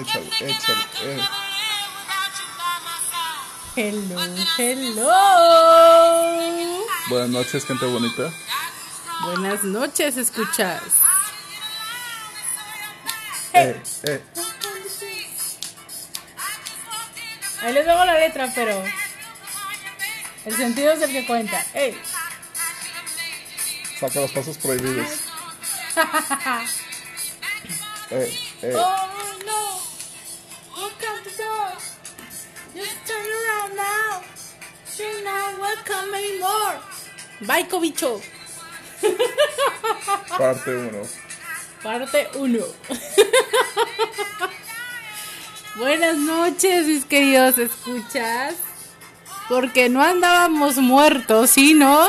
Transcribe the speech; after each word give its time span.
Échale, 0.00 0.30
échale. 0.40 1.22
Hello, 3.74 4.20
hello. 4.56 5.12
Buenas 7.08 7.28
noches, 7.30 7.64
gente 7.64 7.86
bonita. 7.86 8.32
Buenas 9.24 9.64
noches, 9.64 10.16
escuchas. 10.16 10.82
Eh, 13.54 13.82
eh. 14.04 14.22
Ahí 17.62 17.72
les 17.72 17.86
damos 17.86 18.06
la 18.06 18.18
letra, 18.18 18.52
pero 18.54 18.84
el 20.44 20.56
sentido 20.56 20.92
es 20.92 21.02
el 21.02 21.10
que 21.10 21.26
cuenta. 21.26 21.64
¡Ey! 21.74 22.00
Saca 23.98 24.20
los 24.20 24.30
pasos 24.30 24.58
prohibidos. 24.58 25.08
Eh, 28.10 28.40
eh. 28.62 28.72
Oh 28.74 29.17
Not 35.68 35.86
welcome 35.88 36.14
anymore. 36.14 36.78
Bye, 37.46 37.68
cobicho. 37.68 38.20
Parte 40.38 40.70
1. 40.74 40.90
Parte 41.82 42.28
1. 42.34 42.58
Buenas 45.76 46.16
noches, 46.16 46.86
mis 46.86 47.04
queridos 47.04 47.58
escuchas. 47.58 48.54
Porque 49.48 49.88
no 49.88 50.02
andábamos 50.02 50.76
muertos, 50.76 51.50
sino 51.50 52.08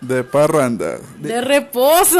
De 0.00 0.24
parranda. 0.24 0.98
De- 1.18 1.28
de 1.28 1.40
reposo. 1.40 2.18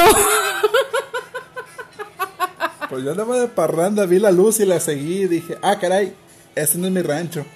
Pues 2.88 3.04
yo 3.04 3.12
andaba 3.12 3.38
de 3.38 3.46
parranda, 3.48 4.04
vi 4.06 4.18
la 4.18 4.30
luz 4.32 4.58
y 4.60 4.66
la 4.66 4.80
seguí 4.80 5.22
y 5.22 5.28
dije, 5.28 5.56
ah, 5.62 5.78
caray, 5.78 6.14
ese 6.56 6.76
no 6.78 6.88
es 6.88 6.92
mi 6.92 7.02
rancho. 7.02 7.46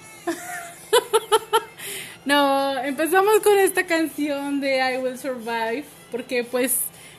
No, 2.25 2.77
empezamos 2.79 3.39
con 3.43 3.57
esta 3.59 3.85
canción 3.85 4.59
de 4.59 4.77
I 4.95 4.97
Will 4.97 5.17
Survive. 5.17 5.85
Porque, 6.11 6.43
pues, 6.43 6.77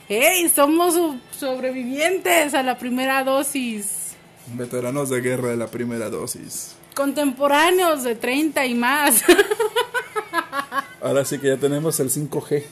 hey, 0.08 0.50
somos 0.54 0.94
so- 0.94 1.16
sobrevivientes 1.38 2.54
a 2.54 2.62
la 2.62 2.76
primera 2.78 3.22
dosis. 3.24 4.14
Veteranos 4.54 5.10
de 5.10 5.20
guerra 5.20 5.48
de 5.50 5.56
la 5.56 5.66
primera 5.68 6.08
dosis. 6.10 6.76
Contemporáneos 6.94 8.04
de 8.04 8.14
30 8.14 8.64
y 8.66 8.74
más. 8.74 9.22
Ahora 11.02 11.24
sí 11.24 11.38
que 11.38 11.48
ya 11.48 11.56
tenemos 11.56 12.00
el 12.00 12.10
5G. 12.10 12.64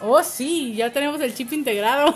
Oh, 0.00 0.22
sí, 0.22 0.74
ya 0.76 0.92
tenemos 0.92 1.20
el 1.20 1.34
chip 1.34 1.52
integrado. 1.52 2.14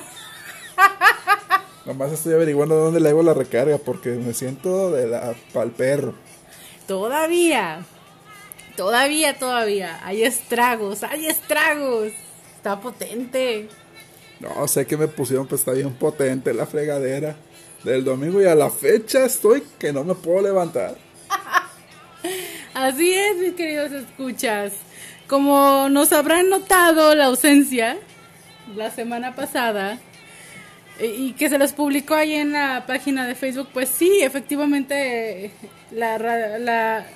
Nomás 1.86 2.12
estoy 2.12 2.34
averiguando 2.34 2.76
dónde 2.76 3.00
le 3.00 3.08
hago 3.08 3.22
la 3.22 3.32
recarga 3.34 3.78
porque 3.78 4.10
me 4.10 4.34
siento 4.34 4.90
de 4.90 5.06
la 5.08 5.34
pal 5.52 5.70
perro. 5.70 6.14
Todavía, 6.86 7.84
todavía, 8.76 9.38
todavía. 9.38 10.00
Hay 10.04 10.22
estragos, 10.22 11.02
hay 11.02 11.26
estragos. 11.26 12.12
Está 12.56 12.80
potente. 12.80 13.68
No, 14.40 14.66
sé 14.68 14.86
que 14.86 14.96
me 14.96 15.08
pusieron, 15.08 15.46
pues 15.46 15.62
está 15.62 15.72
bien 15.72 15.92
potente 15.94 16.52
la 16.54 16.66
fregadera. 16.66 17.36
Del 17.84 18.04
domingo 18.04 18.42
y 18.42 18.44
a 18.44 18.54
la 18.54 18.70
fecha 18.70 19.24
estoy 19.24 19.62
que 19.78 19.92
no 19.92 20.04
me 20.04 20.14
puedo 20.14 20.42
levantar. 20.42 20.96
Así 22.74 23.12
es, 23.12 23.36
mis 23.38 23.54
queridos 23.54 23.92
escuchas. 23.92 24.74
Como 25.27 25.88
nos 25.88 26.12
habrán 26.12 26.50
notado 26.50 27.14
la 27.14 27.27
ausencia 27.27 27.96
la 28.77 28.90
semana 28.90 29.34
pasada 29.34 29.98
eh, 30.98 31.14
y 31.16 31.32
que 31.32 31.48
se 31.48 31.58
los 31.58 31.72
publicó 31.72 32.14
ahí 32.14 32.34
en 32.34 32.52
la 32.52 32.84
página 32.86 33.27
de 33.27 33.34
Facebook, 33.34 33.68
pues 33.72 33.88
sí, 33.88 34.20
efectivamente 34.22 35.50
la, 35.92 36.18
la, 36.58 37.06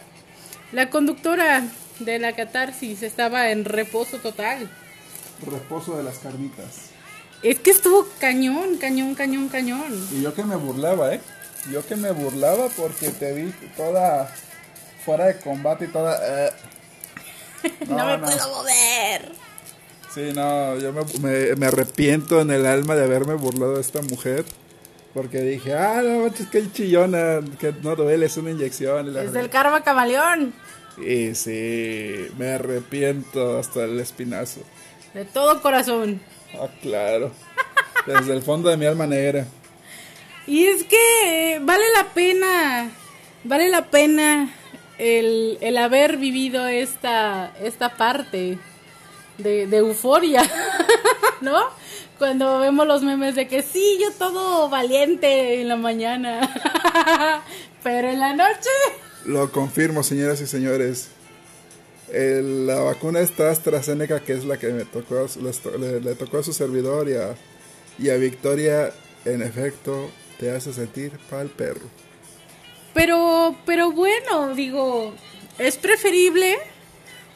la 0.75 0.91
conductora 0.91 1.63
de 2.01 2.19
la 2.19 2.35
catarsis 2.35 3.03
estaba 3.03 3.51
en 3.51 3.65
reposo 3.65 4.19
total. 4.19 4.69
Reposo 5.47 5.97
de 5.97 6.03
las 6.03 6.19
carnitas. 6.19 6.91
Es 7.43 7.59
que 7.59 7.71
estuvo 7.71 8.07
cañón, 8.21 8.77
cañón, 8.79 9.15
cañón, 9.15 9.49
cañón. 9.49 10.09
Y 10.13 10.23
yo 10.23 10.35
que 10.35 10.45
me 10.45 10.57
burlaba, 10.57 11.15
¿eh? 11.15 11.21
Yo 11.71 11.87
que 11.87 11.97
me 11.97 12.11
burlaba 12.11 12.69
porque 12.77 13.09
te 13.11 13.33
vi 13.33 13.53
toda 13.77 14.31
fuera 15.05 15.27
de 15.27 15.39
combate 15.39 15.87
y 15.87 15.89
toda... 15.89 16.19
eh. 16.49 16.51
No, 17.89 17.97
No, 17.97 18.07
me 18.07 18.19
no. 18.19 18.25
puedo 18.27 18.49
mover. 18.57 19.33
Sí, 20.15 20.31
no, 20.35 20.79
yo 20.79 20.93
me, 20.93 21.03
me- 21.21 21.57
me 21.57 21.67
arrepiento 21.67 22.41
en 22.41 22.51
el 22.51 22.67
alma 22.67 22.95
de 22.95 23.05
haberme 23.05 23.35
burlado 23.35 23.75
de 23.75 23.81
esta 23.81 24.01
mujer. 24.03 24.45
Porque 25.13 25.41
dije, 25.43 25.75
ah, 25.75 26.03
no, 26.03 26.21
manches, 26.25 26.49
que 26.49 26.71
chillona, 26.73 27.41
que 27.59 27.73
no 27.83 27.95
duele, 27.97 28.27
es 28.27 28.37
una 28.37 28.51
inyección. 28.51 29.07
y 29.09 29.11
la 29.11 29.21
Es 29.21 29.31
fregada. 29.31 29.41
del 29.41 29.51
karma 29.51 29.85
camaleón. 29.85 30.53
Y 30.99 31.35
sí, 31.35 32.29
me 32.39 32.53
arrepiento 32.53 33.59
hasta 33.59 33.85
el 33.85 33.99
espinazo. 34.01 34.61
De 35.13 35.25
todo 35.25 35.61
corazón. 35.61 36.21
Ah, 36.55 36.69
claro. 36.81 37.33
Desde 38.07 38.33
el 38.33 38.43
fondo 38.43 38.69
de 38.69 38.77
mi 38.77 38.87
alma 38.87 39.07
negra. 39.07 39.47
Y 40.47 40.67
es 40.67 40.85
que 40.85 41.59
vale 41.63 41.85
la 41.97 42.13
pena, 42.13 42.91
vale 43.45 43.69
la 43.71 43.87
pena 43.87 44.55
el, 44.99 45.59
el 45.61 45.77
haber 45.79 46.19
vivido 46.19 46.67
esta, 46.67 47.53
esta 47.63 47.97
parte 47.97 48.59
de, 49.39 49.67
de 49.67 49.77
euforia, 49.79 50.43
¿no? 51.41 51.65
Cuando 52.19 52.59
vemos 52.59 52.87
los 52.87 53.03
memes 53.03 53.35
de 53.35 53.49
que 53.49 53.63
sí, 53.63 53.99
yo 54.01 54.13
todo 54.13 54.69
valiente 54.69 55.61
en 55.61 55.69
la 55.69 55.77
mañana, 55.77 57.43
pero 57.83 58.09
en 58.09 58.21
la 58.21 58.35
noche... 58.35 58.71
Lo 59.25 59.51
confirmo, 59.51 60.03
señoras 60.03 60.41
y 60.41 60.47
señores. 60.47 61.09
La 62.13 62.81
vacuna 62.81 63.21
está 63.21 63.51
AstraZeneca, 63.51 64.21
que 64.21 64.35
es 64.35 64.45
la 64.45 64.59
que 64.59 64.69
me 64.69 64.85
tocó, 64.85 65.27
le 65.41 66.15
tocó 66.15 66.39
a 66.39 66.43
su 66.43 66.53
servidor 66.53 67.09
y 67.09 67.15
a, 67.15 67.35
y 67.99 68.11
a 68.11 68.17
Victoria, 68.17 68.93
en 69.25 69.43
efecto, 69.43 70.11
te 70.39 70.51
hace 70.51 70.73
sentir 70.73 71.13
pa'l 71.31 71.49
perro. 71.49 71.89
Pero, 72.93 73.57
pero 73.67 73.91
bueno, 73.91 74.55
digo, 74.55 75.15
es 75.59 75.77
preferible 75.77 76.57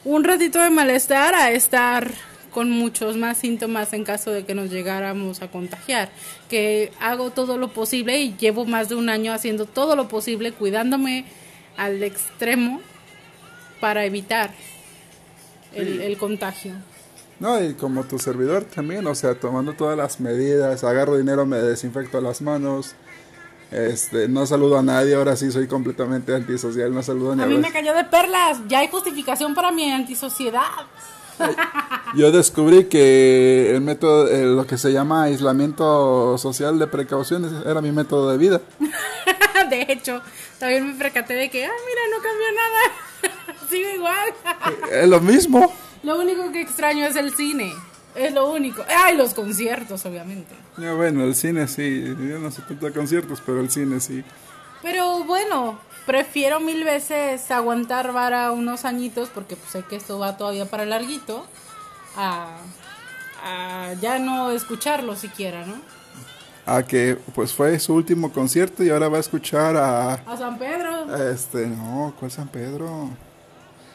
un 0.04 0.22
ratito 0.24 0.60
de 0.60 0.70
malestar 0.70 1.34
a 1.34 1.50
estar 1.50 2.12
con 2.52 2.70
muchos 2.70 3.16
más 3.16 3.38
síntomas 3.38 3.92
en 3.92 4.04
caso 4.04 4.30
de 4.30 4.44
que 4.44 4.54
nos 4.54 4.70
llegáramos 4.70 5.42
a 5.42 5.50
contagiar. 5.50 6.10
Que 6.48 6.92
hago 7.00 7.30
todo 7.30 7.56
lo 7.58 7.68
posible 7.68 8.20
y 8.20 8.36
llevo 8.36 8.64
más 8.64 8.88
de 8.88 8.94
un 8.94 9.08
año 9.08 9.32
haciendo 9.32 9.64
todo 9.66 9.96
lo 9.96 10.08
posible, 10.08 10.52
cuidándome 10.52 11.24
al 11.78 12.02
extremo 12.02 12.82
para 13.80 14.04
evitar 14.04 14.50
el, 15.74 16.02
el 16.02 16.18
contagio. 16.18 16.74
No, 17.40 17.62
y 17.62 17.74
como 17.74 18.04
tu 18.04 18.18
servidor 18.18 18.64
también, 18.64 19.06
o 19.06 19.14
sea, 19.14 19.34
tomando 19.38 19.72
todas 19.72 19.96
las 19.96 20.20
medidas, 20.20 20.84
agarro 20.84 21.16
dinero, 21.16 21.46
me 21.46 21.58
desinfecto 21.58 22.20
las 22.20 22.42
manos, 22.42 22.96
este, 23.70 24.28
no 24.28 24.44
saludo 24.44 24.78
a 24.78 24.82
nadie, 24.82 25.14
ahora 25.14 25.36
sí 25.36 25.52
soy 25.52 25.68
completamente 25.68 26.34
antisocial, 26.34 26.92
no 26.92 27.02
saludo 27.02 27.30
A 27.32 27.44
a 27.44 27.46
mí 27.46 27.58
me 27.58 27.70
cayó 27.70 27.94
de 27.94 28.04
perlas, 28.04 28.58
ya 28.66 28.80
hay 28.80 28.88
justificación 28.88 29.54
para 29.54 29.70
mi 29.70 29.90
antisociedad. 29.90 30.62
Yo 32.16 32.32
descubrí 32.32 32.86
que 32.86 33.70
el 33.72 33.80
método, 33.80 34.26
eh, 34.28 34.44
lo 34.44 34.66
que 34.66 34.76
se 34.76 34.92
llama 34.92 35.24
aislamiento 35.24 36.36
social 36.38 36.80
de 36.80 36.88
precauciones, 36.88 37.52
era 37.64 37.80
mi 37.80 37.92
método 37.92 38.32
de 38.32 38.38
vida. 38.38 38.60
De 39.70 39.86
hecho, 39.88 40.22
también 40.58 40.86
me 40.86 40.94
percaté 40.94 41.34
de 41.34 41.50
que, 41.50 41.64
ah, 41.64 41.70
mira, 41.86 42.00
no 42.16 42.22
cambió 42.22 42.46
nada. 42.52 43.58
Sigo 43.70 43.90
igual. 43.90 44.34
Es 44.90 45.08
lo 45.08 45.20
mismo. 45.20 45.72
lo 46.02 46.18
único 46.18 46.50
que 46.52 46.60
extraño 46.60 47.06
es 47.06 47.16
el 47.16 47.34
cine. 47.34 47.72
Es 48.14 48.32
lo 48.32 48.50
único. 48.50 48.84
Ah, 48.88 49.12
y 49.12 49.16
los 49.16 49.34
conciertos, 49.34 50.04
obviamente. 50.06 50.54
Ya, 50.76 50.92
bueno, 50.94 51.24
el 51.24 51.34
cine 51.34 51.68
sí, 51.68 52.02
yo 52.04 52.38
no 52.38 52.50
sé 52.50 52.62
tanto 52.62 52.86
de 52.86 52.92
conciertos, 52.92 53.42
pero 53.44 53.60
el 53.60 53.70
cine 53.70 54.00
sí. 54.00 54.24
Pero 54.82 55.24
bueno, 55.24 55.78
prefiero 56.06 56.58
mil 56.60 56.84
veces 56.84 57.50
aguantar 57.50 58.12
vara 58.12 58.50
unos 58.52 58.84
añitos, 58.84 59.28
porque 59.28 59.56
pues 59.56 59.70
sé 59.70 59.82
que 59.82 59.96
esto 59.96 60.18
va 60.18 60.36
todavía 60.36 60.66
para 60.66 60.84
larguito, 60.84 61.46
a, 62.16 62.56
a 63.44 63.92
ya 64.00 64.18
no 64.18 64.50
escucharlo 64.50 65.14
siquiera, 65.14 65.64
¿no? 65.66 65.76
a 66.76 66.82
que 66.82 67.16
pues 67.34 67.52
fue 67.52 67.78
su 67.78 67.94
último 67.94 68.32
concierto 68.32 68.84
y 68.84 68.90
ahora 68.90 69.08
va 69.08 69.16
a 69.16 69.20
escuchar 69.20 69.76
a... 69.76 70.14
A 70.14 70.36
San 70.36 70.58
Pedro. 70.58 71.30
Este, 71.30 71.66
no, 71.66 72.14
¿cuál 72.18 72.30
San 72.30 72.48
Pedro? 72.48 73.10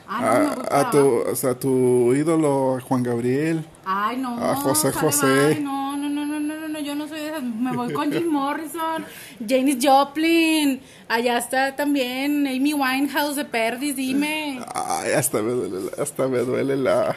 Ah, 0.08 0.40
no, 0.44 0.64
a, 0.70 0.80
a, 0.82 0.92
tu, 0.92 1.24
o 1.32 1.36
sea, 1.36 1.52
a 1.52 1.56
tu 1.56 2.14
ídolo 2.14 2.80
Juan 2.88 3.04
Gabriel. 3.04 3.66
Ay, 3.86 4.18
no. 4.18 4.38
A 4.38 4.56
José 4.56 4.92
José. 4.92 5.56
Ay, 5.56 5.64
no, 5.64 5.96
no, 5.98 6.10
no, 6.10 6.26
no, 6.26 6.40
no, 6.40 6.68
no, 6.68 6.80
yo 6.80 6.94
no 6.94 7.08
soy 7.08 7.20
de 7.20 7.28
esas. 7.30 7.44
Me 7.44 7.72
voy 7.72 7.94
con 7.94 8.12
Jim 8.12 8.28
Morrison, 8.28 9.06
Janis 9.48 9.78
Joplin. 9.82 10.82
Allá 11.08 11.38
está 11.38 11.76
también 11.76 12.46
Amy 12.46 12.74
Winehouse 12.74 13.38
de 13.38 13.46
Perdis, 13.46 13.96
dime. 13.96 14.60
Ay, 14.76 15.14
hasta 15.14 15.42
me 15.42 15.52
duele, 15.52 15.90
hasta 16.00 16.28
me 16.28 16.40
duele 16.40 16.76
la... 16.76 17.16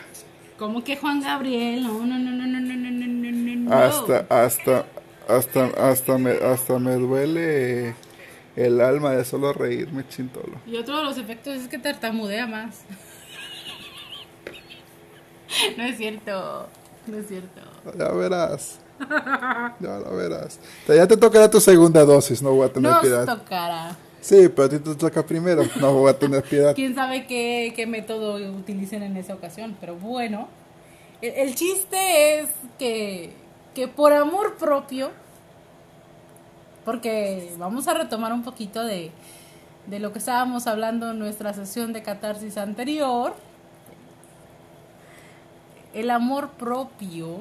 ¿Cómo 0.59 0.82
que 0.82 0.97
Juan 0.97 1.20
Gabriel? 1.20 1.82
No, 1.82 2.06
no, 2.06 2.19
no, 2.19 2.31
no, 2.31 2.47
no, 2.47 2.61
no, 2.61 2.81
no, 2.81 3.56
no. 3.56 3.75
Hasta, 3.75 4.26
hasta 4.31 4.87
hasta, 5.28 5.67
hasta 5.90 6.19
me, 6.19 6.32
hasta 6.32 6.78
me 6.78 6.94
duele 6.94 7.94
el 8.56 8.81
alma 8.81 9.12
de 9.12 9.25
solo 9.25 9.52
reírme 9.52 10.06
chintolo. 10.08 10.58
Y 10.67 10.76
otro 10.76 10.99
de 10.99 11.05
los 11.05 11.19
efectos 11.19 11.56
es 11.56 11.69
que 11.69 11.78
tartamudea 11.78 12.46
más. 12.46 12.81
no 15.76 15.84
es 15.84 15.96
cierto, 15.96 16.69
no 17.06 17.17
es 17.17 17.28
cierto. 17.28 17.61
Ya 17.99 18.08
verás. 18.12 18.78
Ya 19.81 19.99
lo 19.99 20.17
verás. 20.17 20.58
Ya 20.88 21.06
te 21.06 21.17
tocará 21.17 21.50
tu 21.50 21.61
segunda 21.61 22.05
dosis, 22.05 22.43
no 22.43 22.52
voy 22.52 22.67
a 22.67 22.73
tener 22.73 22.90
Nos 22.90 23.00
piedad. 23.00 23.26
tocará. 23.26 23.96
Sí, 24.20 24.49
pero 24.49 24.64
a 24.64 24.69
ti 24.70 24.78
te 24.78 24.94
toca 24.94 25.25
primero, 25.25 25.62
no 25.81 25.93
voy 25.93 26.11
a 26.11 26.19
tener 26.19 26.43
piedad. 26.43 26.75
Quién 26.75 26.94
sabe 26.94 27.26
qué, 27.26 27.73
qué 27.76 27.87
método 27.87 28.37
utilicen 28.58 29.02
en 29.02 29.17
esa 29.17 29.34
ocasión, 29.34 29.76
pero 29.81 29.94
bueno. 29.96 30.49
El, 31.23 31.32
el 31.49 31.55
chiste 31.55 32.40
es 32.40 32.49
que, 32.78 33.32
que 33.76 33.88
por 33.88 34.14
amor 34.14 34.56
propio, 34.56 35.11
porque 36.87 37.55
vamos 37.58 37.87
a 37.88 37.93
retomar 37.93 38.32
un 38.32 38.43
poquito 38.43 38.82
de, 38.82 39.11
de 39.87 40.00
lo 40.00 40.14
que 40.14 40.19
estábamos 40.19 40.67
hablando 40.67 41.11
en 41.11 41.19
nuestra 41.19 41.52
sesión 41.52 41.93
de 41.93 42.02
catarsis 42.02 42.56
anterior, 42.56 43.34
el 45.93 46.08
amor 46.08 46.52
propio, 46.52 47.40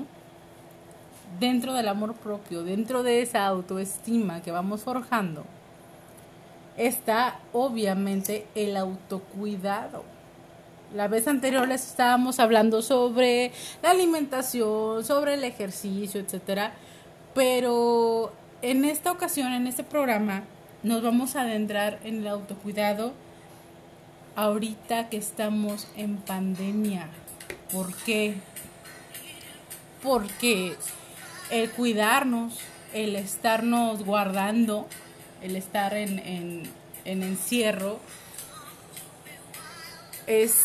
dentro 1.40 1.72
del 1.72 1.88
amor 1.88 2.16
propio, 2.16 2.66
dentro 2.66 3.02
de 3.02 3.22
esa 3.22 3.46
autoestima 3.46 4.42
que 4.42 4.52
vamos 4.52 4.82
forjando, 4.82 5.46
está 6.76 7.40
obviamente 7.54 8.46
el 8.56 8.76
autocuidado. 8.76 10.04
La 10.94 11.08
vez 11.08 11.28
anterior 11.28 11.68
les 11.68 11.86
estábamos 11.86 12.40
hablando 12.40 12.82
sobre 12.82 13.52
la 13.82 13.92
alimentación, 13.92 15.04
sobre 15.04 15.34
el 15.34 15.44
ejercicio, 15.44 16.22
etcétera, 16.22 16.74
pero 17.34 18.32
en 18.62 18.86
esta 18.86 19.12
ocasión, 19.12 19.54
en 19.54 19.68
este 19.68 19.84
programa, 19.84 20.44
nos 20.84 21.02
vamos 21.04 21.36
a 21.36 21.42
adentrar 21.42 22.00
en 22.04 22.20
el 22.20 22.28
autocuidado 22.28 23.14
ahorita 24.36 25.10
que 25.10 25.18
estamos 25.18 25.88
en 25.98 26.18
pandemia. 26.18 27.10
¿Por 27.72 27.94
qué? 27.94 28.36
Porque 30.02 30.76
el 31.50 31.70
cuidarnos, 31.72 32.60
el 32.94 33.16
estarnos 33.16 34.06
guardando, 34.06 34.88
el 35.42 35.56
estar 35.56 35.94
en, 35.94 36.20
en, 36.20 36.64
en 37.06 37.24
encierro, 37.24 38.00
es 40.28 40.56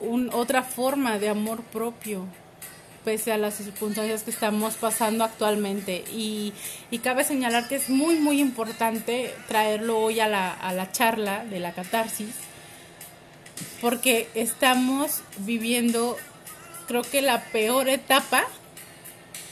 un, 0.00 0.30
otra 0.32 0.62
forma 0.62 1.18
de 1.18 1.28
amor 1.28 1.62
propio, 1.62 2.26
pese 3.04 3.32
a 3.32 3.38
las 3.38 3.54
circunstancias 3.54 4.22
que 4.22 4.30
estamos 4.30 4.74
pasando 4.74 5.24
actualmente. 5.24 6.04
Y, 6.12 6.52
y 6.90 6.98
cabe 6.98 7.24
señalar 7.24 7.68
que 7.68 7.76
es 7.76 7.88
muy, 7.88 8.16
muy 8.16 8.40
importante 8.40 9.34
traerlo 9.48 9.98
hoy 9.98 10.20
a 10.20 10.28
la, 10.28 10.52
a 10.52 10.72
la 10.72 10.90
charla 10.92 11.44
de 11.44 11.60
la 11.60 11.72
catarsis, 11.72 12.34
porque 13.80 14.28
estamos 14.34 15.22
viviendo, 15.38 16.16
creo 16.86 17.02
que 17.02 17.22
la 17.22 17.44
peor 17.44 17.88
etapa 17.88 18.44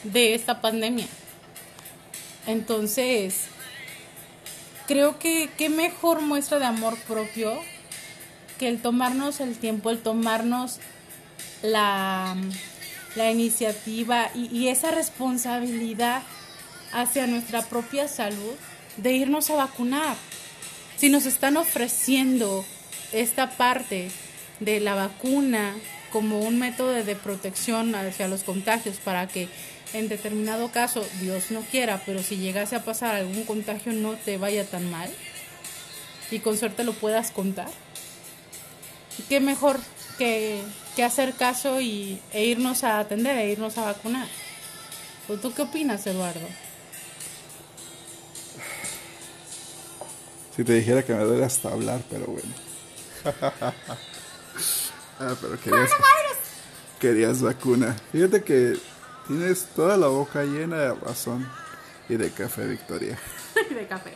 de 0.04 0.34
esta 0.34 0.60
pandemia. 0.60 1.06
Entonces, 2.46 3.44
creo 4.86 5.18
que 5.18 5.50
qué 5.58 5.68
mejor 5.68 6.22
muestra 6.22 6.58
de 6.58 6.64
amor 6.64 6.98
propio 7.00 7.60
que 8.58 8.68
el 8.68 8.80
tomarnos 8.80 9.40
el 9.40 9.56
tiempo, 9.56 9.90
el 9.90 9.98
tomarnos 9.98 10.78
la, 11.62 12.36
la 13.16 13.30
iniciativa 13.30 14.30
y, 14.34 14.46
y, 14.56 14.68
esa 14.68 14.90
responsabilidad 14.90 16.22
hacia 16.92 17.26
nuestra 17.26 17.62
propia 17.62 18.08
salud 18.08 18.54
de 18.96 19.12
irnos 19.12 19.50
a 19.50 19.56
vacunar. 19.56 20.16
Si 20.96 21.08
nos 21.08 21.26
están 21.26 21.56
ofreciendo 21.56 22.64
esta 23.12 23.50
parte 23.50 24.10
de 24.60 24.80
la 24.80 24.94
vacuna 24.94 25.74
como 26.12 26.40
un 26.40 26.58
método 26.58 26.92
de 26.92 27.16
protección 27.16 27.94
hacia 27.94 28.28
los 28.28 28.42
contagios 28.42 28.96
para 28.96 29.28
que 29.28 29.48
en 29.94 30.08
determinado 30.08 30.70
caso, 30.70 31.06
Dios 31.20 31.50
no 31.50 31.62
quiera, 31.62 32.02
pero 32.04 32.22
si 32.22 32.36
llegase 32.36 32.76
a 32.76 32.84
pasar 32.84 33.14
algún 33.14 33.44
contagio 33.44 33.92
no 33.92 34.14
te 34.14 34.36
vaya 34.36 34.64
tan 34.64 34.90
mal 34.90 35.08
y 36.30 36.40
con 36.40 36.58
suerte 36.58 36.84
lo 36.84 36.92
puedas 36.92 37.30
contar. 37.30 37.68
¿Qué 39.28 39.40
mejor 39.40 39.78
que, 40.16 40.62
que 40.96 41.04
hacer 41.04 41.34
caso 41.34 41.80
y, 41.80 42.20
e 42.32 42.44
irnos 42.44 42.84
a 42.84 42.98
atender, 42.98 43.36
e 43.36 43.50
irnos 43.50 43.78
a 43.78 43.84
vacunar? 43.84 44.28
¿O 45.28 45.36
¿Tú 45.36 45.52
qué 45.52 45.62
opinas, 45.62 46.06
Eduardo? 46.06 46.46
Si 50.56 50.64
te 50.64 50.72
dijera 50.72 51.04
que 51.04 51.14
me 51.14 51.22
duele 51.22 51.44
hasta 51.44 51.70
hablar, 51.70 52.00
pero 52.10 52.26
bueno. 52.26 52.52
ah, 55.20 55.34
pero 55.40 55.60
querías, 55.60 55.90
querías 56.98 57.42
vacuna. 57.42 57.96
Fíjate 58.10 58.42
que 58.42 58.76
tienes 59.28 59.66
toda 59.76 59.96
la 59.96 60.08
boca 60.08 60.42
llena 60.42 60.78
de 60.78 60.94
razón 60.94 61.48
y 62.08 62.16
de 62.16 62.30
café, 62.30 62.66
Victoria. 62.66 63.18
de 63.70 63.86
café. 63.86 64.14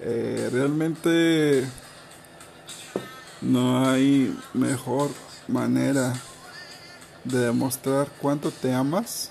Eh, 0.00 0.48
realmente 0.52 1.66
no 3.46 3.88
hay 3.88 4.36
mejor 4.54 5.10
manera 5.48 6.12
de 7.24 7.38
demostrar 7.38 8.10
cuánto 8.20 8.50
te 8.50 8.72
amas 8.74 9.30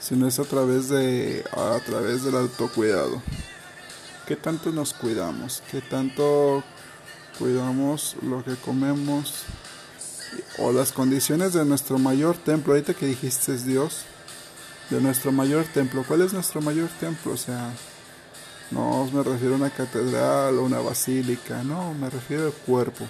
si 0.00 0.16
no 0.16 0.26
es 0.26 0.38
a 0.38 0.44
través 0.44 0.88
de 0.88 1.44
a 1.52 1.78
través 1.84 2.24
del 2.24 2.36
autocuidado. 2.36 3.22
¿Qué 4.26 4.36
tanto 4.36 4.70
nos 4.70 4.94
cuidamos? 4.94 5.62
¿Qué 5.70 5.80
tanto 5.80 6.64
cuidamos 7.38 8.16
lo 8.22 8.42
que 8.42 8.56
comemos? 8.56 9.44
O 10.58 10.72
las 10.72 10.92
condiciones 10.92 11.52
de 11.52 11.64
nuestro 11.64 11.98
mayor 11.98 12.36
templo. 12.38 12.72
Ahorita 12.72 12.94
que 12.94 13.06
dijiste 13.06 13.54
es 13.54 13.66
Dios. 13.66 14.04
De 14.90 15.00
nuestro 15.00 15.32
mayor 15.32 15.64
templo. 15.66 16.04
¿Cuál 16.06 16.22
es 16.22 16.32
nuestro 16.32 16.60
mayor 16.60 16.88
templo? 17.00 17.32
O 17.32 17.36
sea, 17.36 17.72
no 18.72 19.08
me 19.12 19.22
refiero 19.22 19.54
a 19.54 19.58
una 19.58 19.70
catedral 19.70 20.58
o 20.58 20.64
una 20.64 20.80
basílica. 20.80 21.62
No, 21.62 21.94
me 21.94 22.08
refiero 22.08 22.46
al 22.46 22.52
cuerpo. 22.52 23.06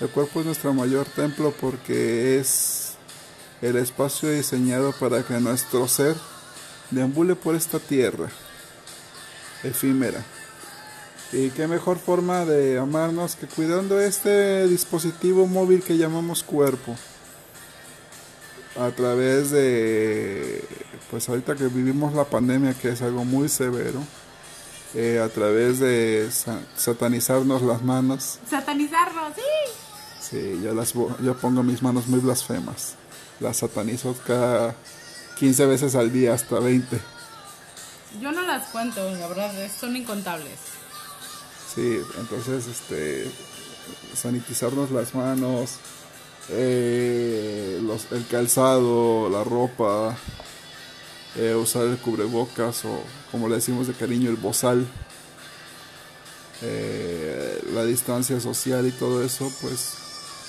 El 0.00 0.08
cuerpo 0.08 0.40
es 0.40 0.46
nuestro 0.46 0.74
mayor 0.74 1.06
templo 1.06 1.54
porque 1.60 2.38
es 2.38 2.94
el 3.60 3.76
espacio 3.76 4.30
diseñado 4.30 4.92
para 4.92 5.22
que 5.22 5.34
nuestro 5.38 5.86
ser 5.86 6.16
deambule 6.90 7.36
por 7.36 7.54
esta 7.54 7.78
tierra 7.78 8.28
efímera. 9.62 10.24
Y 11.32 11.50
qué 11.50 11.66
mejor 11.66 11.98
forma 11.98 12.44
de 12.44 12.78
amarnos 12.78 13.36
que 13.36 13.46
cuidando 13.46 14.00
este 14.00 14.66
dispositivo 14.66 15.46
móvil 15.46 15.82
que 15.82 15.96
llamamos 15.96 16.42
cuerpo. 16.42 16.96
A 18.78 18.90
través 18.90 19.50
de, 19.50 20.64
pues 21.10 21.28
ahorita 21.28 21.54
que 21.54 21.68
vivimos 21.68 22.14
la 22.14 22.24
pandemia, 22.24 22.74
que 22.74 22.88
es 22.90 23.02
algo 23.02 23.24
muy 23.24 23.48
severo, 23.48 24.02
eh, 24.94 25.20
a 25.24 25.28
través 25.28 25.78
de 25.78 26.28
sa 26.30 26.60
satanizarnos 26.76 27.62
las 27.62 27.82
manos. 27.82 28.38
Satanizarnos, 28.48 29.32
sí. 29.34 29.72
Sí, 30.20 30.60
yo, 30.62 30.74
las, 30.74 30.92
yo 30.94 31.36
pongo 31.36 31.62
mis 31.62 31.82
manos 31.82 32.06
muy 32.06 32.20
blasfemas. 32.20 32.94
Las 33.40 33.58
satanizo 33.58 34.14
cada 34.26 34.74
15 35.38 35.66
veces 35.66 35.94
al 35.94 36.12
día, 36.12 36.34
hasta 36.34 36.58
20. 36.58 37.00
Yo 38.20 38.32
no 38.32 38.42
las 38.42 38.68
cuento, 38.68 39.10
la 39.10 39.28
verdad, 39.28 39.52
son 39.78 39.96
incontables. 39.96 40.58
Sí, 41.74 41.98
entonces, 42.18 42.66
este, 42.66 43.30
sanitizarnos 44.14 44.90
las 44.90 45.14
manos, 45.14 45.78
eh, 46.50 47.80
los, 47.82 48.12
el 48.12 48.26
calzado, 48.26 49.30
la 49.30 49.42
ropa, 49.42 50.16
eh, 51.36 51.54
usar 51.54 51.86
el 51.86 51.98
cubrebocas 51.98 52.84
o, 52.84 53.02
como 53.30 53.48
le 53.48 53.56
decimos 53.56 53.86
de 53.86 53.94
cariño, 53.94 54.30
el 54.30 54.36
bozal, 54.36 54.86
eh, 56.62 57.62
la 57.72 57.84
distancia 57.84 58.38
social 58.40 58.86
y 58.86 58.92
todo 58.92 59.24
eso, 59.24 59.50
pues 59.60 59.94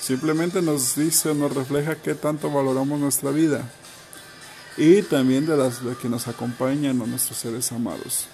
simplemente 0.00 0.62
nos 0.62 0.94
dice, 0.94 1.34
nos 1.34 1.54
refleja 1.54 1.96
qué 1.96 2.14
tanto 2.14 2.50
valoramos 2.50 3.00
nuestra 3.00 3.30
vida 3.30 3.68
y 4.76 5.02
también 5.02 5.46
de 5.46 5.56
las 5.56 5.84
de 5.84 5.96
que 5.96 6.08
nos 6.08 6.28
acompañan 6.28 6.98
nuestros 6.98 7.38
seres 7.38 7.72
amados. 7.72 8.26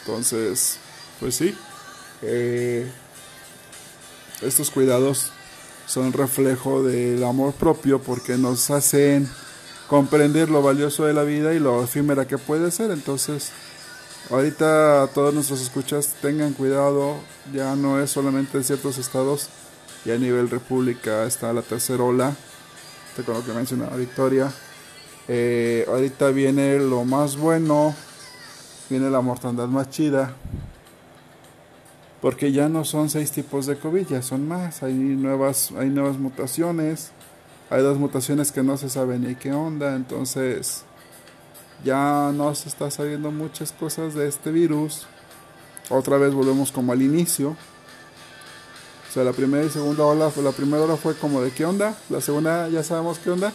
Entonces, 0.00 0.78
pues 1.20 1.36
sí, 1.36 1.54
eh, 2.22 2.90
estos 4.42 4.70
cuidados 4.70 5.30
son 5.86 6.12
reflejo 6.12 6.82
del 6.82 7.22
amor 7.24 7.54
propio 7.54 8.00
porque 8.00 8.36
nos 8.36 8.70
hacen 8.70 9.28
comprender 9.88 10.50
lo 10.50 10.62
valioso 10.62 11.04
de 11.06 11.14
la 11.14 11.22
vida 11.22 11.54
y 11.54 11.58
lo 11.58 11.82
efímera 11.82 12.26
que 12.26 12.38
puede 12.38 12.70
ser. 12.70 12.90
Entonces, 12.90 13.52
ahorita 14.30 15.08
todos 15.14 15.32
nuestros 15.32 15.60
escuchas 15.60 16.14
tengan 16.20 16.52
cuidado, 16.52 17.16
ya 17.52 17.76
no 17.76 18.00
es 18.00 18.10
solamente 18.10 18.58
en 18.58 18.64
ciertos 18.64 18.98
estados, 18.98 19.48
ya 20.04 20.14
a 20.14 20.18
nivel 20.18 20.50
república 20.50 21.24
está 21.24 21.52
la 21.52 21.62
tercera 21.62 22.02
ola, 22.02 22.34
con 23.24 23.34
lo 23.34 23.44
que 23.44 23.52
mencionaba 23.52 23.96
Victoria. 23.96 24.52
Eh, 25.28 25.84
ahorita 25.88 26.30
viene 26.30 26.78
lo 26.78 27.04
más 27.04 27.36
bueno, 27.36 27.94
viene 28.88 29.10
la 29.10 29.20
mortandad 29.20 29.66
más 29.66 29.90
chida, 29.90 30.34
porque 32.20 32.52
ya 32.52 32.68
no 32.68 32.84
son 32.84 33.10
seis 33.10 33.32
tipos 33.32 33.66
de 33.66 33.78
COVID, 33.78 34.06
ya 34.06 34.22
son 34.22 34.46
más, 34.46 34.82
hay 34.82 34.94
nuevas, 34.94 35.72
hay 35.76 35.88
nuevas 35.88 36.18
mutaciones, 36.18 37.10
hay 37.70 37.82
dos 37.82 37.98
mutaciones 37.98 38.52
que 38.52 38.62
no 38.62 38.76
se 38.76 38.88
sabe 38.88 39.18
ni 39.18 39.34
qué 39.34 39.52
onda, 39.52 39.96
entonces 39.96 40.84
ya 41.84 42.32
no 42.32 42.54
se 42.54 42.68
está 42.68 42.90
sabiendo 42.90 43.30
muchas 43.30 43.72
cosas 43.72 44.14
de 44.14 44.28
este 44.28 44.50
virus. 44.50 45.06
Otra 45.88 46.16
vez 46.16 46.32
volvemos 46.32 46.72
como 46.72 46.92
al 46.92 47.02
inicio. 47.02 47.50
O 49.08 49.12
sea, 49.12 49.24
la 49.24 49.32
primera 49.32 49.64
y 49.64 49.70
segunda 49.70 50.04
ola, 50.04 50.30
la 50.42 50.52
primera 50.52 50.84
ola 50.84 50.96
fue 50.96 51.14
como 51.16 51.40
de 51.40 51.50
qué 51.50 51.64
onda, 51.64 51.96
la 52.10 52.20
segunda 52.20 52.68
ya 52.68 52.82
sabemos 52.82 53.18
qué 53.18 53.30
onda, 53.30 53.52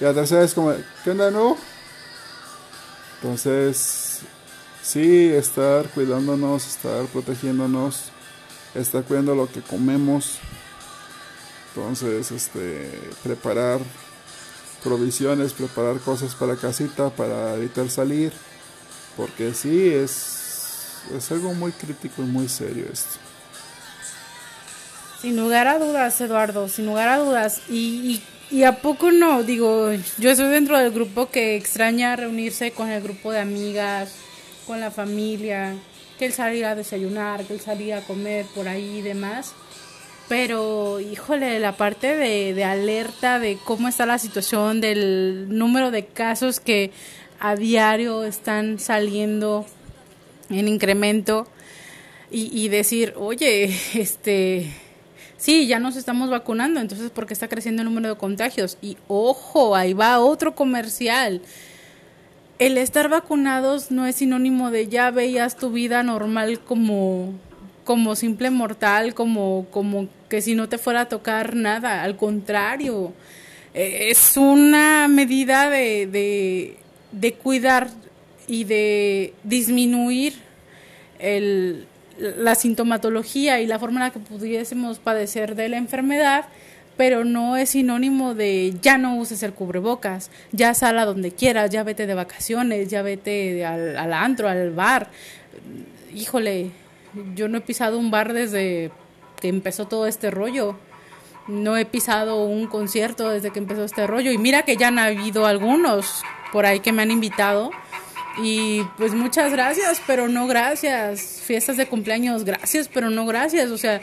y 0.00 0.04
la 0.04 0.14
tercera 0.14 0.44
es 0.44 0.54
como 0.54 0.70
de 0.70 0.84
qué 1.02 1.10
onda 1.10 1.26
de 1.26 1.32
nuevo. 1.32 1.56
Entonces, 3.20 4.20
sí, 4.82 5.28
estar 5.28 5.88
cuidándonos, 5.88 6.66
estar 6.66 7.04
protegiéndonos, 7.06 8.10
estar 8.74 9.02
cuidando 9.04 9.34
lo 9.34 9.50
que 9.50 9.60
comemos. 9.60 10.38
Entonces, 11.74 12.30
este, 12.30 12.90
preparar 13.22 13.80
provisiones, 14.82 15.54
preparar 15.54 16.00
cosas 16.00 16.34
para 16.34 16.56
casita, 16.56 17.08
para 17.10 17.54
evitar 17.54 17.88
salir, 17.88 18.32
porque 19.16 19.54
sí, 19.54 19.88
es, 19.88 20.98
es 21.16 21.30
algo 21.30 21.54
muy 21.54 21.72
crítico 21.72 22.22
y 22.22 22.26
muy 22.26 22.48
serio 22.48 22.86
esto. 22.92 23.18
Sin 25.22 25.36
lugar 25.36 25.66
a 25.68 25.78
dudas, 25.78 26.20
Eduardo, 26.20 26.68
sin 26.68 26.86
lugar 26.86 27.08
a 27.08 27.18
dudas. 27.18 27.62
Y, 27.70 28.22
y, 28.50 28.56
y, 28.56 28.64
a 28.64 28.82
poco 28.82 29.12
no, 29.12 29.42
digo, 29.42 29.92
yo 30.18 30.30
estoy 30.30 30.48
dentro 30.48 30.76
del 30.76 30.90
grupo 30.90 31.30
que 31.30 31.56
extraña 31.56 32.16
reunirse 32.16 32.72
con 32.72 32.90
el 32.90 33.02
grupo 33.02 33.32
de 33.32 33.40
amigas, 33.40 34.16
con 34.66 34.80
la 34.80 34.90
familia, 34.90 35.74
que 36.18 36.26
él 36.26 36.32
salir 36.32 36.64
a 36.64 36.74
desayunar, 36.74 37.44
que 37.44 37.54
él 37.54 37.60
salir 37.60 37.94
a 37.94 38.00
comer 38.02 38.46
por 38.54 38.68
ahí 38.68 38.98
y 38.98 39.02
demás. 39.02 39.54
Pero, 40.32 40.98
híjole, 40.98 41.60
la 41.60 41.76
parte 41.76 42.16
de, 42.16 42.64
alerta 42.64 43.38
de 43.38 43.58
cómo 43.62 43.86
está 43.86 44.06
la 44.06 44.16
situación, 44.16 44.80
del 44.80 45.46
número 45.50 45.90
de 45.90 46.06
casos 46.06 46.58
que 46.58 46.90
a 47.38 47.54
diario 47.54 48.24
están 48.24 48.78
saliendo 48.78 49.66
en 50.48 50.68
incremento 50.68 51.46
y, 52.30 52.48
y 52.58 52.70
decir, 52.70 53.12
oye, 53.18 53.76
este, 53.92 54.72
sí, 55.36 55.66
ya 55.66 55.78
nos 55.78 55.96
estamos 55.96 56.30
vacunando, 56.30 56.80
entonces 56.80 57.10
¿por 57.10 57.26
qué 57.26 57.34
está 57.34 57.48
creciendo 57.48 57.82
el 57.82 57.88
número 57.88 58.08
de 58.08 58.16
contagios? 58.16 58.78
Y 58.80 58.96
ojo, 59.08 59.76
ahí 59.76 59.92
va 59.92 60.18
otro 60.18 60.54
comercial. 60.54 61.42
El 62.58 62.78
estar 62.78 63.10
vacunados 63.10 63.90
no 63.90 64.06
es 64.06 64.16
sinónimo 64.16 64.70
de 64.70 64.88
ya 64.88 65.10
veías 65.10 65.58
tu 65.58 65.72
vida 65.72 66.02
normal 66.02 66.58
como 66.58 67.34
como 67.84 68.14
simple 68.14 68.50
mortal, 68.50 69.12
como 69.12 69.66
como 69.70 70.08
que 70.32 70.40
si 70.40 70.54
no 70.54 70.66
te 70.66 70.78
fuera 70.78 71.02
a 71.02 71.08
tocar 71.10 71.54
nada, 71.54 72.02
al 72.02 72.16
contrario, 72.16 73.12
es 73.74 74.38
una 74.38 75.06
medida 75.06 75.68
de, 75.68 76.06
de, 76.06 76.78
de 77.12 77.34
cuidar 77.34 77.90
y 78.46 78.64
de 78.64 79.34
disminuir 79.44 80.32
el, 81.18 81.84
la 82.18 82.54
sintomatología 82.54 83.60
y 83.60 83.66
la 83.66 83.78
forma 83.78 84.00
en 84.00 84.06
la 84.06 84.10
que 84.10 84.20
pudiésemos 84.20 84.98
padecer 85.00 85.54
de 85.54 85.68
la 85.68 85.76
enfermedad, 85.76 86.46
pero 86.96 87.26
no 87.26 87.58
es 87.58 87.68
sinónimo 87.68 88.34
de 88.34 88.72
ya 88.80 88.96
no 88.96 89.16
uses 89.16 89.42
el 89.42 89.52
cubrebocas, 89.52 90.30
ya 90.50 90.72
sal 90.72 90.98
a 90.98 91.04
donde 91.04 91.32
quieras, 91.32 91.68
ya 91.68 91.82
vete 91.82 92.06
de 92.06 92.14
vacaciones, 92.14 92.88
ya 92.88 93.02
vete 93.02 93.66
al, 93.66 93.98
al 93.98 94.14
antro, 94.14 94.48
al 94.48 94.70
bar. 94.70 95.10
Híjole, 96.14 96.70
yo 97.34 97.48
no 97.48 97.58
he 97.58 97.60
pisado 97.60 97.98
un 97.98 98.10
bar 98.10 98.32
desde 98.32 98.90
que 99.42 99.48
empezó 99.48 99.88
todo 99.88 100.06
este 100.06 100.30
rollo. 100.30 100.76
No 101.48 101.76
he 101.76 101.84
pisado 101.84 102.44
un 102.44 102.68
concierto 102.68 103.28
desde 103.28 103.50
que 103.50 103.58
empezó 103.58 103.84
este 103.84 104.06
rollo. 104.06 104.30
Y 104.30 104.38
mira 104.38 104.62
que 104.62 104.76
ya 104.76 104.88
han 104.88 105.00
habido 105.00 105.46
algunos 105.46 106.22
por 106.52 106.64
ahí 106.64 106.78
que 106.78 106.92
me 106.92 107.02
han 107.02 107.10
invitado 107.10 107.72
y 108.38 108.82
pues 108.96 109.14
muchas 109.14 109.50
gracias, 109.50 110.00
pero 110.06 110.28
no 110.28 110.46
gracias. 110.46 111.42
Fiestas 111.44 111.76
de 111.76 111.86
cumpleaños, 111.86 112.44
gracias, 112.44 112.88
pero 112.88 113.10
no 113.10 113.26
gracias. 113.26 113.70
O 113.70 113.78
sea, 113.78 114.00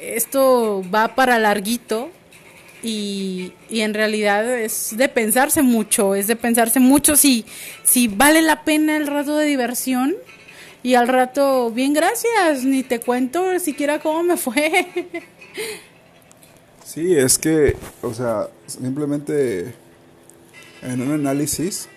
esto 0.00 0.82
va 0.92 1.14
para 1.14 1.38
larguito 1.38 2.10
y, 2.82 3.52
y 3.68 3.82
en 3.82 3.92
realidad 3.92 4.50
es 4.58 4.96
de 4.96 5.08
pensarse 5.10 5.60
mucho, 5.60 6.14
es 6.14 6.28
de 6.28 6.36
pensarse 6.36 6.80
mucho 6.80 7.14
si, 7.14 7.44
si 7.84 8.08
vale 8.08 8.40
la 8.40 8.64
pena 8.64 8.96
el 8.96 9.06
rato 9.06 9.36
de 9.36 9.44
diversión. 9.44 10.16
Y 10.86 10.94
al 10.94 11.08
rato, 11.08 11.70
bien, 11.72 11.92
gracias, 11.92 12.62
ni 12.62 12.84
te 12.84 13.00
cuento 13.00 13.58
siquiera 13.58 13.98
cómo 13.98 14.22
me 14.22 14.36
fue. 14.36 14.86
Sí, 16.84 17.14
es 17.14 17.36
que, 17.36 17.76
o 18.00 18.14
sea, 18.14 18.48
simplemente 18.66 19.74
en 20.80 21.02
un 21.02 21.10
análisis 21.10 21.90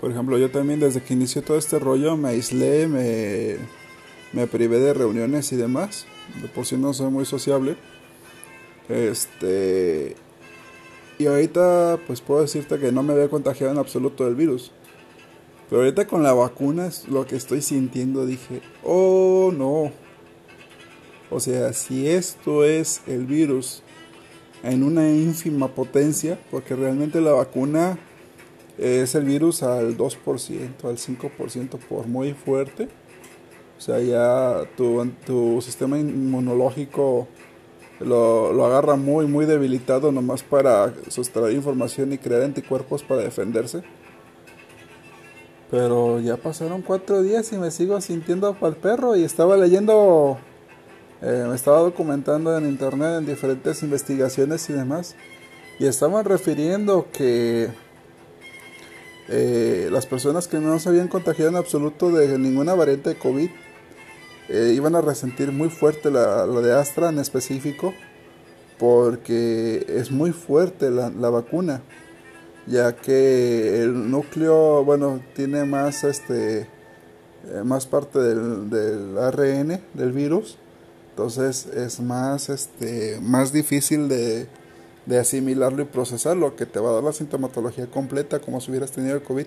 por 0.00 0.10
ejemplo, 0.10 0.36
yo 0.38 0.50
también 0.50 0.80
desde 0.80 1.02
que 1.02 1.14
inició 1.14 1.42
todo 1.42 1.56
este 1.56 1.78
rollo 1.78 2.16
me 2.16 2.28
aislé, 2.28 2.86
me, 2.86 3.56
me 4.32 4.46
privé 4.46 4.78
de 4.78 4.92
reuniones 4.92 5.50
y 5.52 5.56
demás. 5.56 6.06
De 6.42 6.48
por 6.48 6.66
sí 6.66 6.76
no 6.76 6.92
soy 6.92 7.10
muy 7.10 7.24
sociable. 7.24 7.76
Este. 8.88 10.14
Y 11.18 11.26
ahorita, 11.26 11.98
pues 12.06 12.20
puedo 12.20 12.42
decirte 12.42 12.78
que 12.78 12.92
no 12.92 13.02
me 13.02 13.14
había 13.14 13.28
contagiado 13.28 13.72
en 13.72 13.78
absoluto 13.78 14.26
del 14.26 14.34
virus. 14.34 14.70
Pero 15.68 15.82
ahorita 15.82 16.06
con 16.06 16.22
la 16.22 16.32
vacuna 16.32 16.90
lo 17.08 17.26
que 17.26 17.36
estoy 17.36 17.62
sintiendo. 17.62 18.26
Dije, 18.26 18.62
oh 18.84 19.52
no. 19.56 19.92
O 21.30 21.40
sea, 21.40 21.72
si 21.72 22.08
esto 22.08 22.64
es 22.64 23.02
el 23.06 23.26
virus 23.26 23.82
en 24.62 24.82
una 24.82 25.08
ínfima 25.08 25.68
potencia, 25.68 26.38
porque 26.50 26.76
realmente 26.76 27.20
la 27.20 27.32
vacuna 27.32 27.98
es 28.78 29.14
el 29.14 29.24
virus 29.24 29.62
al 29.62 29.96
2%, 29.96 30.84
al 30.84 30.96
5% 30.96 31.78
por 31.88 32.06
muy 32.06 32.32
fuerte. 32.32 32.88
O 33.76 33.80
sea, 33.80 34.00
ya 34.00 34.62
tu, 34.76 35.04
tu 35.26 35.60
sistema 35.60 35.98
inmunológico 35.98 37.28
lo, 38.00 38.52
lo, 38.52 38.66
agarra 38.66 38.96
muy, 38.96 39.26
muy 39.26 39.46
debilitado 39.46 40.12
nomás 40.12 40.42
para 40.42 40.94
sustraer 41.08 41.54
información 41.54 42.12
y 42.12 42.18
crear 42.18 42.42
anticuerpos 42.42 43.02
para 43.02 43.22
defenderse. 43.22 43.82
Pero 45.70 46.20
ya 46.20 46.36
pasaron 46.36 46.82
cuatro 46.82 47.22
días 47.22 47.52
y 47.52 47.58
me 47.58 47.70
sigo 47.70 48.00
sintiendo 48.00 48.54
para 48.54 48.68
el 48.68 48.76
perro 48.76 49.16
y 49.16 49.24
estaba 49.24 49.56
leyendo, 49.56 50.38
eh, 51.22 51.46
me 51.48 51.56
estaba 51.56 51.80
documentando 51.80 52.56
en 52.56 52.66
internet 52.66 53.18
en 53.18 53.26
diferentes 53.26 53.82
investigaciones 53.82 54.68
y 54.70 54.72
demás. 54.74 55.16
Y 55.78 55.86
estaban 55.86 56.24
refiriendo 56.24 57.08
que 57.12 57.70
eh, 59.28 59.88
las 59.90 60.06
personas 60.06 60.46
que 60.46 60.58
no 60.58 60.78
se 60.78 60.88
habían 60.88 61.08
contagiado 61.08 61.50
en 61.50 61.56
absoluto 61.56 62.10
de 62.10 62.38
ninguna 62.38 62.74
variante 62.74 63.10
de 63.10 63.18
COVID 63.18 63.50
eh, 64.48 64.72
iban 64.76 64.94
a 64.94 65.00
resentir 65.00 65.50
muy 65.50 65.68
fuerte 65.68 66.10
la, 66.12 66.46
de 66.46 66.72
Astra 66.72 67.08
en 67.08 67.18
específico 67.18 67.92
porque 68.78 69.84
es 69.88 70.12
muy 70.12 70.30
fuerte 70.30 70.90
la, 70.90 71.10
la, 71.10 71.30
vacuna 71.30 71.82
ya 72.66 72.96
que 72.96 73.82
el 73.82 74.10
núcleo 74.10 74.84
bueno 74.84 75.20
tiene 75.34 75.64
más 75.64 76.04
este 76.04 76.68
eh, 77.48 77.62
más 77.64 77.86
parte 77.86 78.18
del, 78.18 78.70
del, 78.70 79.18
ARN 79.18 79.80
del 79.94 80.12
virus 80.12 80.58
entonces 81.10 81.66
es 81.66 82.00
más 82.00 82.48
este 82.48 83.18
más 83.20 83.52
difícil 83.52 84.08
de 84.08 84.48
de 85.06 85.18
asimilarlo 85.18 85.82
y 85.82 85.86
procesarlo, 85.86 86.56
que 86.56 86.66
te 86.66 86.80
va 86.80 86.90
a 86.90 86.94
dar 86.94 87.04
la 87.04 87.12
sintomatología 87.12 87.86
completa 87.86 88.40
como 88.40 88.60
si 88.60 88.70
hubieras 88.70 88.90
tenido 88.90 89.14
el 89.14 89.22
COVID. 89.22 89.46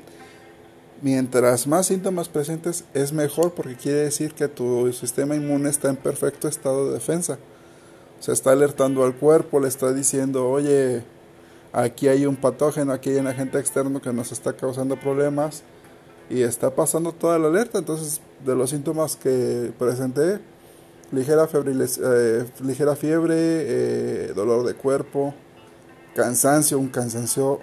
Mientras 1.01 1.67
más 1.67 1.87
síntomas 1.87 2.27
presentes 2.27 2.85
es 2.93 3.13
mejor 3.13 3.53
porque 3.53 3.75
quiere 3.75 3.99
decir 3.99 4.33
que 4.33 4.47
tu 4.47 4.91
sistema 4.91 5.35
inmune 5.35 5.69
está 5.69 5.89
en 5.89 5.95
perfecto 5.97 6.47
estado 6.47 6.87
de 6.87 6.93
defensa. 6.93 7.37
Se 8.19 8.33
está 8.33 8.51
alertando 8.51 9.03
al 9.03 9.15
cuerpo, 9.15 9.59
le 9.59 9.67
está 9.67 9.93
diciendo, 9.93 10.49
oye, 10.49 11.03
aquí 11.73 12.07
hay 12.07 12.25
un 12.25 12.35
patógeno, 12.35 12.93
aquí 12.93 13.11
hay 13.11 13.17
un 13.17 13.27
agente 13.27 13.59
externo 13.59 14.01
que 14.01 14.13
nos 14.13 14.31
está 14.31 14.53
causando 14.53 14.99
problemas 14.99 15.63
y 16.29 16.41
está 16.41 16.75
pasando 16.75 17.11
toda 17.11 17.39
la 17.39 17.47
alerta. 17.47 17.79
Entonces, 17.79 18.21
de 18.45 18.55
los 18.55 18.69
síntomas 18.69 19.15
que 19.15 19.71
presenté, 19.77 20.39
ligera, 21.11 21.47
eh, 21.53 22.45
ligera 22.63 22.95
fiebre, 22.95 23.35
eh, 23.37 24.33
dolor 24.35 24.65
de 24.65 24.73
cuerpo, 24.73 25.33
cansancio, 26.15 26.77
un 26.79 26.89
cansancio 26.89 27.59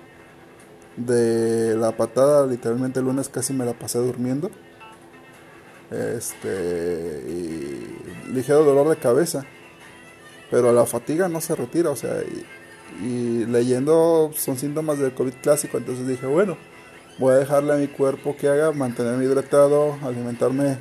de 0.96 1.76
la 1.76 1.96
patada, 1.96 2.46
literalmente 2.46 3.00
el 3.00 3.06
lunes 3.06 3.28
casi 3.28 3.52
me 3.52 3.64
la 3.64 3.78
pasé 3.78 3.98
durmiendo. 3.98 4.50
Este 5.90 7.22
y 7.28 8.32
ligero 8.32 8.64
dolor 8.64 8.88
de 8.88 8.96
cabeza. 8.96 9.44
Pero 10.50 10.72
la 10.72 10.86
fatiga 10.86 11.28
no 11.28 11.40
se 11.40 11.54
retira, 11.54 11.90
o 11.90 11.96
sea, 11.96 12.22
y, 12.22 12.44
leyendo 13.00 14.30
son 14.34 14.56
síntomas 14.56 14.98
del 14.98 15.12
COVID 15.12 15.34
clásico, 15.42 15.78
entonces 15.78 16.06
dije, 16.06 16.26
bueno, 16.26 16.56
voy 17.18 17.32
a 17.32 17.36
dejarle 17.36 17.72
a 17.72 17.76
mi 17.76 17.88
cuerpo 17.88 18.36
que 18.36 18.48
haga, 18.48 18.72
mantenerme 18.72 19.24
hidratado, 19.24 19.96
alimentarme 20.02 20.78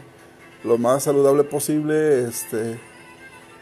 lo 0.64 0.78
más 0.78 1.04
saludable 1.04 1.44
posible, 1.44 2.26
este, 2.26 2.80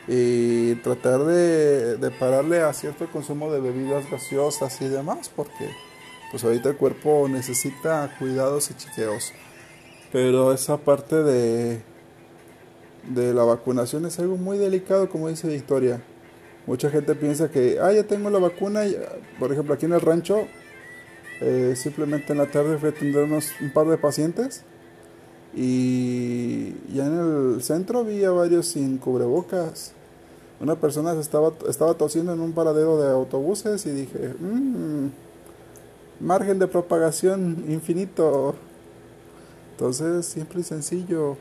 y 0.08 0.76
tratar 0.76 1.24
de, 1.24 1.98
de 1.98 2.12
pararle 2.12 2.62
a 2.62 2.74
cierto 2.74 3.08
consumo 3.08 3.52
de 3.52 3.60
bebidas 3.60 4.10
gaseosas 4.10 4.82
y 4.82 4.88
demás, 4.88 5.32
porque 5.34 5.70
pues 6.32 6.44
ahorita 6.44 6.70
el 6.70 6.78
cuerpo 6.78 7.28
necesita 7.30 8.16
cuidados 8.20 8.72
y 8.72 8.74
chiqueos. 8.74 9.34
Pero 10.12 10.54
esa 10.54 10.78
parte 10.78 11.16
de, 11.24 11.82
de 13.10 13.34
la 13.34 13.44
vacunación 13.44 14.06
es 14.06 14.20
algo 14.20 14.38
muy 14.38 14.58
delicado, 14.58 15.10
como 15.10 15.30
dice 15.30 15.48
Victoria. 15.48 16.02
Mucha 16.66 16.90
gente 16.90 17.14
piensa 17.16 17.50
que, 17.50 17.78
ah, 17.82 17.92
ya 17.92 18.04
tengo 18.04 18.30
la 18.30 18.40
vacuna, 18.40 18.84
por 19.38 19.52
ejemplo, 19.52 19.74
aquí 19.74 19.86
en 19.86 19.94
el 19.94 20.02
rancho, 20.02 20.48
eh, 21.42 21.74
simplemente 21.76 22.32
en 22.32 22.40
la 22.40 22.46
tarde 22.46 22.78
fui 22.78 22.90
a 22.90 22.92
atender 22.92 23.24
unos, 23.24 23.52
un 23.60 23.72
par 23.72 23.88
de 23.88 23.98
pacientes 23.98 24.64
y 25.54 26.74
ya 26.94 27.06
en 27.06 27.56
el 27.56 27.64
centro 27.64 28.06
vi 28.06 28.24
a 28.24 28.32
varios 28.32 28.68
sin 28.68 28.98
cubrebocas. 28.98 29.94
Una 30.62 30.76
persona 30.76 31.20
estaba, 31.20 31.52
estaba 31.68 31.96
tosiendo 31.96 32.34
en 32.34 32.40
un 32.40 32.54
paradero 32.54 32.98
de 32.98 33.12
autobuses 33.12 33.86
y 33.86 33.92
dije, 33.92 34.34
mmm, 34.40 35.08
margen 36.22 36.60
de 36.60 36.68
propagación 36.68 37.66
infinito. 37.68 38.56
Entonces, 39.72 40.26
simple 40.26 40.62
y 40.62 40.64
sencillo. 40.64 41.36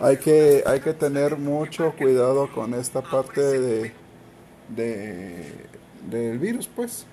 Hay 0.00 0.16
que, 0.16 0.64
hay 0.66 0.80
que 0.80 0.92
tener 0.92 1.38
mucho 1.38 1.94
cuidado 1.96 2.50
con 2.52 2.74
esta 2.74 3.02
parte 3.02 3.40
de, 3.40 3.92
de 4.68 5.66
del 6.10 6.38
virus, 6.38 6.68
pues. 6.68 7.06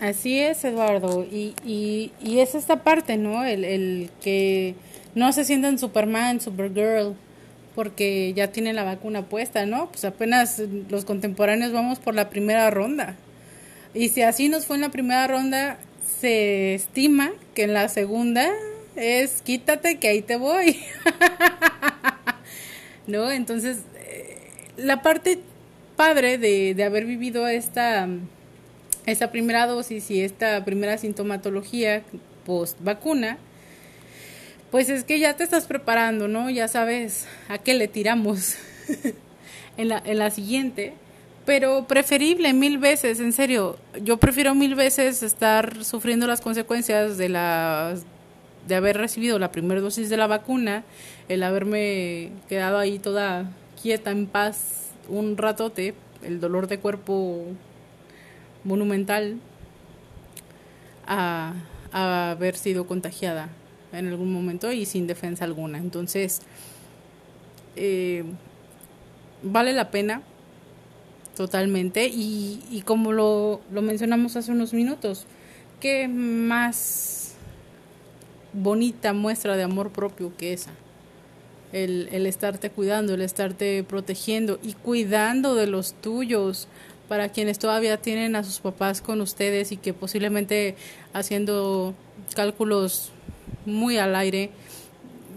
Así 0.00 0.38
es, 0.40 0.64
Eduardo. 0.64 1.24
Y, 1.24 1.54
y, 1.64 2.12
y 2.20 2.40
es 2.40 2.54
esta 2.54 2.82
parte, 2.82 3.16
¿no? 3.16 3.44
El, 3.44 3.64
el 3.64 4.10
que 4.20 4.74
no 5.14 5.32
se 5.32 5.44
sientan 5.44 5.78
Superman, 5.78 6.40
Supergirl, 6.40 7.14
porque 7.74 8.32
ya 8.34 8.48
tienen 8.48 8.76
la 8.76 8.84
vacuna 8.84 9.22
puesta, 9.26 9.64
¿no? 9.64 9.88
Pues 9.90 10.04
apenas 10.04 10.60
los 10.88 11.04
contemporáneos 11.04 11.72
vamos 11.72 11.98
por 11.98 12.14
la 12.14 12.30
primera 12.30 12.70
ronda. 12.70 13.16
Y 13.94 14.08
si 14.08 14.22
así 14.22 14.48
nos 14.48 14.66
fue 14.66 14.76
en 14.76 14.82
la 14.82 14.90
primera 14.90 15.26
ronda, 15.26 15.78
se 16.20 16.74
estima 16.74 17.30
que 17.54 17.64
en 17.64 17.74
la 17.74 17.88
segunda 17.88 18.50
es 18.96 19.42
quítate 19.42 19.98
que 19.98 20.08
ahí 20.08 20.22
te 20.22 20.36
voy. 20.36 20.80
¿No? 23.06 23.30
Entonces, 23.30 23.78
la 24.76 25.02
parte 25.02 25.40
padre 25.96 26.38
de, 26.38 26.74
de 26.74 26.84
haber 26.84 27.04
vivido 27.04 27.46
esta 27.48 28.08
esta 29.06 29.30
primera 29.30 29.66
dosis 29.66 30.10
y 30.10 30.20
esta 30.22 30.64
primera 30.64 30.98
sintomatología 30.98 32.02
post 32.44 32.78
vacuna, 32.80 33.38
pues 34.70 34.88
es 34.88 35.04
que 35.04 35.18
ya 35.18 35.34
te 35.34 35.44
estás 35.44 35.66
preparando, 35.66 36.28
¿no? 36.28 36.50
Ya 36.50 36.68
sabes 36.68 37.26
a 37.48 37.58
qué 37.58 37.74
le 37.74 37.88
tiramos 37.88 38.56
en, 39.76 39.88
la, 39.88 40.02
en 40.04 40.18
la 40.18 40.30
siguiente. 40.30 40.94
Pero 41.44 41.86
preferible 41.88 42.52
mil 42.52 42.78
veces, 42.78 43.18
en 43.18 43.32
serio, 43.32 43.76
yo 44.00 44.18
prefiero 44.18 44.54
mil 44.54 44.76
veces 44.76 45.24
estar 45.24 45.84
sufriendo 45.84 46.28
las 46.28 46.40
consecuencias 46.40 47.18
de 47.18 47.28
la 47.28 47.96
de 48.68 48.76
haber 48.76 48.96
recibido 48.96 49.40
la 49.40 49.50
primera 49.50 49.80
dosis 49.80 50.08
de 50.08 50.16
la 50.16 50.28
vacuna, 50.28 50.84
el 51.28 51.42
haberme 51.42 52.30
quedado 52.48 52.78
ahí 52.78 53.00
toda 53.00 53.50
quieta 53.82 54.12
en 54.12 54.26
paz 54.26 54.90
un 55.08 55.36
ratote, 55.36 55.94
el 56.22 56.40
dolor 56.40 56.68
de 56.68 56.78
cuerpo 56.78 57.46
monumental 58.64 59.40
a, 61.06 61.54
haber 61.92 62.56
sido 62.56 62.86
contagiada 62.86 63.50
en 63.92 64.08
algún 64.08 64.32
momento 64.32 64.72
y 64.72 64.86
sin 64.86 65.06
defensa 65.06 65.44
alguna. 65.44 65.78
Entonces, 65.78 66.40
eh, 67.76 68.24
vale 69.42 69.72
la 69.74 69.90
pena 69.90 70.22
totalmente 71.36 72.06
y, 72.06 72.62
y 72.70 72.82
como 72.82 73.12
lo, 73.12 73.60
lo, 73.70 73.82
mencionamos 73.82 74.36
hace 74.36 74.52
unos 74.52 74.72
minutos, 74.72 75.26
qué 75.80 76.08
más 76.08 77.34
bonita 78.52 79.12
muestra 79.12 79.56
de 79.56 79.64
amor 79.64 79.90
propio 79.90 80.34
que 80.36 80.52
esa. 80.52 80.70
El, 81.72 82.26
estarte 82.26 82.70
cuidando, 82.70 83.14
el 83.14 83.22
estarte 83.22 83.82
protegiendo 83.82 84.58
y 84.62 84.74
cuidando 84.74 85.54
de 85.54 85.66
los 85.66 85.94
tuyos, 85.94 86.68
para 87.08 87.30
quienes 87.30 87.58
todavía 87.58 87.96
tienen 87.96 88.36
a 88.36 88.44
sus 88.44 88.60
papás 88.60 89.00
con 89.00 89.20
ustedes 89.20 89.72
y 89.72 89.76
que 89.76 89.92
posiblemente 89.92 90.76
haciendo 91.12 91.94
cálculos 92.34 93.12
muy 93.66 93.98
al 93.98 94.16
aire 94.16 94.50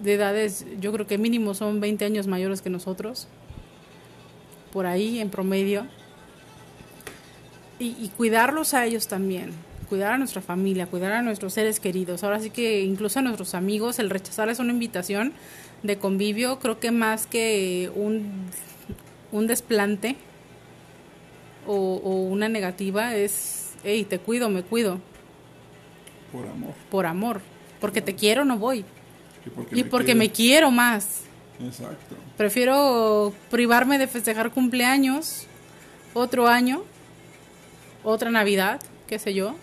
de 0.04 0.14
edades, 0.14 0.66
yo 0.80 0.92
creo 0.94 1.08
que 1.08 1.18
mínimo 1.18 1.54
son 1.54 1.80
20 1.80 2.06
años 2.06 2.28
mayores 2.28 2.62
que 2.62 2.70
nosotros, 2.70 3.28
por 4.72 4.86
ahí 4.86 5.20
en 5.20 5.30
promedio, 5.30 5.88
y, 7.80 7.96
y 8.00 8.12
cuidarlos 8.16 8.74
a 8.74 8.86
ellos 8.86 9.08
también, 9.08 9.52
cuidar 9.90 10.14
a 10.14 10.18
nuestra 10.18 10.42
familia, 10.42 10.88
cuidar 10.88 11.14
a 11.14 11.22
nuestros 11.22 11.54
seres 11.54 11.80
queridos. 11.80 12.24
Ahora 12.24 12.40
sí 12.40 12.50
que 12.50 12.82
incluso 12.82 13.20
a 13.20 13.22
nuestros 13.22 13.54
amigos, 13.54 14.00
el 14.00 14.10
rechazarles 14.10 14.60
una 14.60 14.72
invitación 14.72 15.34
de 15.84 15.98
convivio, 15.98 16.60
creo 16.60 16.80
que 16.80 16.92
más 16.92 17.28
que 17.28 17.92
un, 17.96 18.50
un 19.32 19.48
desplante 19.48 20.16
o, 21.68 22.02
o 22.04 22.24
una 22.24 22.50
negativa 22.50 23.16
es, 23.16 23.74
hey, 23.84 24.06
te 24.08 24.20
cuido, 24.20 24.50
me 24.50 24.64
cuido. 24.64 25.00
Por 26.32 26.48
amor. 26.48 26.74
Por 26.90 27.06
amor. 27.06 27.42
Porque 27.80 28.02
te 28.02 28.16
quiero, 28.16 28.46
no 28.46 28.58
voy. 28.58 28.86
Y 29.46 29.50
porque, 29.50 29.80
y 29.80 29.84
me, 29.84 29.90
porque 29.90 30.16
me 30.16 30.32
quiero 30.32 30.72
más. 30.72 31.22
Exacto. 31.60 32.16
Prefiero 32.38 33.34
privarme 33.50 33.98
de 33.98 34.08
festejar 34.08 34.52
cumpleaños 34.52 35.48
otro 36.14 36.48
año, 36.48 36.84
otra 38.04 38.32
Navidad, 38.32 38.82
qué 39.08 39.20
sé 39.20 39.34
yo, 39.34 39.56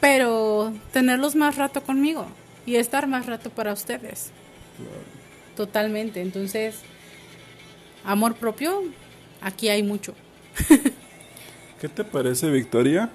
pero 0.00 0.72
tenerlos 0.92 1.34
más 1.36 1.56
rato 1.56 1.82
conmigo 1.82 2.26
y 2.66 2.76
estar 2.76 3.06
más 3.06 3.26
rato 3.26 3.50
para 3.50 3.72
ustedes. 3.72 4.30
Totalmente. 5.56 6.20
Entonces, 6.20 6.76
amor 8.04 8.34
propio, 8.36 8.82
aquí 9.40 9.68
hay 9.68 9.82
mucho. 9.82 10.14
¿Qué 11.80 11.88
te 11.88 12.04
parece, 12.04 12.50
Victoria? 12.50 13.10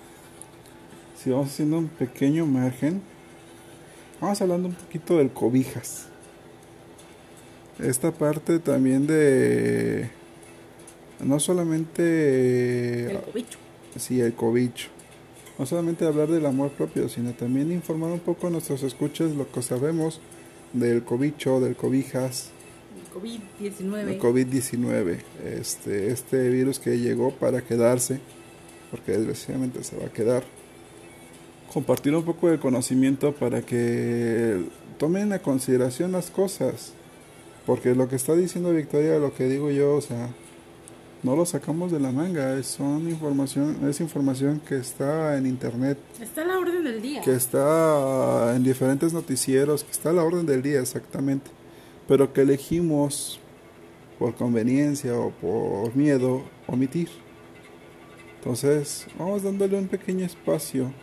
Si 1.18 1.30
vamos 1.30 1.50
haciendo 1.50 1.78
un 1.80 1.88
pequeño 1.88 2.46
margen, 2.46 3.02
vamos 4.22 4.42
hablando 4.42 4.68
un 4.70 4.76
poquito 4.76 5.18
del 5.18 5.32
cobijas. 5.32 6.08
Esta 7.80 8.12
parte 8.12 8.60
también 8.60 9.08
de. 9.08 10.10
No 11.20 11.40
solamente. 11.40 13.12
El 13.12 13.22
cobicho. 13.22 13.60
Sí, 13.98 14.22
el 14.22 14.34
cobicho. 14.34 14.90
No 15.58 15.66
solamente 15.66 16.06
hablar 16.06 16.28
del 16.28 16.46
amor 16.46 16.72
propio, 16.72 17.08
sino 17.10 17.34
también 17.34 17.72
informar 17.72 18.12
un 18.12 18.20
poco 18.20 18.48
a 18.48 18.50
nuestros 18.50 18.84
escuchas 18.84 19.32
lo 19.32 19.50
que 19.52 19.62
sabemos 19.62 20.20
del 20.80 21.04
cobicho, 21.04 21.60
del 21.60 21.76
cobijas, 21.76 22.52
COVID-19. 23.16 24.10
El 24.10 24.20
COVID-19, 24.20 25.18
este, 25.46 26.12
este 26.12 26.50
virus 26.50 26.80
que 26.80 27.00
llegó 27.00 27.32
para 27.32 27.62
quedarse, 27.62 28.20
porque 28.92 29.14
desgraciadamente 29.14 29.84
se 29.84 29.96
va 29.96 30.08
a 30.08 30.10
quedar. 30.10 30.44
Compartir 31.72 32.14
un 32.14 32.24
poco 32.24 32.50
de 32.50 32.60
conocimiento 32.60 33.34
para 33.34 33.62
que 33.62 34.66
tomen 34.98 35.32
a 35.32 35.40
consideración 35.40 36.12
las 36.12 36.30
cosas, 36.30 36.92
porque 37.66 37.96
lo 37.96 38.10
que 38.10 38.18
está 38.18 38.36
diciendo 38.36 38.74
Victoria, 38.74 39.18
lo 39.18 39.34
que 39.34 39.46
digo 39.46 39.72
yo, 39.72 39.96
o 39.96 40.02
sea, 40.02 40.30
no 41.26 41.36
lo 41.36 41.46
sacamos 41.46 41.92
de 41.92 42.00
la 42.00 42.12
manga, 42.12 42.58
es, 42.58 42.68
son 42.68 43.10
información, 43.10 43.86
es 43.90 44.00
información 44.00 44.62
que 44.66 44.78
está 44.78 45.38
en 45.38 45.46
internet. 45.46 45.98
Está 46.22 46.44
a 46.44 46.46
la 46.46 46.60
orden 46.60 46.86
del 46.86 47.02
día. 47.02 47.22
Que 47.22 47.34
está 47.34 48.56
en 48.56 48.64
diferentes 48.64 49.12
noticieros, 49.12 49.84
que 49.84 49.92
está 49.92 50.12
a 50.12 50.14
la 50.14 50.24
orden 50.24 50.46
del 50.46 50.62
día, 50.62 50.80
exactamente 50.80 51.52
pero 52.08 52.34
que 52.34 52.42
elegimos 52.42 53.40
por 54.20 54.36
conveniencia 54.36 55.18
o 55.18 55.32
por 55.32 55.96
miedo 55.96 56.44
omitir. 56.68 57.10
Entonces, 58.38 59.08
vamos 59.18 59.44
dándole 59.44 59.78
un 59.78 59.88
pequeño 59.88 60.26
espacio, 60.26 60.94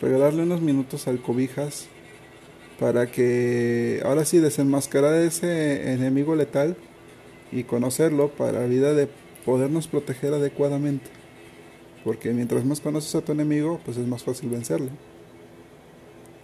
regalarle 0.00 0.42
unos 0.42 0.60
minutos 0.60 1.06
al 1.06 1.22
cobijas 1.22 1.86
para 2.80 3.10
que 3.10 4.00
ahora 4.04 4.24
sí 4.24 4.38
desenmascarar 4.38 5.14
ese 5.14 5.92
enemigo 5.92 6.34
letal 6.34 6.76
y 7.50 7.64
conocerlo 7.64 8.28
para 8.28 8.60
la 8.60 8.66
vida 8.66 8.94
de 8.94 9.08
podernos 9.48 9.88
proteger 9.88 10.34
adecuadamente. 10.34 11.06
Porque 12.04 12.34
mientras 12.34 12.66
más 12.66 12.82
conoces 12.82 13.14
a 13.14 13.22
tu 13.22 13.32
enemigo, 13.32 13.80
pues 13.82 13.96
es 13.96 14.06
más 14.06 14.22
fácil 14.22 14.50
vencerlo. 14.50 14.90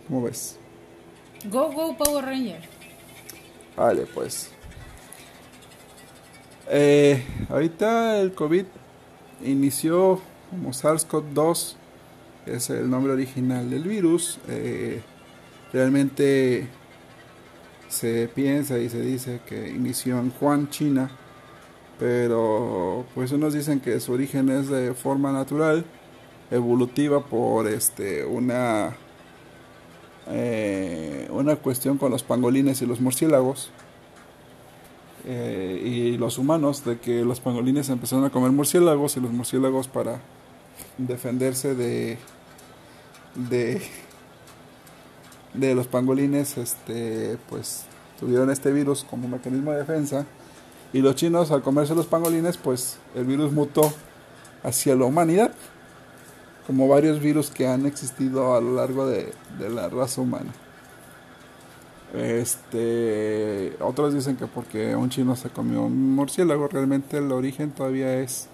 ¿Cómo 0.09 0.23
ves? 0.23 0.59
Go, 1.51 1.71
go, 1.71 1.95
Power 1.99 2.25
Ranger. 2.25 2.63
Vale, 3.77 4.07
pues. 4.07 4.51
Eh, 6.71 7.23
ahorita 7.51 8.23
el 8.23 8.33
COVID 8.33 8.65
inició 9.45 10.23
como 10.49 10.71
SARS-CoV-2, 10.71 11.75
es 12.47 12.71
el 12.71 12.89
nombre 12.89 13.13
original 13.13 13.69
del 13.69 13.83
virus. 13.83 14.39
Eh, 14.49 15.03
realmente 15.75 16.69
se 17.91 18.29
piensa 18.29 18.79
y 18.79 18.89
se 18.89 19.03
dice 19.03 19.43
que 19.47 19.69
inició 19.69 20.19
en 20.21 20.31
Juan, 20.31 20.71
China, 20.71 21.11
pero 21.99 23.05
pues 23.15 23.33
unos 23.33 23.55
dicen 23.55 23.81
que 23.81 24.01
su 24.01 24.13
origen 24.13 24.49
es 24.49 24.69
de 24.69 24.95
forma 24.95 25.33
natural, 25.33 25.85
evolutiva 26.51 27.25
por 27.25 27.69
este 27.69 28.25
una 28.25 28.97
eh, 30.27 31.29
una 31.31 31.57
cuestión 31.57 31.99
con 31.99 32.11
los 32.11 32.23
pangolines 32.23 32.81
y 32.83 32.87
los 32.87 33.01
murciélagos 33.01 33.71
eh, 35.27 35.83
y 35.85 36.17
los 36.17 36.39
humanos 36.39 36.85
de 36.85 36.99
que 36.99 37.25
los 37.25 37.41
pangolines 37.41 37.89
empezaron 37.89 38.25
a 38.25 38.31
comer 38.31 38.51
murciélagos 38.51 39.17
y 39.17 39.21
los 39.21 39.33
murciélagos 39.33 39.89
para 39.89 40.21
defenderse 40.99 41.75
de 41.75 42.19
de 43.35 43.83
de 45.53 45.75
los 45.75 45.87
pangolines 45.87 46.57
este 46.59 47.39
pues 47.49 47.85
tuvieron 48.19 48.51
este 48.51 48.73
virus 48.73 49.05
como 49.05 49.29
mecanismo 49.29 49.73
de 49.73 49.79
defensa 49.79 50.27
y 50.95 51.03
los 51.03 51.17
chinos 51.17 51.51
al 51.51 51.61
comerse 51.61 51.95
los 51.95 52.07
pangolines 52.07 52.57
pues 52.57 52.99
el 53.17 53.25
virus 53.25 53.53
mutó 53.53 53.93
hacia 54.63 54.95
la 54.95 55.05
humanidad 55.05 55.53
como 56.69 56.87
varios 56.87 57.19
virus 57.19 57.51
que 57.51 57.67
han 57.67 57.85
existido 57.85 58.55
a 58.55 58.61
lo 58.61 58.77
largo 58.77 59.07
de, 59.07 59.35
de 59.59 59.69
la 59.69 59.91
raza 59.91 60.23
humana. 60.23 60.51
Este 62.15 63.77
otros 63.81 64.15
dicen 64.15 64.37
que 64.37 64.47
porque 64.47 64.95
un 64.95 65.11
chino 65.11 65.35
se 65.35 65.51
comió 65.51 65.83
un 65.83 66.15
murciélago 66.15 66.69
realmente 66.69 67.19
el 67.19 67.33
origen 67.33 67.73
todavía 67.73 68.15
es 68.21 68.47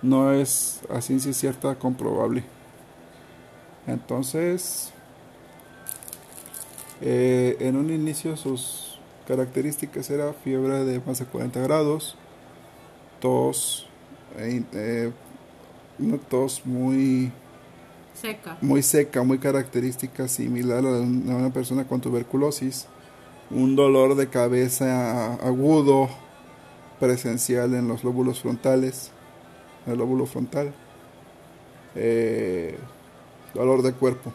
no 0.00 0.32
es 0.32 0.80
a 0.88 1.02
ciencia 1.02 1.34
cierta 1.34 1.74
comprobable. 1.74 2.44
Entonces 3.86 4.90
eh, 7.02 7.58
en 7.60 7.76
un 7.76 7.90
inicio 7.90 8.38
sus 8.38 8.93
características 9.26 10.10
era 10.10 10.32
fiebre 10.32 10.84
de 10.84 11.00
más 11.00 11.18
de 11.18 11.26
40 11.26 11.60
grados, 11.60 12.16
tos, 13.20 13.86
eh, 14.36 14.62
eh, 14.72 15.12
una 15.98 16.18
tos 16.18 16.62
muy 16.64 17.32
Seca. 18.14 18.58
muy 18.60 18.82
seca, 18.82 19.22
muy 19.22 19.38
característica, 19.38 20.28
similar 20.28 20.84
a 20.84 20.90
una 20.90 21.52
persona 21.52 21.84
con 21.86 22.00
tuberculosis, 22.00 22.86
un 23.50 23.76
dolor 23.76 24.14
de 24.14 24.28
cabeza 24.28 25.34
agudo, 25.34 26.08
presencial 27.00 27.74
en 27.74 27.88
los 27.88 28.04
lóbulos 28.04 28.40
frontales, 28.40 29.10
el 29.86 29.98
lóbulo 29.98 30.26
frontal, 30.26 30.72
dolor 33.54 33.82
de 33.82 33.92
cuerpo. 33.92 34.32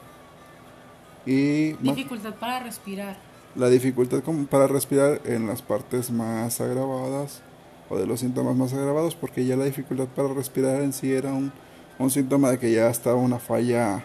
Y 1.26 1.74
dificultad 1.74 2.36
para 2.36 2.60
respirar. 2.60 3.29
La 3.56 3.70
dificultad 3.70 4.22
para 4.50 4.68
respirar 4.68 5.22
en 5.26 5.48
las 5.48 5.62
partes 5.62 6.12
más 6.12 6.62
agravadas 6.62 7.42
o 7.90 7.98
de 7.98 8.06
los 8.06 8.20
síntomas 8.20 8.56
más 8.56 8.74
agravados, 8.74 9.16
porque 9.16 9.46
ya 9.46 9.56
la 9.56 9.66
dificultad 9.66 10.08
para 10.08 10.30
respirar 10.30 10.82
en 10.82 10.94
sí 10.94 11.12
era 11.12 11.34
un, 11.34 11.52
un 11.98 12.12
síntoma 12.12 12.52
de 12.52 12.60
que 12.60 12.72
ya 12.72 12.90
estaba 12.90 13.16
una 13.16 13.40
falla 13.40 14.04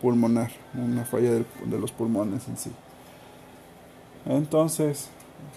pulmonar, 0.00 0.50
una 0.74 1.04
falla 1.04 1.32
de, 1.32 1.44
de 1.66 1.78
los 1.78 1.90
pulmones 1.90 2.46
en 2.48 2.56
sí. 2.56 2.70
Entonces, 4.26 5.08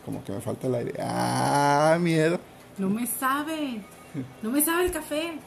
como 0.03 0.23
que 0.23 0.31
me 0.31 0.41
falta 0.41 0.67
el 0.67 0.75
aire. 0.75 0.93
¡Ah, 0.99 1.97
miedo! 1.99 2.39
No 2.77 2.89
me 2.89 3.05
sabe. 3.07 3.81
No 4.41 4.51
me 4.51 4.61
sabe 4.61 4.85
el 4.85 4.91
café. 4.91 5.39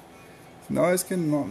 No, 0.68 0.88
es 0.90 1.04
que 1.04 1.16
no. 1.16 1.46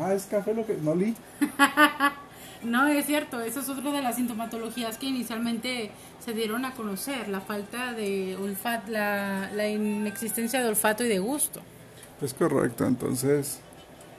Ah, 0.00 0.14
es 0.14 0.26
café 0.26 0.54
lo 0.54 0.64
que. 0.66 0.74
No 0.74 0.94
li. 0.94 1.14
No, 2.62 2.86
es 2.86 3.06
cierto, 3.06 3.40
eso 3.40 3.60
es 3.60 3.68
otra 3.68 3.92
de 3.92 4.02
las 4.02 4.16
sintomatologías 4.16 4.98
que 4.98 5.06
inicialmente 5.06 5.90
se 6.24 6.32
dieron 6.32 6.64
a 6.64 6.74
conocer, 6.74 7.28
la 7.28 7.40
falta 7.40 7.92
de 7.92 8.36
olfato, 8.36 8.90
la, 8.90 9.68
inexistencia 9.68 10.60
de 10.60 10.68
olfato 10.68 11.04
y 11.04 11.08
de 11.08 11.18
gusto. 11.18 11.60
Es 12.20 12.34
correcto, 12.34 12.86
entonces, 12.86 13.60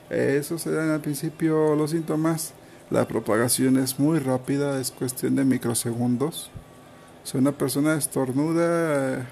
esos 0.08 0.66
eran 0.66 0.90
al 0.90 1.00
principio 1.00 1.74
los 1.74 1.90
síntomas. 1.90 2.54
La 2.90 3.06
propagación 3.06 3.76
es 3.76 3.98
muy 3.98 4.18
rápida, 4.18 4.80
es 4.80 4.90
cuestión 4.90 5.36
de 5.36 5.44
microsegundos. 5.44 6.50
Si 7.24 7.36
una 7.36 7.52
persona 7.52 7.96
estornuda, 7.96 9.26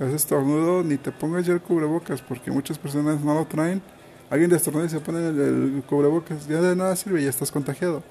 es 0.00 0.14
estornudo, 0.14 0.82
ni 0.82 0.96
te 0.96 1.12
pongas 1.12 1.44
ya 1.44 1.52
el 1.52 1.60
cubrebocas, 1.60 2.22
porque 2.22 2.50
muchas 2.50 2.78
personas 2.78 3.20
no 3.20 3.34
lo 3.34 3.44
traen. 3.46 3.82
Alguien 4.30 4.52
estornuda 4.52 4.86
y 4.86 4.88
se 4.88 5.00
pone 5.00 5.28
el, 5.28 5.40
el 5.40 5.82
cubrebocas, 5.86 6.46
ya 6.46 6.62
de 6.62 6.76
nada 6.76 6.96
sirve, 6.96 7.22
ya 7.22 7.30
estás 7.30 7.50
contagiado 7.50 8.02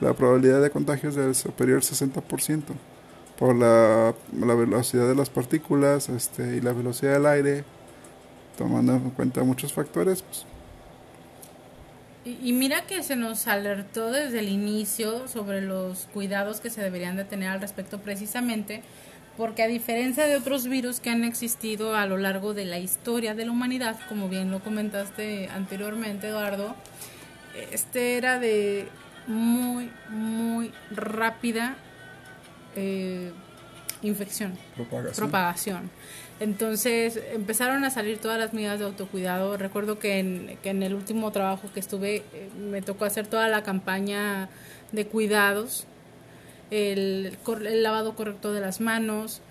la 0.00 0.14
probabilidad 0.14 0.62
de 0.62 0.70
contagio 0.70 1.08
es 1.08 1.14
del 1.14 1.34
superior 1.34 1.78
al 1.78 1.82
60% 1.82 2.62
por 3.38 3.56
la, 3.56 4.14
la, 4.38 4.54
velocidad 4.54 5.08
de 5.08 5.14
las 5.14 5.30
partículas 5.30 6.08
este, 6.08 6.56
y 6.56 6.60
la 6.60 6.72
velocidad 6.72 7.14
del 7.14 7.26
aire, 7.26 7.64
tomando 8.58 8.94
en 8.94 9.10
cuenta 9.10 9.42
muchos 9.42 9.72
factores. 9.72 10.22
Pues. 10.22 10.44
Y, 12.24 12.50
y, 12.50 12.52
mira 12.52 12.86
que 12.86 13.02
se 13.02 13.16
nos 13.16 13.46
alertó 13.46 14.10
desde 14.10 14.40
el 14.40 14.50
inicio 14.50 15.26
sobre 15.26 15.62
los 15.62 16.06
cuidados 16.12 16.60
que 16.60 16.68
se 16.68 16.82
deberían 16.82 17.16
de 17.16 17.24
tener 17.24 17.48
al 17.48 17.60
respecto 17.62 17.98
precisamente 18.00 18.82
porque 19.40 19.62
a 19.62 19.68
diferencia 19.68 20.26
de 20.26 20.36
otros 20.36 20.66
virus 20.66 21.00
que 21.00 21.08
han 21.08 21.24
existido 21.24 21.96
a 21.96 22.04
lo 22.04 22.18
largo 22.18 22.52
de 22.52 22.66
la 22.66 22.78
historia 22.78 23.34
de 23.34 23.46
la 23.46 23.52
humanidad, 23.52 23.98
como 24.06 24.28
bien 24.28 24.50
lo 24.50 24.60
comentaste 24.60 25.48
anteriormente, 25.48 26.28
Eduardo, 26.28 26.74
este 27.72 28.18
era 28.18 28.38
de 28.38 28.86
muy, 29.30 29.90
muy 30.08 30.72
rápida 30.90 31.76
eh, 32.76 33.32
infección, 34.02 34.58
propagación. 35.16 35.90
Entonces 36.40 37.20
empezaron 37.32 37.84
a 37.84 37.90
salir 37.90 38.18
todas 38.18 38.38
las 38.38 38.54
medidas 38.54 38.78
de 38.78 38.86
autocuidado. 38.86 39.56
Recuerdo 39.56 39.98
que 39.98 40.18
en, 40.18 40.58
que 40.62 40.70
en 40.70 40.82
el 40.82 40.94
último 40.94 41.30
trabajo 41.32 41.70
que 41.72 41.80
estuve 41.80 42.16
eh, 42.32 42.48
me 42.58 42.82
tocó 42.82 43.04
hacer 43.04 43.26
toda 43.26 43.48
la 43.48 43.62
campaña 43.62 44.48
de 44.92 45.06
cuidados, 45.06 45.86
el, 46.70 47.36
el 47.66 47.82
lavado 47.82 48.14
correcto 48.14 48.52
de 48.52 48.60
las 48.60 48.80
manos. 48.80 49.42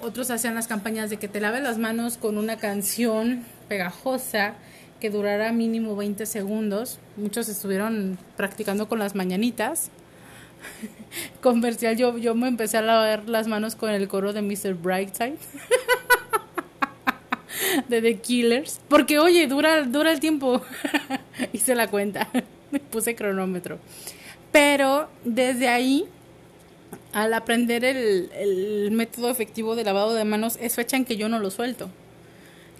Otros 0.00 0.30
hacían 0.30 0.54
las 0.54 0.68
campañas 0.68 1.10
de 1.10 1.18
que 1.18 1.28
te 1.28 1.40
laves 1.40 1.62
las 1.62 1.78
manos 1.78 2.16
con 2.16 2.38
una 2.38 2.56
canción 2.56 3.44
pegajosa 3.68 4.54
que 5.00 5.10
durara 5.10 5.52
mínimo 5.52 5.96
20 5.96 6.26
segundos. 6.26 6.98
Muchos 7.16 7.48
estuvieron 7.48 8.18
practicando 8.36 8.88
con 8.88 8.98
las 8.98 9.14
mañanitas. 9.14 9.90
Comercial, 11.42 11.96
yo, 11.96 12.16
yo 12.18 12.34
me 12.34 12.48
empecé 12.48 12.78
a 12.78 12.82
lavar 12.82 13.28
las 13.28 13.46
manos 13.46 13.76
con 13.76 13.90
el 13.90 14.08
coro 14.08 14.32
de 14.32 14.42
Mr. 14.42 14.74
Brightside. 14.74 15.36
de 17.88 18.02
The 18.02 18.18
Killers. 18.20 18.80
Porque, 18.88 19.18
oye, 19.18 19.46
dura, 19.46 19.82
dura 19.82 20.12
el 20.12 20.20
tiempo. 20.20 20.62
Hice 21.52 21.74
la 21.74 21.88
cuenta. 21.88 22.28
Me 22.70 22.80
puse 22.80 23.14
cronómetro. 23.14 23.78
Pero 24.52 25.08
desde 25.24 25.68
ahí, 25.68 26.06
al 27.12 27.34
aprender 27.34 27.84
el, 27.84 28.30
el 28.32 28.90
método 28.92 29.30
efectivo 29.30 29.76
de 29.76 29.84
lavado 29.84 30.14
de 30.14 30.24
manos, 30.24 30.56
es 30.60 30.74
fecha 30.74 30.96
en 30.96 31.04
que 31.04 31.16
yo 31.16 31.28
no 31.28 31.38
lo 31.38 31.50
suelto 31.50 31.90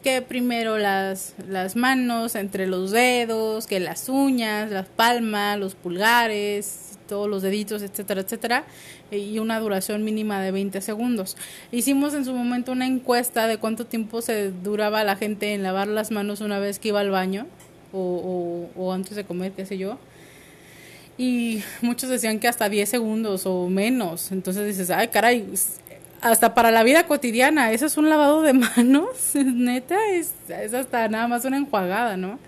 que 0.03 0.23
primero 0.23 0.79
las, 0.79 1.35
las 1.49 1.77
manos 1.77 2.35
entre 2.35 2.67
los 2.67 2.91
dedos, 2.91 3.67
que 3.67 3.81
las 3.81 4.09
uñas, 4.09 4.71
las 4.71 4.87
palmas, 4.87 5.59
los 5.59 5.75
pulgares, 5.75 6.99
todos 7.07 7.29
los 7.29 7.43
deditos, 7.43 7.83
etcétera, 7.83 8.21
etcétera, 8.21 8.65
y 9.11 9.39
una 9.39 9.59
duración 9.61 10.05
mínima 10.05 10.41
de 10.41 10.51
20 10.51 10.81
segundos. 10.81 11.37
Hicimos 11.73 12.15
en 12.15 12.25
su 12.25 12.33
momento 12.33 12.73
una 12.73 12.87
encuesta 12.87 13.47
de 13.47 13.59
cuánto 13.59 13.87
tiempo 13.87 14.21
se 14.21 14.51
duraba 14.51 15.05
la 15.05 15.17
gente 15.17 15.55
en 15.55 15.63
lavar 15.63 15.89
las 15.89 16.11
manos 16.11 16.41
una 16.41 16.59
vez 16.59 16.79
que 16.79 16.89
iba 16.89 17.01
al 17.01 17.11
baño 17.11 17.47
o, 17.93 18.69
o, 18.77 18.93
antes 18.93 19.17
de 19.17 19.25
comer, 19.25 19.53
qué 19.53 19.65
sé 19.65 19.79
yo. 19.79 19.99
Y 21.19 21.63
muchos 21.81 22.11
decían 22.11 22.41
que 22.41 22.49
hasta 22.49 22.69
10 22.69 22.89
segundos 22.89 23.47
o 23.47 23.69
menos. 23.69 24.33
Entonces 24.33 24.67
dices, 24.67 24.91
ay, 24.91 25.09
caray, 25.09 25.47
hasta 26.31 26.55
para 26.55 26.71
la 26.71 26.83
vida 26.83 27.07
cotidiana, 27.07 27.73
eso 27.73 27.87
es 27.87 27.97
un 27.97 28.09
lavado 28.09 28.43
de 28.43 28.53
manos, 28.77 29.35
neta, 29.35 29.97
es, 30.11 30.35
es 30.49 30.75
hasta 30.75 31.09
nada 31.09 31.29
más 31.29 31.45
una 31.45 31.57
enjuagada, 31.57 32.17
¿no? 32.17 32.39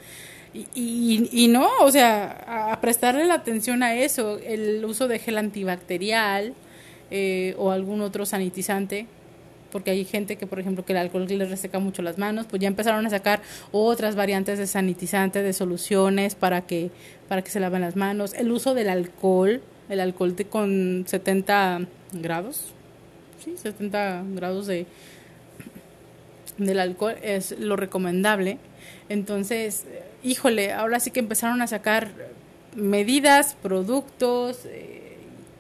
Y, 0.55 0.67
y, 0.75 1.29
y, 1.31 1.49
no, 1.49 1.69
o 1.81 1.91
sea, 1.91 2.73
a 2.73 2.81
prestarle 2.81 3.25
la 3.27 3.35
atención 3.35 3.83
a 3.83 3.95
eso, 3.95 4.39
el 4.39 4.85
uso 4.85 5.07
de 5.07 5.19
gel 5.19 5.37
antibacterial 5.37 6.55
eh, 7.11 7.55
o 7.59 7.71
algún 7.71 8.01
otro 8.01 8.25
sanitizante, 8.25 9.07
porque 9.71 9.91
hay 9.91 10.05
gente 10.05 10.37
que, 10.37 10.47
por 10.47 10.59
ejemplo, 10.59 10.85
que 10.85 10.93
el 10.93 10.99
alcohol 10.99 11.27
le 11.29 11.45
reseca 11.45 11.79
mucho 11.79 12.01
las 12.01 12.17
manos, 12.17 12.47
pues 12.49 12.61
ya 12.63 12.69
empezaron 12.69 13.07
a 13.07 13.11
sacar 13.11 13.43
otras 13.73 14.17
variantes 14.17 14.59
de 14.59 14.67
sanitizante, 14.67 15.43
de 15.43 15.53
soluciones 15.53 16.35
para 16.35 16.63
que, 16.63 16.91
para 17.29 17.43
que 17.43 17.51
se 17.51 17.61
laven 17.61 17.83
las 17.83 17.95
manos, 17.95 18.33
el 18.33 18.51
uso 18.51 18.75
del 18.75 18.89
alcohol, 18.89 19.61
el 19.91 20.01
alcohol 20.01 20.35
con 20.49 21.05
70 21.07 21.83
grados, 22.13 22.73
sí, 23.57 23.63
70 23.63 24.25
grados 24.35 24.67
de 24.67 24.87
del 26.57 26.81
alcohol 26.81 27.17
es 27.23 27.53
lo 27.59 27.77
recomendable. 27.77 28.59
Entonces, 29.09 29.85
híjole, 30.25 30.73
ahora 30.73 30.99
sí 30.99 31.13
que 31.13 31.21
empezaron 31.21 31.63
a 31.63 31.69
sacar 31.69 32.11
medidas, 32.75 33.57
productos 33.63 34.63
eh, 34.67 35.17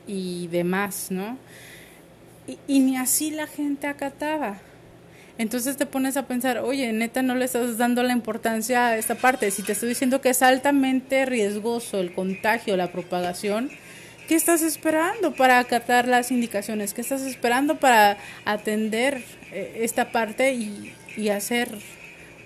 y 0.08 0.48
demás, 0.48 1.08
¿no? 1.10 1.38
y, 2.48 2.58
y 2.66 2.80
ni 2.80 2.96
así 2.96 3.30
la 3.30 3.46
gente 3.46 3.86
acataba. 3.86 4.58
Entonces 5.36 5.76
te 5.76 5.86
pones 5.86 6.16
a 6.16 6.26
pensar, 6.26 6.58
oye, 6.58 6.92
neta, 6.92 7.22
no 7.22 7.36
le 7.36 7.44
estás 7.44 7.78
dando 7.78 8.02
la 8.02 8.12
importancia 8.12 8.88
a 8.88 8.96
esta 8.96 9.14
parte. 9.14 9.52
Si 9.52 9.62
te 9.62 9.72
estoy 9.72 9.90
diciendo 9.90 10.20
que 10.20 10.30
es 10.30 10.42
altamente 10.42 11.24
riesgoso 11.26 12.00
el 12.00 12.12
contagio, 12.12 12.76
la 12.76 12.90
propagación, 12.90 13.70
¿qué 14.28 14.34
estás 14.34 14.62
esperando 14.62 15.32
para 15.32 15.58
acatar 15.58 16.06
las 16.06 16.30
indicaciones? 16.30 16.94
¿Qué 16.94 17.00
estás 17.00 17.22
esperando 17.22 17.76
para 17.76 18.18
atender 18.44 19.24
eh, 19.50 19.80
esta 19.80 20.12
parte 20.12 20.52
y, 20.52 20.94
y 21.16 21.30
hacer 21.30 21.70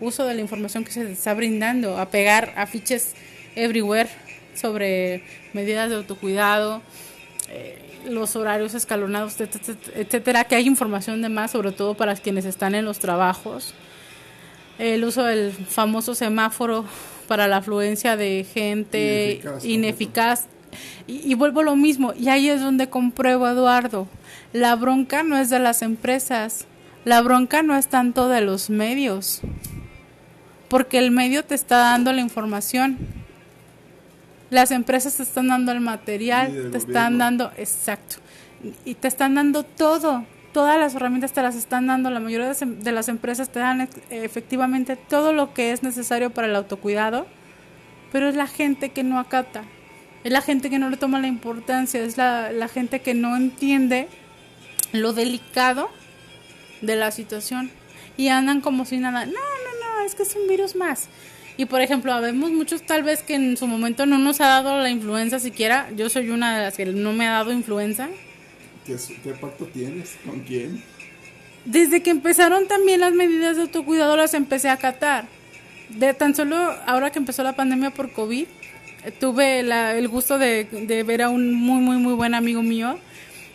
uso 0.00 0.24
de 0.24 0.34
la 0.34 0.40
información 0.40 0.84
que 0.84 0.92
se 0.92 1.10
está 1.10 1.34
brindando? 1.34 1.98
A 1.98 2.08
pegar 2.08 2.54
afiches 2.56 3.14
everywhere 3.56 4.08
sobre 4.54 5.24
medidas 5.52 5.90
de 5.90 5.96
autocuidado. 5.96 6.82
Eh, 7.50 7.78
los 8.06 8.34
horarios 8.34 8.74
escalonados, 8.74 9.36
etcétera, 9.40 10.44
que 10.44 10.56
hay 10.56 10.66
información 10.66 11.22
de 11.22 11.28
más, 11.28 11.52
sobre 11.52 11.70
todo 11.70 11.94
para 11.94 12.16
quienes 12.16 12.44
están 12.44 12.74
en 12.74 12.84
los 12.84 12.98
trabajos. 12.98 13.74
El 14.78 15.04
uso 15.04 15.22
del 15.24 15.52
famoso 15.52 16.14
semáforo 16.14 16.84
para 17.28 17.46
la 17.46 17.58
afluencia 17.58 18.16
de 18.16 18.44
gente 18.52 19.34
ineficaz. 19.34 19.64
ineficaz. 19.64 20.48
Y, 21.06 21.30
y, 21.30 21.34
vuelvo 21.34 21.60
a 21.60 21.64
lo 21.64 21.76
mismo, 21.76 22.12
y 22.14 22.28
ahí 22.28 22.48
es 22.48 22.60
donde 22.60 22.88
compruebo, 22.88 23.48
Eduardo, 23.48 24.08
la 24.52 24.74
bronca 24.76 25.22
no 25.22 25.36
es 25.36 25.50
de 25.50 25.58
las 25.58 25.82
empresas, 25.82 26.66
la 27.04 27.20
bronca 27.20 27.62
no 27.62 27.76
es 27.76 27.88
tanto 27.88 28.28
de 28.28 28.40
los 28.40 28.70
medios, 28.70 29.40
porque 30.68 30.98
el 30.98 31.10
medio 31.10 31.44
te 31.44 31.54
está 31.54 31.76
dando 31.76 32.12
la 32.12 32.20
información. 32.20 32.96
Las 34.50 34.70
empresas 34.70 35.16
te 35.16 35.22
están 35.22 35.48
dando 35.48 35.72
el 35.72 35.80
material, 35.80 36.70
te 36.70 36.78
están 36.78 37.18
dando, 37.18 37.52
exacto, 37.56 38.16
y 38.84 38.94
te 38.94 39.08
están 39.08 39.34
dando 39.34 39.64
todo, 39.64 40.24
todas 40.52 40.78
las 40.78 40.94
herramientas 40.94 41.32
te 41.32 41.42
las 41.42 41.56
están 41.56 41.86
dando, 41.86 42.10
la 42.10 42.20
mayoría 42.20 42.52
de 42.52 42.92
las 42.92 43.08
empresas 43.08 43.50
te 43.50 43.58
dan 43.58 43.88
efectivamente 44.10 44.96
todo 44.96 45.32
lo 45.32 45.54
que 45.54 45.72
es 45.72 45.82
necesario 45.82 46.30
para 46.30 46.46
el 46.46 46.56
autocuidado, 46.56 47.26
pero 48.12 48.28
es 48.28 48.36
la 48.36 48.46
gente 48.46 48.90
que 48.90 49.02
no 49.02 49.18
acata, 49.18 49.64
es 50.24 50.32
la 50.32 50.42
gente 50.42 50.70
que 50.70 50.78
no 50.78 50.90
le 50.90 50.96
toma 50.96 51.20
la 51.20 51.26
importancia, 51.26 52.02
es 52.02 52.16
la, 52.16 52.52
la 52.52 52.68
gente 52.68 53.00
que 53.00 53.14
no 53.14 53.36
entiende 53.36 54.08
lo 54.92 55.12
delicado 55.12 55.90
de 56.80 56.96
la 56.96 57.10
situación 57.10 57.70
y 58.16 58.28
andan 58.28 58.60
como 58.60 58.84
si 58.84 58.98
nada, 58.98 59.26
no, 59.26 59.32
no, 59.32 59.98
no, 59.98 60.06
es 60.06 60.14
que 60.14 60.22
es 60.22 60.36
un 60.36 60.48
virus 60.48 60.76
más. 60.76 61.08
Y 61.56 61.66
por 61.66 61.80
ejemplo, 61.80 62.12
habemos 62.12 62.50
muchos 62.50 62.82
tal 62.82 63.02
vez 63.02 63.22
que 63.22 63.34
en 63.34 63.56
su 63.56 63.66
momento 63.66 64.06
no 64.06 64.18
nos 64.18 64.40
ha 64.40 64.46
dado 64.46 64.80
la 64.80 64.90
influenza 64.90 65.38
siquiera. 65.38 65.90
Yo 65.96 66.08
soy 66.08 66.30
una 66.30 66.56
de 66.56 66.62
las 66.64 66.76
que 66.76 66.86
no 66.86 67.12
me 67.12 67.28
ha 67.28 67.32
dado 67.32 67.52
influenza. 67.52 68.08
¿Qué, 68.86 68.96
qué 69.22 69.32
pacto 69.32 69.66
tienes? 69.66 70.16
¿Con 70.24 70.40
quién? 70.40 70.82
Desde 71.64 72.02
que 72.02 72.10
empezaron 72.10 72.66
también 72.66 73.00
las 73.00 73.12
medidas 73.12 73.56
de 73.56 73.62
autocuidado 73.62 74.16
las 74.16 74.34
empecé 74.34 74.68
a 74.70 74.74
acatar. 74.74 75.26
De 75.90 76.14
tan 76.14 76.34
solo 76.34 76.56
ahora 76.86 77.12
que 77.12 77.18
empezó 77.18 77.42
la 77.42 77.54
pandemia 77.54 77.90
por 77.90 78.12
COVID, 78.12 78.46
tuve 79.18 79.60
el 79.60 80.08
gusto 80.08 80.38
de, 80.38 80.64
de 80.64 81.02
ver 81.02 81.22
a 81.22 81.28
un 81.28 81.52
muy, 81.54 81.80
muy, 81.80 81.96
muy 81.96 82.14
buen 82.14 82.34
amigo 82.34 82.62
mío 82.62 82.98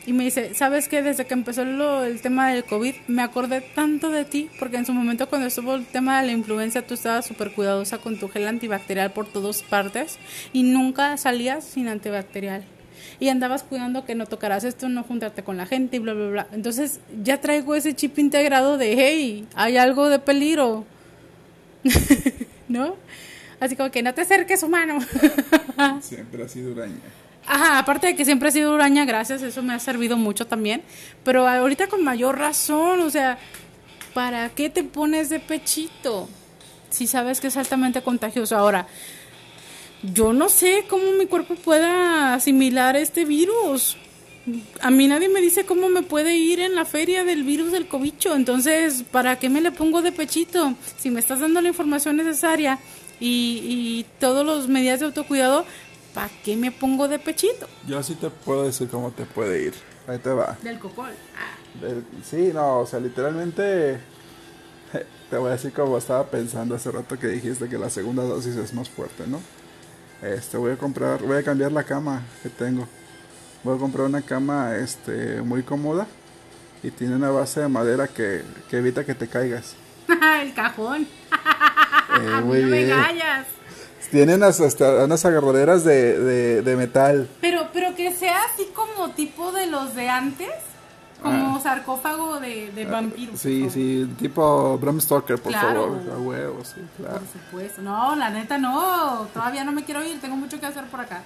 y 0.07 0.13
me 0.13 0.23
dice, 0.23 0.53
¿sabes 0.53 0.88
qué? 0.88 1.03
Desde 1.03 1.25
que 1.25 1.33
empezó 1.33 1.63
el 1.63 2.21
tema 2.21 2.49
del 2.49 2.63
COVID, 2.63 2.95
me 3.07 3.21
acordé 3.21 3.60
tanto 3.60 4.10
de 4.10 4.23
ti, 4.23 4.49
porque 4.57 4.77
en 4.77 4.86
su 4.86 4.93
momento 4.93 5.27
cuando 5.27 5.49
estuvo 5.49 5.75
el 5.75 5.86
tema 5.86 6.21
de 6.21 6.27
la 6.27 6.31
influenza, 6.31 6.81
tú 6.81 6.93
estabas 6.93 7.25
súper 7.25 7.51
cuidadosa 7.51 7.97
con 7.97 8.17
tu 8.17 8.29
gel 8.29 8.47
antibacterial 8.47 9.12
por 9.12 9.27
todas 9.27 9.63
partes 9.63 10.17
y 10.53 10.63
nunca 10.63 11.17
salías 11.17 11.65
sin 11.65 11.89
antibacterial. 11.89 12.63
Y 13.19 13.27
andabas 13.27 13.63
cuidando 13.63 14.05
que 14.05 14.15
no 14.15 14.25
tocaras 14.25 14.63
esto, 14.63 14.88
no 14.88 15.03
juntarte 15.03 15.43
con 15.43 15.57
la 15.57 15.65
gente 15.65 15.97
y 15.97 15.99
bla, 15.99 16.13
bla, 16.13 16.29
bla. 16.29 16.47
Entonces 16.53 17.01
ya 17.21 17.41
traigo 17.41 17.75
ese 17.75 17.93
chip 17.93 18.17
integrado 18.17 18.77
de, 18.77 18.93
hey, 18.93 19.45
hay 19.55 19.75
algo 19.75 20.07
de 20.07 20.19
peligro. 20.19 20.86
¿No? 22.69 22.95
Así 23.60 23.76
como 23.76 23.89
que 23.91 24.04
no 24.04 24.13
te 24.13 24.22
acerques, 24.22 24.63
humano. 24.63 25.00
Siempre 26.02 26.43
ha 26.43 26.48
sido 26.48 26.72
uraña. 26.72 26.96
Ajá, 27.48 27.80
aparte 27.80 28.08
de 28.08 28.15
que 28.15 28.26
siempre 28.26 28.50
ha 28.50 28.52
sido 28.52 28.76
uraña, 28.76 29.06
gracias, 29.06 29.41
eso 29.41 29.63
me 29.63 29.74
ha 29.74 29.80
servido 29.80 30.17
mucho 30.17 30.48
también. 30.48 30.82
Pero 31.24 31.48
ahorita 31.48 31.88
con 31.88 32.04
mayor 32.04 32.38
razón, 32.38 33.00
o 33.00 33.10
sea, 33.10 33.39
¿para 34.13 34.50
qué 34.50 34.70
te 34.70 34.84
pones 34.84 35.30
de 35.30 35.39
pechito? 35.39 36.28
Si 36.89 37.08
sabes 37.08 37.39
que 37.39 37.48
es 37.48 37.56
altamente 37.56 38.02
contagioso. 38.02 38.58
Ahora, 38.58 38.88
yo 40.04 40.34
no 40.34 40.50
sé 40.50 40.86
cómo 40.89 41.13
mi 41.13 41.26
cuerpo 41.26 41.56
pueda 41.56 42.34
asimilar 42.34 42.98
este 42.98 43.24
virus. 43.24 43.96
A 44.82 44.91
mí 44.91 45.08
nadie 45.08 45.30
me 45.30 45.41
dice 45.41 45.65
cómo 45.65 45.88
me 45.88 46.04
puede 46.04 46.36
ir 46.36 46.60
en 46.60 46.76
la 46.76 46.84
feria 46.84 47.24
del 47.24 47.43
virus 47.43 47.72
del 47.72 47.88
cobicho. 47.88 48.36
Entonces, 48.36 49.04
¿para 49.10 49.39
qué 49.39 49.50
me 49.50 49.62
le 49.62 49.72
pongo 49.72 50.02
de 50.02 50.12
pechito? 50.12 50.74
Si 50.98 51.10
me 51.10 51.22
estás 51.22 51.39
dando 51.39 51.62
la 51.62 51.70
información 51.70 52.17
necesaria 52.17 52.78
y, 53.19 53.62
y 53.63 54.06
todos 54.19 54.45
los 54.45 54.67
medidas 54.67 54.99
de 54.99 55.08
autocuidado, 55.08 55.65
¿para 56.13 56.30
qué 56.43 56.56
me 56.56 56.71
pongo 56.71 57.08
de 57.08 57.19
pechito? 57.19 57.67
Yo 57.88 58.01
sí 58.03 58.15
te 58.15 58.30
puedo 58.30 58.63
decir 58.63 58.88
cómo 58.89 59.12
te 59.12 59.25
puede 59.25 59.63
ir. 59.63 59.73
Ahí 60.08 60.19
te 60.19 60.30
va. 60.30 60.58
Del 60.63 60.80
cocol. 60.80 61.12
Ah. 61.38 61.58
Del, 61.80 62.03
sí, 62.23 62.51
no, 62.53 62.80
o 62.80 62.86
sea, 62.86 62.99
literalmente 62.99 63.99
te 65.30 65.38
voy 65.38 65.49
a 65.49 65.51
decir 65.51 65.73
como 65.73 65.97
estaba 65.97 66.25
pensando 66.25 66.75
hace 66.75 66.91
rato 66.91 67.19
que 67.19 67.27
dijiste 67.27 67.67
que 67.67 67.77
la 67.77 67.89
segunda 67.89 68.23
dosis 68.23 68.56
es 68.56 68.73
más 68.73 68.89
fuerte, 68.89 69.27
¿no? 69.27 69.39
Este, 70.21 70.58
voy 70.58 70.71
a 70.71 70.77
comprar, 70.77 71.21
voy 71.21 71.38
a 71.38 71.43
cambiar 71.43 71.71
la 71.71 71.84
cama 71.84 72.23
que 72.41 72.49
tengo. 72.49 72.88
Voy 73.63 73.75
a 73.75 73.80
comprar 73.80 74.08
una 74.08 74.21
cama 74.21 74.75
este 74.77 75.41
muy 75.41 75.62
cómoda 75.63 76.08
y 76.82 76.91
tiene 76.91 77.15
una 77.15 77.30
base 77.30 77.60
de 77.62 77.67
madera 77.67 78.08
que, 78.08 78.43
que 78.69 78.77
evita 78.77 79.06
que 79.06 79.13
te 79.13 79.27
caigas. 79.27 79.75
El 80.41 80.53
cajón. 80.53 81.08
Eh, 82.38 82.41
muy 82.41 82.62
no 82.62 82.67
bien. 82.69 82.89
me. 82.89 83.58
Tienen 84.10 84.41
hasta 84.41 85.03
unas 85.03 85.25
agarraderas 85.25 85.84
de, 85.84 86.17
de, 86.17 86.62
de, 86.62 86.75
metal. 86.77 87.27
Pero, 87.41 87.67
pero 87.73 87.93
que 87.93 88.13
sea 88.13 88.38
así 88.45 88.65
como 88.73 89.12
tipo 89.12 89.51
de 89.51 89.67
los 89.67 89.95
de 89.95 90.10
antes. 90.10 90.49
Como 91.21 91.58
ah. 91.58 91.60
sarcófago 91.62 92.39
de, 92.39 92.71
de 92.71 92.86
vampiro. 92.86 93.36
Sí, 93.36 93.69
sí, 93.71 94.08
tipo 94.19 94.77
Bram 94.77 95.01
Stoker, 95.01 95.39
por 95.39 95.51
claro. 95.51 95.99
favor. 95.99 96.13
A 96.13 96.17
huevo, 96.19 96.63
sí, 96.63 96.80
claro. 96.95 97.19
Por 97.19 97.27
supuesto. 97.27 97.82
No, 97.82 98.15
la 98.15 98.30
neta 98.30 98.60
no. 98.60 99.27
Todavía 99.34 99.63
no 99.63 99.71
me 99.71 99.84
quiero 99.84 100.06
ir. 100.06 100.21
Tengo 100.21 100.36
mucho 100.36 100.60
que 100.60 100.67
hacer 100.67 100.86
por 100.86 101.01
acá. 101.01 101.23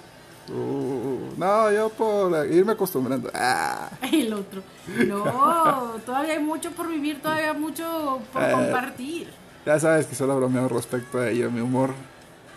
Uh, 0.48 1.34
no, 1.36 1.70
yo 1.70 1.88
por 1.90 2.46
irme 2.50 2.72
acostumbrando. 2.72 3.30
Ah. 3.34 3.90
El 4.12 4.32
otro. 4.32 4.62
No, 5.06 5.92
todavía 6.06 6.32
hay 6.34 6.42
mucho 6.42 6.70
por 6.72 6.88
vivir, 6.88 7.20
todavía 7.20 7.52
mucho 7.52 8.20
por 8.32 8.42
eh, 8.42 8.50
compartir. 8.50 9.41
Ya 9.64 9.78
sabes 9.78 10.06
que 10.06 10.14
solo 10.14 10.36
bromeo 10.36 10.68
respecto 10.68 11.18
a 11.18 11.30
ello. 11.30 11.50
Mi 11.50 11.60
humor 11.60 11.90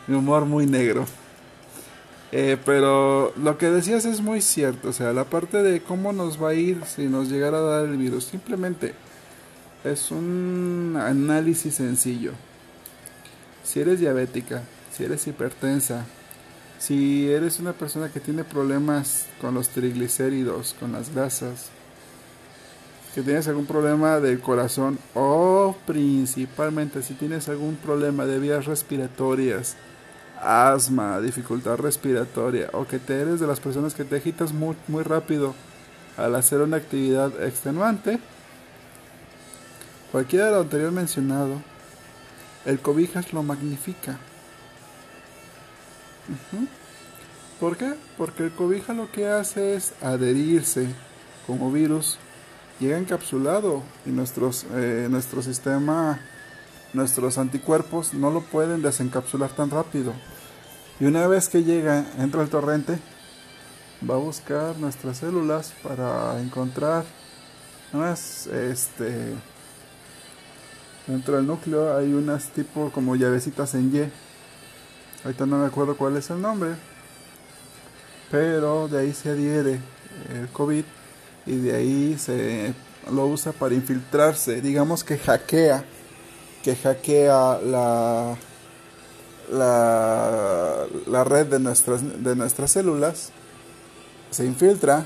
mi 0.07 0.15
humor 0.15 0.45
muy 0.45 0.65
negro. 0.65 1.05
Eh, 2.31 2.57
pero 2.65 3.33
lo 3.37 3.57
que 3.57 3.69
decías 3.69 4.05
es 4.05 4.21
muy 4.21 4.41
cierto, 4.41 4.89
o 4.89 4.93
sea, 4.93 5.13
la 5.13 5.25
parte 5.25 5.63
de 5.63 5.81
cómo 5.81 6.11
nos 6.11 6.41
va 6.41 6.49
a 6.49 6.53
ir 6.53 6.83
si 6.85 7.07
nos 7.07 7.29
llegara 7.29 7.59
a 7.59 7.61
dar 7.61 7.85
el 7.85 7.97
virus, 7.97 8.25
simplemente 8.25 8.93
es 9.83 10.11
un 10.11 10.97
análisis 10.99 11.75
sencillo. 11.75 12.33
Si 13.63 13.79
eres 13.79 13.99
diabética, 13.99 14.63
si 14.91 15.05
eres 15.05 15.25
hipertensa, 15.27 16.05
si 16.77 17.29
eres 17.29 17.59
una 17.59 17.73
persona 17.73 18.09
que 18.09 18.19
tiene 18.19 18.43
problemas 18.43 19.27
con 19.39 19.53
los 19.53 19.69
triglicéridos, 19.69 20.75
con 20.77 20.91
las 20.91 21.13
grasas, 21.13 21.69
que 23.15 23.21
tienes 23.21 23.47
algún 23.47 23.65
problema 23.65 24.19
del 24.19 24.41
corazón 24.41 24.99
o 25.13 25.73
principalmente 25.87 27.01
si 27.01 27.13
tienes 27.13 27.47
algún 27.47 27.77
problema 27.77 28.25
de 28.25 28.39
vías 28.39 28.65
respiratorias, 28.65 29.77
asma, 30.41 31.21
dificultad 31.21 31.77
respiratoria 31.77 32.69
o 32.73 32.85
que 32.85 32.99
te 32.99 33.21
eres 33.21 33.39
de 33.39 33.47
las 33.47 33.61
personas 33.61 33.93
que 33.93 34.03
te 34.03 34.17
agitas 34.17 34.51
muy, 34.51 34.75
muy 34.89 35.01
rápido 35.01 35.55
al 36.17 36.35
hacer 36.35 36.59
una 36.59 36.75
actividad 36.75 37.41
extenuante, 37.41 38.19
cualquiera 40.11 40.47
de 40.47 40.51
lo 40.51 40.59
anterior 40.59 40.91
mencionado, 40.91 41.61
el 42.65 42.81
cobijas 42.81 43.31
lo 43.31 43.43
magnifica. 43.43 44.19
¿Por 47.61 47.77
qué? 47.77 47.93
Porque 48.17 48.43
el 48.43 48.51
cobija 48.51 48.93
lo 48.93 49.09
que 49.09 49.27
hace 49.27 49.75
es 49.75 49.93
adherirse 50.01 50.89
como 51.47 51.71
virus, 51.71 52.17
llega 52.79 52.97
encapsulado 52.97 53.83
y 54.05 54.09
nuestros, 54.09 54.65
eh, 54.73 55.07
nuestro 55.09 55.41
sistema 55.41 56.19
nuestros 56.95 57.37
anticuerpos 57.37 58.13
no 58.13 58.31
lo 58.31 58.41
pueden 58.41 58.81
desencapsular 58.81 59.51
tan 59.51 59.69
rápido. 59.69 60.13
Y 60.99 61.05
una 61.05 61.27
vez 61.27 61.49
que 61.49 61.63
llega, 61.63 62.05
entra 62.17 62.41
el 62.41 62.49
torrente, 62.49 62.97
va 64.09 64.15
a 64.15 64.19
buscar 64.19 64.77
nuestras 64.77 65.17
células 65.17 65.73
para 65.83 66.39
encontrar 66.39 67.03
unas, 67.91 68.47
este, 68.47 69.33
dentro 71.05 71.35
del 71.35 71.47
núcleo 71.47 71.95
hay 71.95 72.13
unas 72.13 72.49
tipo 72.49 72.89
como 72.91 73.15
llavecitas 73.15 73.75
en 73.75 73.93
Y. 73.93 74.09
Ahorita 75.25 75.45
no 75.45 75.57
me 75.57 75.65
acuerdo 75.65 75.97
cuál 75.97 76.15
es 76.15 76.29
el 76.29 76.41
nombre, 76.41 76.75
pero 78.31 78.87
de 78.87 78.99
ahí 78.99 79.13
se 79.13 79.31
adhiere 79.31 79.81
el 80.33 80.47
COVID 80.53 80.85
y 81.45 81.55
de 81.55 81.75
ahí 81.75 82.17
se 82.17 82.73
lo 83.11 83.27
usa 83.27 83.51
para 83.51 83.75
infiltrarse, 83.75 84.61
digamos 84.61 85.03
que 85.03 85.17
hackea, 85.17 85.85
que 86.63 86.75
hackea 86.75 87.59
la, 87.63 88.35
la, 89.51 90.85
la 91.05 91.23
red 91.23 91.47
de 91.47 91.59
nuestras, 91.59 92.23
de 92.23 92.35
nuestras 92.35 92.71
células, 92.71 93.31
se 94.31 94.45
infiltra 94.45 95.05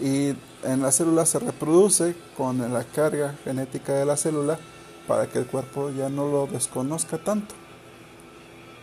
y 0.00 0.34
en 0.64 0.82
la 0.82 0.90
célula 0.92 1.26
se 1.26 1.38
reproduce 1.38 2.14
con 2.36 2.58
la 2.72 2.84
carga 2.84 3.34
genética 3.44 3.92
de 3.92 4.04
la 4.04 4.16
célula 4.16 4.58
para 5.06 5.26
que 5.26 5.38
el 5.38 5.46
cuerpo 5.46 5.90
ya 5.90 6.08
no 6.08 6.28
lo 6.28 6.46
desconozca 6.46 7.18
tanto 7.18 7.54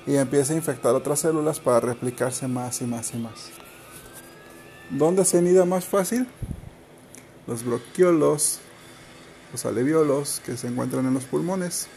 y 0.05 0.15
empiece 0.15 0.53
a 0.53 0.57
infectar 0.57 0.93
otras 0.95 1.19
células 1.19 1.59
para 1.59 1.79
replicarse 1.79 2.47
más 2.47 2.81
y 2.81 2.85
más 2.85 3.13
y 3.13 3.17
más. 3.17 3.62
¿Dónde 4.93 5.25
se 5.25 5.39
anida 5.39 5.65
más 5.65 5.85
fácil? 5.85 6.27
Los 7.47 7.65
bronquiolos, 7.65 8.59
los 9.51 9.65
aleviolos 9.65 10.39
que 10.45 10.55
se 10.55 10.67
encuentran 10.67 11.07
en 11.07 11.15
los 11.15 11.23
pulmones. 11.23 11.87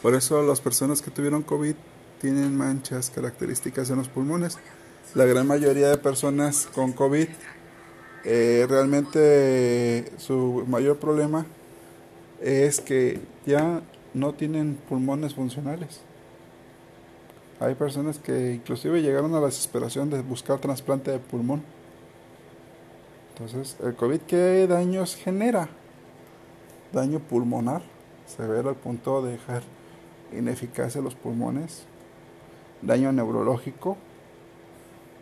Por 0.00 0.14
eso 0.14 0.44
las 0.44 0.60
personas 0.60 1.02
que 1.02 1.10
tuvieron 1.10 1.42
COVID 1.42 1.74
tienen 2.20 2.56
manchas 2.56 3.10
características 3.10 3.90
en 3.90 3.96
los 3.96 4.08
pulmones. 4.08 4.58
La 5.16 5.24
gran 5.24 5.48
mayoría 5.48 5.88
de 5.88 5.98
personas 5.98 6.68
con 6.72 6.92
COVID 6.92 7.26
eh, 8.22 8.66
realmente 8.68 10.12
su 10.18 10.64
mayor 10.68 10.98
problema 10.98 11.46
es 12.42 12.80
que 12.80 13.20
ya 13.44 13.82
no 14.14 14.34
tienen 14.34 14.78
pulmones 14.88 15.34
funcionales. 15.34 16.00
Hay 17.60 17.74
personas 17.74 18.18
que 18.18 18.54
inclusive 18.54 19.00
llegaron 19.00 19.34
a 19.34 19.40
la 19.40 19.46
desesperación 19.46 20.10
de 20.10 20.22
buscar 20.22 20.58
trasplante 20.58 21.10
de 21.10 21.18
pulmón. 21.18 21.62
Entonces, 23.32 23.76
el 23.82 23.94
COVID, 23.94 24.20
¿qué 24.22 24.66
daños 24.66 25.16
genera? 25.16 25.68
Daño 26.92 27.20
pulmonar, 27.20 27.82
severo 28.26 28.68
al 28.70 28.76
punto 28.76 29.22
de 29.22 29.32
dejar 29.32 29.62
ineficaces 30.32 31.02
los 31.02 31.14
pulmones. 31.14 31.84
Daño 32.82 33.12
neurológico, 33.12 33.96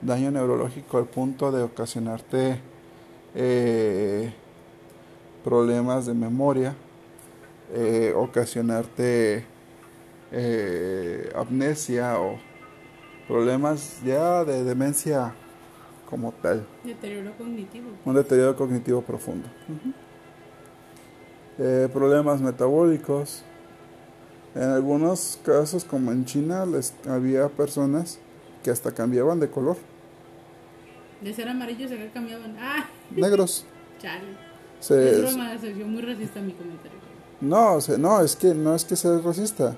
daño 0.00 0.30
neurológico 0.30 0.98
al 0.98 1.06
punto 1.06 1.52
de 1.52 1.62
ocasionarte 1.62 2.60
eh, 3.34 4.32
problemas 5.44 6.06
de 6.06 6.14
memoria, 6.14 6.74
eh, 7.72 8.12
ocasionarte 8.16 9.44
eh, 10.32 11.30
amnesia 11.36 12.18
o 12.18 12.38
problemas 13.28 14.00
ya 14.04 14.44
de 14.44 14.64
demencia 14.64 15.34
como 16.08 16.32
tal. 16.32 16.66
Deterioro 16.84 17.32
cognitivo. 17.38 17.90
Un 18.04 18.14
deterioro 18.14 18.56
cognitivo 18.56 19.02
profundo. 19.02 19.48
Eh, 21.58 21.88
problemas 21.92 22.40
metabólicos. 22.40 23.44
En 24.54 24.64
algunos 24.64 25.38
casos, 25.44 25.84
como 25.84 26.12
en 26.12 26.24
China, 26.26 26.66
les, 26.66 26.92
había 27.08 27.48
personas 27.48 28.18
que 28.62 28.70
hasta 28.70 28.92
cambiaban 28.92 29.40
de 29.40 29.48
color. 29.48 29.76
De 31.22 31.32
ser 31.32 31.48
amarillos 31.48 31.90
acá 31.92 32.10
cambiaban. 32.12 32.56
¡Ah! 32.58 32.86
Negros. 33.10 33.64
Chale. 33.98 34.36
Se- 34.80 35.10
es 35.10 35.22
broma, 35.22 35.56
soy 35.58 35.78
yo 35.78 35.86
muy 35.86 36.02
racista 36.02 36.40
mi 36.40 36.52
comentario. 36.52 36.98
No, 37.40 37.74
o 37.74 37.80
sea, 37.80 37.96
no, 37.96 38.20
es 38.20 38.36
que 38.36 38.52
no 38.54 38.74
es 38.74 38.84
que 38.84 38.96
sea 38.96 39.18
racista. 39.18 39.76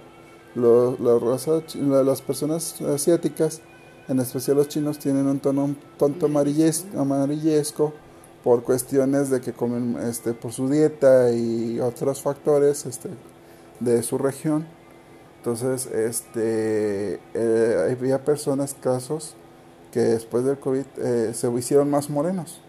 Lo- 0.54 0.96
la 0.98 1.18
raza 1.18 1.62
la- 1.74 2.02
las 2.02 2.22
personas 2.22 2.80
asiáticas, 2.82 3.60
en 4.08 4.20
especial 4.20 4.56
los 4.56 4.68
chinos, 4.68 4.98
tienen 4.98 5.26
un 5.26 5.40
tono 5.40 5.64
un 5.64 5.76
tanto 5.98 6.26
amarilles- 6.26 6.84
amarillesco 6.96 7.92
por 8.44 8.62
cuestiones 8.62 9.30
de 9.30 9.40
que 9.40 9.52
comen, 9.52 9.96
este, 10.08 10.32
por 10.34 10.52
su 10.52 10.68
dieta 10.68 11.32
y 11.32 11.80
otros 11.80 12.20
factores, 12.22 12.86
este, 12.86 13.08
de 13.80 14.02
su 14.02 14.18
región. 14.18 14.66
Entonces, 15.38 15.86
este, 15.86 17.20
eh, 17.34 17.88
había 17.98 18.24
personas, 18.24 18.74
casos, 18.80 19.34
que 19.92 20.00
después 20.00 20.44
del 20.44 20.58
COVID 20.58 20.84
eh, 20.98 21.32
se 21.34 21.50
hicieron 21.52 21.90
más 21.90 22.10
morenos. 22.10 22.60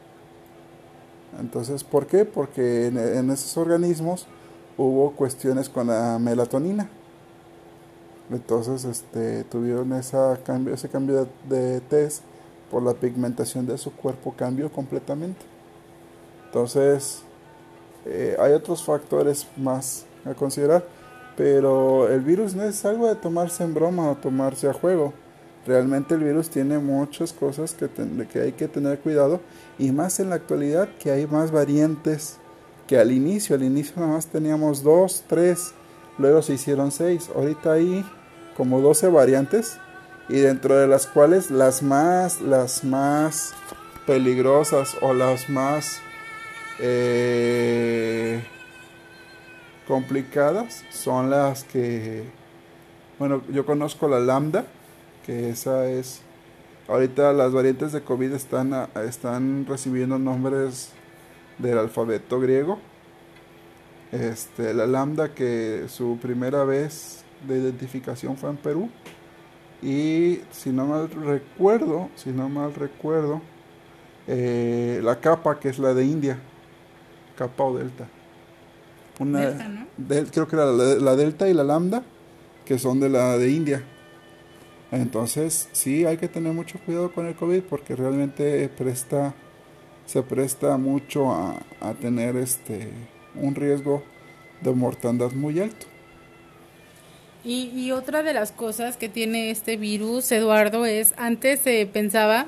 Entonces, 1.40 1.84
¿por 1.84 2.08
qué? 2.08 2.24
Porque 2.24 2.88
en 2.88 3.30
esos 3.30 3.58
organismos 3.58 4.28
hubo 4.78 5.12
cuestiones 5.12 5.68
con 5.70 5.88
la 5.88 6.18
melatonina. 6.20 6.90
Entonces, 8.32 8.86
este, 8.86 9.44
tuvieron 9.46 9.94
esa 9.94 10.38
cambio, 10.44 10.74
ese 10.74 10.90
cambio 10.90 11.28
de, 11.48 11.80
test 11.82 12.24
por 12.72 12.82
la 12.82 12.94
pigmentación 12.94 13.66
de 13.68 13.78
su 13.78 13.92
cuerpo 13.92 14.34
cambió 14.36 14.72
completamente. 14.72 15.42
Entonces, 16.48 17.22
eh, 18.06 18.36
hay 18.40 18.54
otros 18.54 18.84
factores 18.84 19.48
más 19.58 20.06
a 20.26 20.34
considerar, 20.34 20.86
pero 21.38 22.10
el 22.10 22.22
virus 22.22 22.56
no 22.56 22.64
es 22.64 22.84
algo 22.86 23.08
de 23.08 23.16
tomarse 23.16 23.64
en 23.64 23.74
broma 23.74 24.10
o 24.10 24.16
tomarse 24.16 24.68
a 24.68 24.74
juego. 24.74 25.14
Realmente 25.68 26.14
el 26.14 26.24
virus 26.24 26.50
tiene 26.50 26.78
muchas 26.80 27.34
cosas 27.34 27.74
que, 27.74 27.90
que 28.32 28.40
hay 28.40 28.52
que 28.52 28.68
tener 28.68 29.00
cuidado 29.00 29.40
y 29.80 29.92
más 29.92 30.20
en 30.20 30.30
la 30.30 30.36
actualidad 30.36 30.90
que 31.00 31.12
hay 31.12 31.26
más 31.26 31.52
variantes 31.52 32.38
que 32.88 32.98
al 32.98 33.12
inicio. 33.12 33.56
Al 33.56 33.64
inicio 33.64 33.94
nada 33.98 34.14
más 34.14 34.28
teníamos 34.28 34.84
dos, 34.84 35.24
tres, 35.28 35.74
luego 36.18 36.42
se 36.42 36.54
hicieron 36.54 36.92
seis. 36.92 37.30
Ahorita 37.36 37.74
hay 37.74 38.06
como 38.56 38.82
12 38.82 39.10
variantes 39.10 39.78
y 40.30 40.40
dentro 40.40 40.76
de 40.76 40.88
las 40.88 41.08
cuales 41.08 41.52
las 41.52 41.84
más, 41.84 42.42
las 42.42 42.84
más 42.84 43.54
peligrosas 44.06 44.98
o 45.02 45.14
las 45.14 45.50
más 45.50 46.00
eh, 46.80 48.44
complicadas 49.88 50.84
son 50.90 51.30
las 51.30 51.64
que, 51.64 52.24
bueno, 53.20 53.42
yo 53.52 53.66
conozco 53.66 54.08
la 54.08 54.20
lambda, 54.20 54.66
que 55.26 55.50
esa 55.50 55.88
es, 55.90 56.22
ahorita 56.88 57.34
las 57.34 57.54
variantes 57.54 57.92
de 57.92 58.02
COVID 58.02 58.34
están, 58.34 58.90
están 59.08 59.66
recibiendo 59.68 60.18
nombres 60.18 60.92
del 61.58 61.78
alfabeto 61.78 62.40
griego. 62.40 62.80
Este, 64.16 64.74
la 64.74 64.86
lambda 64.88 65.34
que 65.34 65.86
su 65.90 66.18
primera 66.22 66.64
vez 66.64 67.24
de 67.48 67.58
identificación 67.58 68.38
fue 68.38 68.50
en 68.50 68.58
Perú. 68.58 68.90
Y 69.82 70.40
si 70.52 70.70
no 70.72 70.86
mal 70.86 71.10
recuerdo, 71.10 72.10
si 72.16 72.30
no 72.32 72.48
mal 72.50 72.74
recuerdo, 72.74 73.42
eh, 74.28 75.02
la 75.04 75.20
capa 75.20 75.60
que 75.60 75.70
es 75.70 75.80
la 75.80 75.94
de 75.94 76.06
India, 76.06 76.40
capa 77.38 77.64
o 77.66 77.78
delta. 77.78 78.08
Una, 79.20 79.42
Delta, 79.42 79.68
¿no? 79.68 79.86
del- 79.98 80.32
creo 80.32 80.48
que 80.48 80.56
era 80.56 80.66
la, 80.66 80.96
la 80.96 81.16
delta 81.16 81.48
y 81.50 81.54
la 81.54 81.64
lambda, 81.64 82.04
que 82.66 82.80
son 82.80 83.00
de 83.00 83.10
la 83.10 83.38
de 83.38 83.50
India. 83.52 83.84
Entonces, 84.92 85.68
sí, 85.74 86.06
hay 86.06 86.18
que 86.18 86.28
tener 86.28 86.54
mucho 86.54 86.80
cuidado 86.86 87.12
con 87.12 87.26
el 87.26 87.36
COVID 87.36 87.64
porque 87.64 87.96
realmente 87.96 88.70
presta, 88.70 89.34
se 90.06 90.22
presta 90.24 90.78
mucho 90.78 91.32
a, 91.32 91.58
a 91.82 91.94
tener 91.94 92.36
este 92.38 92.92
un 93.40 93.56
riesgo 93.56 94.04
de 94.62 94.72
mortandad 94.72 95.32
muy 95.32 95.60
alto. 95.60 95.86
Y, 97.44 97.70
y 97.76 97.92
otra 97.92 98.24
de 98.24 98.34
las 98.34 98.52
cosas 98.52 98.98
que 98.98 99.08
tiene 99.08 99.52
este 99.52 99.78
virus, 99.78 100.32
Eduardo, 100.32 100.86
es 100.86 101.14
antes 101.18 101.60
se 101.60 101.86
pensaba, 101.86 102.48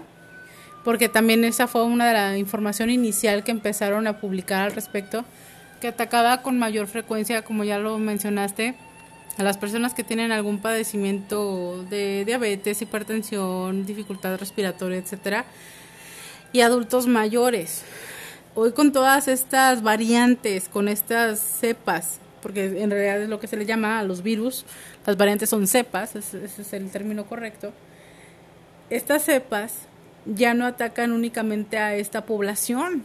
porque 0.84 1.08
también 1.08 1.44
esa 1.44 1.68
fue 1.68 1.84
una 1.84 2.08
de 2.08 2.14
la 2.14 2.38
información 2.38 2.90
inicial 2.90 3.44
que 3.44 3.52
empezaron 3.52 4.08
a 4.08 4.20
publicar 4.20 4.64
al 4.64 4.72
respecto, 4.72 5.24
que 5.80 5.90
atacaba 5.90 6.42
con 6.42 6.58
mayor 6.58 6.88
frecuencia, 6.88 7.44
como 7.44 7.64
ya 7.64 7.78
lo 7.78 8.00
mencionaste, 8.00 8.76
a 9.38 9.44
las 9.44 9.58
personas 9.58 9.94
que 9.94 10.04
tienen 10.04 10.32
algún 10.32 10.60
padecimiento 10.60 11.84
de 11.90 12.26
diabetes, 12.26 12.82
hipertensión, 12.82 13.86
dificultad 13.86 14.38
respiratoria, 14.40 14.98
etcétera, 14.98 15.46
y 16.52 16.62
adultos 16.62 17.06
mayores. 17.06 17.84
Hoy 18.60 18.72
con 18.72 18.92
todas 18.92 19.28
estas 19.28 19.84
variantes, 19.84 20.68
con 20.68 20.88
estas 20.88 21.40
cepas, 21.40 22.18
porque 22.42 22.82
en 22.82 22.90
realidad 22.90 23.22
es 23.22 23.30
lo 23.30 23.40
que 23.40 23.46
se 23.46 23.56
le 23.56 23.68
llama 23.68 24.00
a 24.00 24.04
los 24.04 24.24
virus, 24.24 24.66
las 25.06 25.16
variantes 25.16 25.52
son 25.52 25.68
cepas, 25.68 26.16
ese, 26.16 26.44
es 26.46 26.74
el 26.74 26.90
término 26.90 27.28
correcto. 27.28 27.72
Estas 28.90 29.26
cepas 29.26 29.76
ya 30.26 30.56
no 30.56 30.66
atacan 30.66 31.12
únicamente 31.12 31.78
a 31.78 31.94
esta 31.94 32.26
población. 32.26 33.04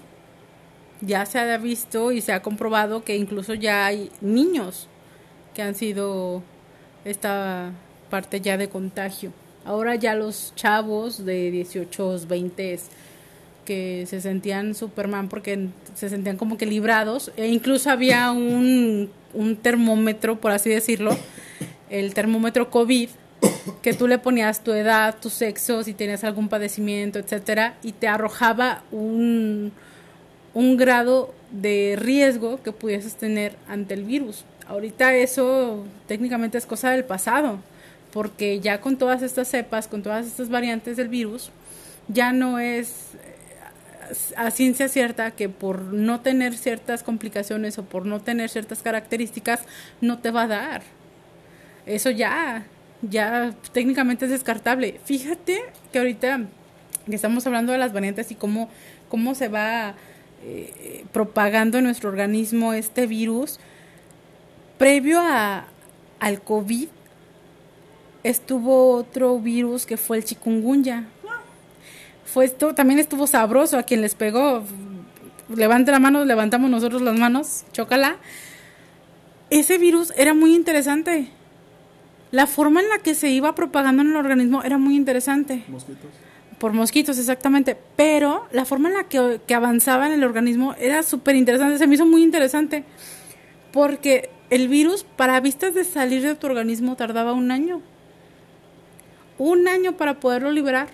Ya 1.02 1.26
se 1.26 1.38
ha 1.38 1.58
visto 1.58 2.12
y 2.12 2.22
se 2.22 2.32
ha 2.32 2.40
comprobado 2.40 3.04
que 3.04 3.18
incluso 3.18 3.52
ya 3.52 3.84
hay 3.84 4.10
niños 4.22 4.88
que 5.52 5.60
han 5.60 5.74
sido 5.74 6.42
esta 7.04 7.72
parte 8.08 8.40
ya 8.40 8.56
de 8.56 8.70
contagio. 8.70 9.34
Ahora 9.66 9.96
ya 9.96 10.14
los 10.14 10.54
chavos 10.54 11.26
de 11.26 11.50
18, 11.50 12.20
20 12.26 12.80
que 13.64 14.04
se 14.06 14.20
sentían 14.20 14.74
Superman 14.74 15.28
porque 15.28 15.68
se 15.94 16.08
sentían 16.08 16.36
como 16.36 16.58
que 16.58 16.66
librados 16.66 17.32
e 17.36 17.48
incluso 17.48 17.90
había 17.90 18.30
un, 18.32 19.10
un 19.34 19.56
termómetro, 19.56 20.40
por 20.40 20.52
así 20.52 20.70
decirlo, 20.70 21.16
el 21.90 22.14
termómetro 22.14 22.70
COVID 22.70 23.08
que 23.82 23.94
tú 23.94 24.06
le 24.06 24.18
ponías 24.18 24.62
tu 24.62 24.72
edad, 24.72 25.16
tu 25.20 25.30
sexo, 25.30 25.82
si 25.82 25.94
tenías 25.94 26.24
algún 26.24 26.48
padecimiento, 26.48 27.18
etcétera, 27.18 27.74
y 27.82 27.92
te 27.92 28.08
arrojaba 28.08 28.84
un, 28.92 29.72
un 30.54 30.76
grado 30.76 31.34
de 31.50 31.96
riesgo 31.98 32.62
que 32.62 32.72
pudieses 32.72 33.16
tener 33.16 33.56
ante 33.68 33.94
el 33.94 34.04
virus. 34.04 34.44
Ahorita 34.68 35.14
eso 35.14 35.84
técnicamente 36.06 36.58
es 36.58 36.66
cosa 36.66 36.90
del 36.90 37.04
pasado, 37.04 37.58
porque 38.12 38.60
ya 38.60 38.80
con 38.80 38.96
todas 38.96 39.22
estas 39.22 39.48
cepas, 39.48 39.88
con 39.88 40.02
todas 40.02 40.26
estas 40.26 40.48
variantes 40.48 40.96
del 40.96 41.08
virus, 41.08 41.50
ya 42.08 42.32
no 42.32 42.58
es 42.58 43.12
a 44.36 44.50
ciencia 44.50 44.88
cierta 44.88 45.30
que 45.32 45.48
por 45.48 45.80
no 45.80 46.20
tener 46.20 46.56
ciertas 46.56 47.02
complicaciones 47.02 47.78
o 47.78 47.84
por 47.84 48.06
no 48.06 48.20
tener 48.20 48.48
ciertas 48.50 48.82
características 48.82 49.60
no 50.00 50.18
te 50.18 50.30
va 50.30 50.42
a 50.42 50.48
dar. 50.48 50.82
Eso 51.86 52.10
ya, 52.10 52.66
ya 53.02 53.54
técnicamente 53.72 54.26
es 54.26 54.30
descartable. 54.30 55.00
Fíjate 55.04 55.62
que 55.92 55.98
ahorita 55.98 56.46
estamos 57.08 57.46
hablando 57.46 57.72
de 57.72 57.78
las 57.78 57.92
variantes 57.92 58.30
y 58.30 58.34
cómo, 58.34 58.68
cómo 59.08 59.34
se 59.34 59.48
va 59.48 59.94
eh, 60.44 61.04
propagando 61.12 61.78
en 61.78 61.84
nuestro 61.84 62.08
organismo 62.08 62.72
este 62.72 63.06
virus, 63.06 63.60
previo 64.78 65.20
a, 65.20 65.66
al 66.20 66.40
COVID 66.42 66.88
estuvo 68.22 68.94
otro 68.94 69.38
virus 69.38 69.86
que 69.86 69.96
fue 69.96 70.18
el 70.18 70.24
chikungunya. 70.24 71.08
Fue 72.32 72.44
esto, 72.44 72.74
también 72.74 72.98
estuvo 72.98 73.26
sabroso 73.26 73.78
a 73.78 73.82
quien 73.82 74.00
les 74.00 74.14
pegó. 74.14 74.64
Levante 75.54 75.90
la 75.90 75.98
mano, 75.98 76.24
levantamos 76.24 76.70
nosotros 76.70 77.02
las 77.02 77.18
manos, 77.18 77.64
chócala. 77.72 78.16
Ese 79.50 79.76
virus 79.78 80.12
era 80.16 80.32
muy 80.32 80.54
interesante 80.54 81.30
la 82.32 82.46
forma 82.46 82.80
en 82.80 82.88
la 82.88 82.98
que 82.98 83.14
se 83.14 83.30
iba 83.30 83.54
propagando 83.54 84.02
en 84.02 84.08
el 84.08 84.16
organismo 84.16 84.62
era 84.62 84.78
muy 84.78 84.96
interesante. 84.96 85.62
Mosquitos. 85.68 86.10
Por 86.58 86.72
mosquitos, 86.72 87.18
exactamente. 87.18 87.76
Pero 87.94 88.46
la 88.52 88.64
forma 88.64 88.88
en 88.88 88.94
la 88.94 89.04
que, 89.04 89.54
avanzaba 89.54 90.06
en 90.06 90.12
el 90.12 90.24
organismo 90.24 90.74
era 90.78 91.02
súper 91.02 91.36
interesante. 91.36 91.76
Se 91.76 91.86
me 91.86 91.94
hizo 91.94 92.06
muy 92.06 92.22
interesante. 92.22 92.84
Porque 93.70 94.30
el 94.48 94.68
virus, 94.68 95.04
para 95.04 95.38
vistas 95.40 95.74
de 95.74 95.84
salir 95.84 96.22
de 96.22 96.34
tu 96.34 96.46
organismo, 96.46 96.96
tardaba 96.96 97.34
un 97.34 97.50
año. 97.50 97.82
Un 99.36 99.68
año 99.68 99.98
para 99.98 100.18
poderlo 100.18 100.50
liberar. 100.50 100.88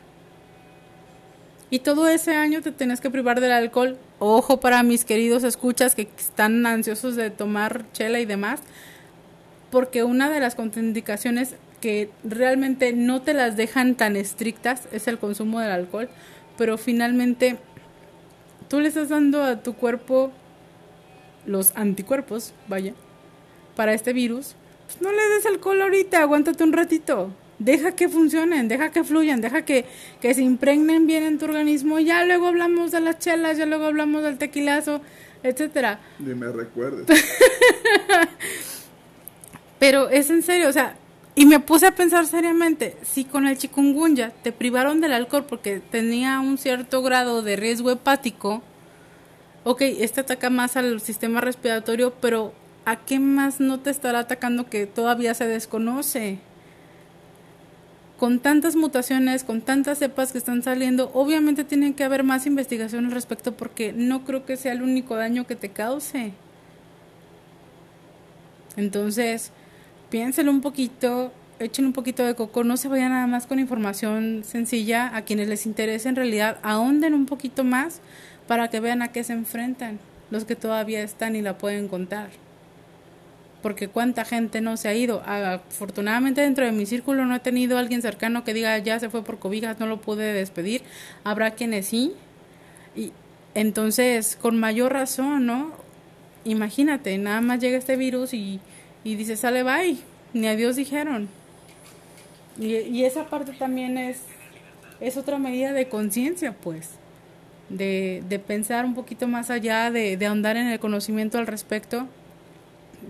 Y 1.71 1.81
todo 1.81 2.09
ese 2.09 2.35
año 2.35 2.63
te 2.63 2.73
tenías 2.73 3.01
que 3.01 3.11
privar 3.11 3.41
del 3.41 3.53
alcohol. 3.53 3.99
Ojo 4.19 4.61
para 4.61 4.83
mis 4.83 5.05
queridos 5.05 5.45
escuchas 5.45 5.95
que 5.95 6.09
están 6.17 6.65
ansiosos 6.67 7.15
de 7.15 7.31
tomar 7.31 7.85
chela 7.93 8.21
y 8.21 8.27
demás 8.27 8.63
porque 9.71 10.05
una 10.05 10.31
de 10.31 10.41
las 10.41 10.55
contraindicaciones 10.55 11.57
que 11.81 12.11
realmente 12.25 12.93
no 12.93 13.23
te 13.23 13.35
las 13.35 13.57
dejan 13.57 13.95
tan 13.95 14.17
estrictas 14.17 14.89
es 14.93 15.09
el 15.09 15.19
consumo 15.19 15.61
del 15.61 15.71
alcohol, 15.71 16.09
pero 16.57 16.79
finalmente 16.79 17.59
tú 18.69 18.81
le 18.81 18.89
estás 18.89 19.11
dando 19.11 19.43
a 19.45 19.63
tu 19.63 19.75
cuerpo 19.75 20.33
los 21.47 21.73
anticuerpos, 21.77 22.53
vaya, 22.67 22.95
para 23.77 23.95
este 23.95 24.13
virus. 24.13 24.55
Pues 24.87 25.01
no 25.01 25.13
le 25.13 25.23
des 25.35 25.47
alcohol 25.47 25.81
ahorita, 25.83 26.21
aguántate 26.21 26.65
un 26.65 26.73
ratito. 26.73 27.31
Deja 27.59 27.93
que 27.93 28.09
funcionen, 28.09 28.69
deja 28.69 28.91
que 28.91 29.03
fluyan, 29.03 29.41
deja 29.41 29.63
que, 29.63 29.85
que 30.21 30.33
se 30.33 30.43
impregnen 30.43 31.07
bien 31.07 31.25
en 31.25 31.39
tu 31.39 31.47
organismo. 31.47 31.99
Ya 31.99 32.25
luego 32.25 32.47
hablamos 32.47 32.93
de 32.93 33.01
las 33.01 33.19
chelas, 33.19 33.59
ya 33.59 33.67
luego 33.67 33.87
hablamos 33.87 34.23
del 34.23 34.39
tequilazo, 34.39 35.01
etcétera. 35.43 35.99
Ni 36.21 36.35
me 36.35 36.53
recuerdes. 36.53 37.07
Pero 39.79 40.09
es 40.09 40.31
en 40.31 40.43
serio, 40.43 40.69
o 40.69 40.73
sea, 40.73 40.97
y 41.35 41.47
me 41.47 41.61
puse 41.61 41.87
a 41.87 41.95
pensar 41.95 42.27
seriamente, 42.27 42.97
si 43.03 43.25
con 43.25 43.47
el 43.47 43.57
chikungunya 43.57 44.33
te 44.43 44.51
privaron 44.51 45.01
del 45.01 45.13
alcohol 45.13 45.45
porque 45.49 45.81
tenía 45.81 46.41
un 46.41 46.59
cierto 46.59 47.01
grado 47.01 47.43
de 47.43 47.55
riesgo 47.55 47.93
hepático, 47.93 48.61
ok, 49.63 49.83
este 49.83 50.21
ataca 50.23 50.51
más 50.51 50.77
al 50.77 51.01
sistema 51.01 51.41
respiratorio, 51.41 52.13
pero 52.21 52.53
¿a 52.85 52.97
qué 52.97 53.21
más 53.21 53.61
no 53.61 53.79
te 53.79 53.91
estará 53.91 54.21
atacando 54.21 54.69
que 54.69 54.87
todavía 54.87 55.33
se 55.35 55.47
desconoce? 55.47 56.41
Con 58.19 58.41
tantas 58.41 58.75
mutaciones, 58.75 59.45
con 59.45 59.61
tantas 59.61 60.01
cepas 60.01 60.33
que 60.33 60.39
están 60.39 60.65
saliendo, 60.65 61.13
obviamente 61.15 61.63
tiene 61.63 61.95
que 61.95 62.03
haber 62.03 62.25
más 62.25 62.47
investigación 62.47 63.07
al 63.07 63.13
respecto 63.13 63.53
porque 63.57 63.93
no 63.93 64.25
creo 64.25 64.45
que 64.45 64.57
sea 64.57 64.73
el 64.73 64.83
único 64.83 65.15
daño 65.15 65.47
que 65.47 65.55
te 65.55 65.69
cause. 65.69 66.33
Entonces, 68.77 69.53
piénselo 70.11 70.51
un 70.51 70.63
poquito, 70.63 71.33
echen 71.61 71.87
un 71.87 71.93
poquito 71.93 72.27
de 72.27 72.35
coco, 72.35 72.65
no 72.65 72.77
se 72.77 72.89
vayan 72.89 73.11
nada 73.11 73.29
más 73.29 73.47
con 73.47 73.61
información 73.61 74.43
sencilla, 74.45 75.15
a 75.17 75.23
quienes 75.23 75.47
les 75.47 75.65
interese 75.65 76.09
en 76.09 76.17
realidad, 76.17 76.59
ahonden 76.63 77.15
un 77.15 77.27
poquito 77.27 77.63
más 77.63 78.01
para 78.49 78.69
que 78.69 78.81
vean 78.81 79.01
a 79.01 79.13
qué 79.13 79.23
se 79.23 79.33
enfrentan 79.33 80.01
los 80.33 80.45
que 80.45 80.57
todavía 80.57 81.03
están 81.03 81.37
y 81.37 81.43
la 81.43 81.57
pueden 81.57 81.87
contar. 81.87 82.31
Porque 83.63 83.89
cuánta 83.89 84.25
gente 84.25 84.61
no 84.61 84.77
se 84.77 84.89
ha 84.89 84.95
ido. 84.95 85.23
Afortunadamente 85.27 86.41
dentro 86.41 86.65
de 86.65 86.73
mi 86.73 86.87
círculo 86.87 87.25
no 87.25 87.35
he 87.35 87.41
tenido 87.41 87.79
alguien 87.79 88.03
cercano 88.03 88.45
que 88.45 88.55
diga 88.55 88.79
ya 88.79 89.01
se 89.01 89.11
fue 89.11 89.25
por 89.25 89.39
cobijas, 89.39 89.81
no 89.81 89.87
lo 89.87 90.01
pude 90.01 90.33
despedir. 90.33 90.83
Habrá 91.25 91.53
quienes 91.53 91.87
sí. 91.87 92.13
Y 92.95 93.13
entonces, 93.55 94.39
con 94.41 94.59
mayor 94.59 94.93
razón, 94.93 95.47
¿no? 95.47 95.73
Imagínate, 96.45 97.19
nada 97.19 97.41
más 97.41 97.61
llega 97.61 97.79
este 97.79 97.97
virus 97.97 98.33
y 98.33 98.61
y 99.05 99.15
dice, 99.15 99.37
sale, 99.37 99.63
bye, 99.63 99.97
ni 100.33 100.49
adiós 100.49 100.77
dijeron. 100.77 101.29
Y, 102.59 102.75
y 102.77 103.05
esa 103.05 103.27
parte 103.27 103.53
también 103.53 103.97
es, 103.97 104.21
es 105.01 105.17
otra 105.17 105.39
medida 105.39 105.73
de 105.73 105.89
conciencia, 105.89 106.53
pues, 106.53 106.91
de, 107.69 108.23
de, 108.29 108.39
pensar 108.39 108.85
un 108.85 108.95
poquito 108.95 109.29
más 109.29 109.51
allá, 109.51 109.91
de, 109.91 110.17
de 110.17 110.27
ahondar 110.27 110.57
en 110.57 110.67
el 110.67 110.81
conocimiento 110.81 111.39
al 111.39 111.47
respecto. 111.47 112.07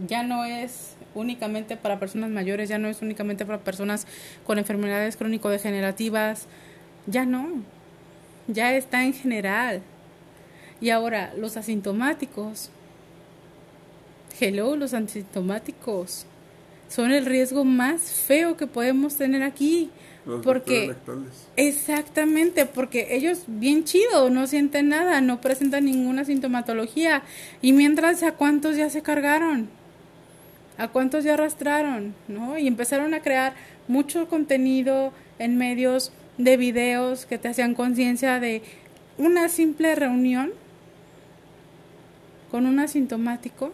Ya 0.07 0.23
no 0.23 0.45
es 0.45 0.95
únicamente 1.15 1.77
para 1.77 1.99
personas 1.99 2.31
mayores, 2.31 2.69
ya 2.69 2.79
no 2.79 2.89
es 2.89 3.03
únicamente 3.03 3.45
para 3.47 3.59
personas 3.59 4.07
con 4.47 4.59
enfermedades 4.59 5.17
crónico-degenerativas, 5.17 6.47
ya 7.07 7.25
no, 7.25 7.63
ya 8.47 8.75
está 8.75 9.05
en 9.05 9.15
general. 9.15 9.83
Y 10.81 10.91
ahora, 10.91 11.33
los 11.37 11.57
asintomáticos, 11.57 12.71
Hello, 14.41 14.77
los 14.77 14.95
asintomáticos 14.95 16.27
son 16.89 17.13
el 17.13 17.27
riesgo 17.27 17.65
más 17.65 18.03
feo 18.03 18.57
que 18.57 18.67
podemos 18.67 19.17
tener 19.17 19.43
aquí. 19.43 19.91
porque 20.45 20.95
exactamente, 21.57 22.67
porque 22.67 23.17
ellos 23.17 23.45
bien 23.47 23.85
chido, 23.85 24.31
no 24.31 24.47
sienten 24.47 24.91
nada, 24.91 25.21
no 25.21 25.41
presentan 25.41 25.87
ninguna 25.87 26.25
sintomatología 26.25 27.23
y 27.63 27.73
mientras 27.73 28.23
a 28.23 28.33
cuántos 28.33 28.77
ya 28.77 28.91
se 28.91 29.03
cargaron, 29.03 29.69
a 30.79 30.89
cuántos 30.89 31.25
ya 31.25 31.35
arrastraron, 31.35 32.15
¿no? 32.29 32.59
Y 32.59 32.67
empezaron 32.67 33.13
a 33.13 33.21
crear 33.21 33.55
mucho 33.89 34.29
contenido 34.29 35.13
en 35.39 35.59
medios 35.59 36.13
de 36.39 36.57
videos 36.57 37.27
que 37.27 37.39
te 37.39 37.49
hacían 37.49 37.75
conciencia 37.75 38.41
de 38.41 38.63
una 39.19 39.49
simple 39.49 39.95
reunión 39.95 40.53
con 42.51 42.65
un 42.65 42.79
asintomático 42.79 43.73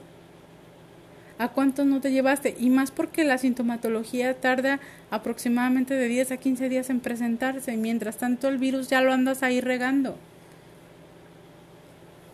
¿A 1.39 1.49
cuántos 1.49 1.85
no 1.87 2.01
te 2.01 2.13
llevaste? 2.13 2.55
Y 2.59 2.71
más 2.71 2.91
porque 2.93 3.25
la 3.25 3.39
sintomatología 3.39 4.41
tarda 4.41 4.79
aproximadamente 5.11 5.95
de 5.95 6.07
10 6.07 6.33
a 6.33 6.37
15 6.37 6.69
días 6.69 6.91
en 6.91 7.01
presentarse. 7.01 7.77
Mientras 7.77 8.19
tanto 8.19 8.49
el 8.49 8.59
virus 8.59 8.89
ya 8.89 9.01
lo 9.01 9.13
andas 9.13 9.43
ahí 9.43 9.61
regando. 9.61 10.17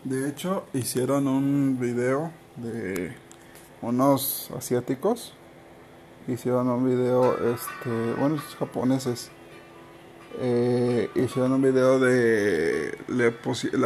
De 0.05 0.29
hecho, 0.29 0.67
hicieron 0.75 1.29
un 1.29 1.79
video 1.81 2.31
de 2.57 3.13
unos 3.83 4.51
asiáticos. 4.57 5.35
Hicieron 6.29 6.69
un 6.69 6.85
video, 6.85 7.35
este, 7.55 8.15
bueno, 8.19 8.37
japoneses. 8.59 9.31
Eh, 10.39 11.11
hicieron 11.15 11.53
un 11.53 11.63
video 11.63 11.99
de... 11.99 12.97
Le 13.09 13.35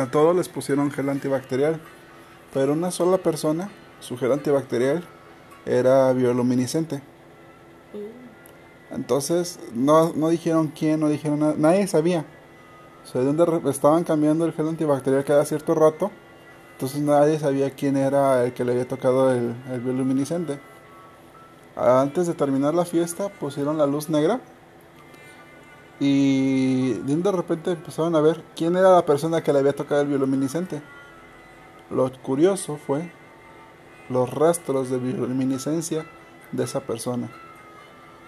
a 0.01 0.11
todos 0.11 0.37
les 0.37 0.49
pusieron 0.49 0.91
gel 0.91 1.09
antibacterial. 1.09 1.81
Pero 2.53 2.73
una 2.73 2.91
sola 2.91 3.19
persona 3.19 3.71
su 4.05 4.19
gel 4.19 4.33
antibacterial 4.33 5.03
era 5.65 6.13
bioluminiscente. 6.13 7.03
Entonces, 8.91 9.59
no, 9.73 10.13
no 10.13 10.29
dijeron 10.29 10.69
quién, 10.69 11.01
no 11.01 11.09
dijeron 11.09 11.41
nada, 11.41 11.55
nadie 11.57 11.87
sabía. 11.87 12.27
O 13.03 13.07
sea, 13.07 13.23
de 13.23 13.33
dónde 13.33 13.71
estaban 13.71 14.05
cambiando 14.05 14.45
el 14.45 14.53
gel 14.53 14.69
antibacterial 14.69 15.25
cada 15.25 15.45
cierto 15.45 15.75
rato. 15.75 16.11
Entonces 16.75 17.01
nadie 17.01 17.39
sabía 17.39 17.71
quién 17.71 17.97
era 17.97 18.45
el 18.45 18.53
que 18.53 18.65
le 18.65 18.73
había 18.73 18.87
tocado 18.87 19.33
el, 19.33 19.55
el 19.71 19.81
bioluminiscente. 19.81 20.61
Antes 21.77 22.27
de 22.27 22.35
terminar 22.35 22.75
la 22.75 22.85
fiesta 22.85 23.29
pusieron 23.29 23.79
la 23.79 23.87
luz 23.87 24.09
negra. 24.09 24.41
Y 26.01 26.95
de 26.95 27.33
repente 27.33 27.73
empezaron 27.73 28.17
a 28.17 28.21
ver 28.21 28.43
quién 28.57 28.77
era 28.77 28.91
la 28.91 29.07
persona 29.07 29.43
que 29.43 29.53
le 29.53 29.61
había 29.61 29.73
tocado 29.73 30.01
el 30.03 30.09
bioluminiscente. 30.09 30.83
Lo 31.91 32.11
curioso 32.23 32.77
fue 32.77 33.11
los 34.09 34.29
rastros 34.33 34.91
de 34.91 34.99
bioluminiscencia 34.99 36.05
de 36.53 36.65
esa 36.65 36.81
persona. 36.81 37.31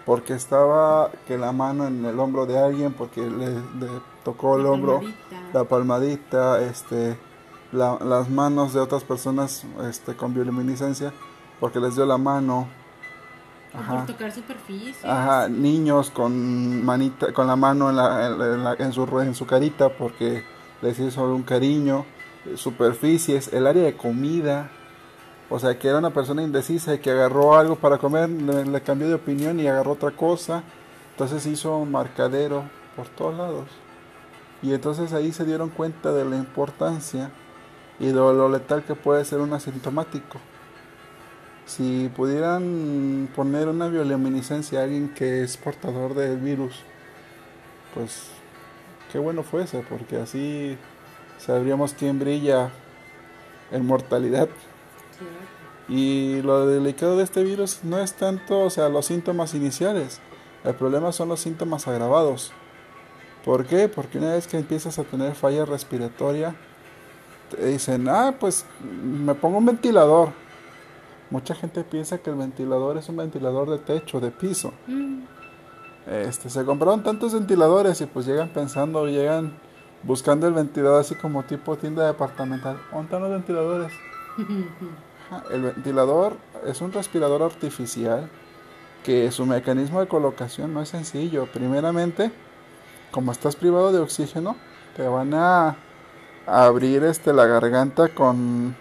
porque 0.05 0.33
estaba 0.33 1.11
que 1.27 1.37
la 1.37 1.51
mano 1.51 1.85
en 1.85 2.05
el 2.05 2.17
hombro 2.17 2.45
de 2.45 2.57
alguien 2.57 2.93
porque 2.93 3.29
le, 3.29 3.49
tocó 4.23 4.55
el 4.55 4.65
hombro 4.65 5.01
la 5.53 5.65
palmadita 5.65 6.61
este 6.61 7.17
las 7.71 8.29
manos 8.29 8.73
de 8.73 8.79
otras 8.79 9.03
personas 9.03 9.65
este 9.89 10.15
con 10.15 10.33
bioluminiscencia 10.33 11.13
porque 11.59 11.79
les 11.79 11.95
dio 11.95 12.05
la 12.05 12.17
mano 12.17 12.67
Ajá. 13.73 13.97
Por 13.97 14.05
tocar 14.07 14.31
superficies. 14.31 15.03
Ajá, 15.03 15.49
niños 15.49 16.09
con 16.09 16.83
manita, 16.83 17.33
con 17.33 17.47
la 17.47 17.55
mano 17.55 17.89
en, 17.89 17.95
la, 17.97 18.75
en, 18.79 18.93
su, 18.93 19.03
en 19.19 19.35
su 19.35 19.45
carita 19.45 19.89
porque 19.89 20.43
les 20.81 20.97
hizo 20.99 21.23
un 21.33 21.43
cariño, 21.43 22.05
superficies, 22.55 23.53
el 23.53 23.67
área 23.67 23.83
de 23.83 23.95
comida, 23.95 24.71
o 25.49 25.59
sea, 25.59 25.77
que 25.77 25.87
era 25.87 25.97
una 25.97 26.11
persona 26.11 26.43
indecisa 26.43 26.93
y 26.95 26.99
que 26.99 27.11
agarró 27.11 27.57
algo 27.57 27.75
para 27.75 27.97
comer, 27.97 28.29
le, 28.29 28.81
cambió 28.81 29.07
de 29.07 29.15
opinión 29.15 29.59
y 29.59 29.67
agarró 29.67 29.93
otra 29.93 30.11
cosa. 30.11 30.63
Entonces 31.11 31.45
hizo 31.45 31.77
un 31.77 31.91
marcadero 31.91 32.63
por 32.95 33.07
todos 33.09 33.37
lados. 33.37 33.67
Y 34.61 34.73
entonces 34.73 35.13
ahí 35.13 35.31
se 35.31 35.45
dieron 35.45 35.69
cuenta 35.69 36.11
de 36.11 36.25
la 36.25 36.35
importancia 36.35 37.31
y 37.99 38.07
de 38.07 38.13
lo 38.13 38.49
letal 38.49 38.83
que 38.83 38.95
puede 38.95 39.25
ser 39.25 39.39
un 39.39 39.53
asintomático. 39.53 40.39
Si 41.65 42.09
pudieran 42.15 43.29
poner 43.35 43.67
una 43.67 43.87
bioluminiscencia 43.87 44.79
a 44.79 44.83
alguien 44.83 45.13
que 45.13 45.43
es 45.43 45.57
portador 45.57 46.13
del 46.13 46.37
virus, 46.37 46.81
pues 47.93 48.29
qué 49.11 49.19
bueno 49.19 49.43
fuese, 49.43 49.83
porque 49.89 50.17
así 50.17 50.77
sabríamos 51.37 51.93
quién 51.93 52.19
brilla 52.19 52.71
en 53.71 53.85
mortalidad. 53.85 54.47
Y 55.89 56.41
lo 56.41 56.67
delicado 56.67 57.17
de 57.17 57.23
este 57.23 57.43
virus 57.43 57.83
no 57.83 57.99
es 57.99 58.13
tanto, 58.13 58.61
o 58.61 58.69
sea, 58.69 58.89
los 58.89 59.05
síntomas 59.05 59.53
iniciales. 59.53 60.21
El 60.63 60.75
problema 60.75 61.11
son 61.11 61.29
los 61.29 61.39
síntomas 61.39 61.87
agravados. 61.87 62.51
¿Por 63.45 63.65
qué? 63.65 63.87
Porque 63.87 64.17
una 64.17 64.33
vez 64.33 64.47
que 64.47 64.57
empiezas 64.57 64.99
a 64.99 65.03
tener 65.03 65.33
falla 65.35 65.65
respiratoria, 65.65 66.55
te 67.49 67.65
dicen, 67.65 68.07
ah, 68.09 68.35
pues 68.39 68.65
me 68.81 69.35
pongo 69.35 69.57
un 69.57 69.65
ventilador. 69.65 70.29
Mucha 71.29 71.55
gente 71.55 71.83
piensa 71.83 72.17
que 72.19 72.29
el 72.29 72.37
ventilador 72.37 72.97
es 72.97 73.09
un 73.09 73.17
ventilador 73.17 73.69
de 73.69 73.79
techo, 73.79 74.19
de 74.19 74.31
piso. 74.31 74.73
Mm. 74.87 75.23
Este, 76.07 76.49
se 76.49 76.63
compraron 76.63 77.03
tantos 77.03 77.33
ventiladores 77.33 77.99
y 77.99 78.05
pues 78.05 78.25
llegan 78.25 78.49
pensando, 78.49 79.05
llegan 79.07 79.57
buscando 80.03 80.47
el 80.47 80.53
ventilador 80.53 81.01
así 81.01 81.15
como 81.15 81.43
tipo 81.43 81.75
tienda 81.75 82.07
departamental. 82.07 82.77
¿Dónde 82.91 83.05
están 83.05 83.21
los 83.21 83.31
ventiladores? 83.31 83.91
El 85.51 85.61
ventilador 85.61 86.37
es 86.65 86.79
un 86.79 86.93
respirador 86.93 87.43
artificial 87.43 88.29
que 89.03 89.29
su 89.31 89.45
mecanismo 89.45 89.99
de 89.99 90.07
colocación 90.07 90.73
no 90.73 90.81
es 90.81 90.89
sencillo. 90.89 91.47
Primeramente, 91.47 92.31
como 93.11 93.33
estás 93.33 93.57
privado 93.57 93.91
de 93.91 93.99
oxígeno, 93.99 94.55
te 94.95 95.07
van 95.07 95.33
a, 95.33 95.75
abrir 96.47 97.03
este 97.03 97.33
la 97.33 97.45
garganta 97.45 98.07
con 98.07 98.75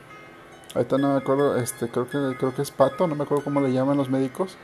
ahorita 0.74 0.98
no 0.98 1.12
me 1.12 1.18
acuerdo, 1.18 1.56
este 1.56 1.88
creo 1.88 2.08
que 2.08 2.36
creo 2.38 2.54
que 2.54 2.62
es 2.62 2.70
pato, 2.70 3.06
no 3.06 3.14
me 3.14 3.24
acuerdo 3.24 3.44
cómo 3.44 3.60
le 3.60 3.72
llaman 3.72 3.96
los 3.96 4.08
médicos, 4.08 4.56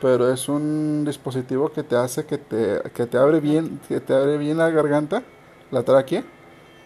pero 0.00 0.30
es 0.32 0.48
un 0.48 1.04
dispositivo 1.04 1.70
que 1.70 1.82
te 1.84 1.96
hace 1.96 2.26
que 2.26 2.38
te 2.38 2.82
que 2.94 3.06
te 3.06 3.18
abre 3.18 3.40
bien, 3.40 3.80
que 3.88 4.00
te 4.00 4.14
abre 4.14 4.38
bien 4.38 4.58
la 4.58 4.70
garganta, 4.70 5.22
la 5.70 5.84
tráquea 5.84 6.24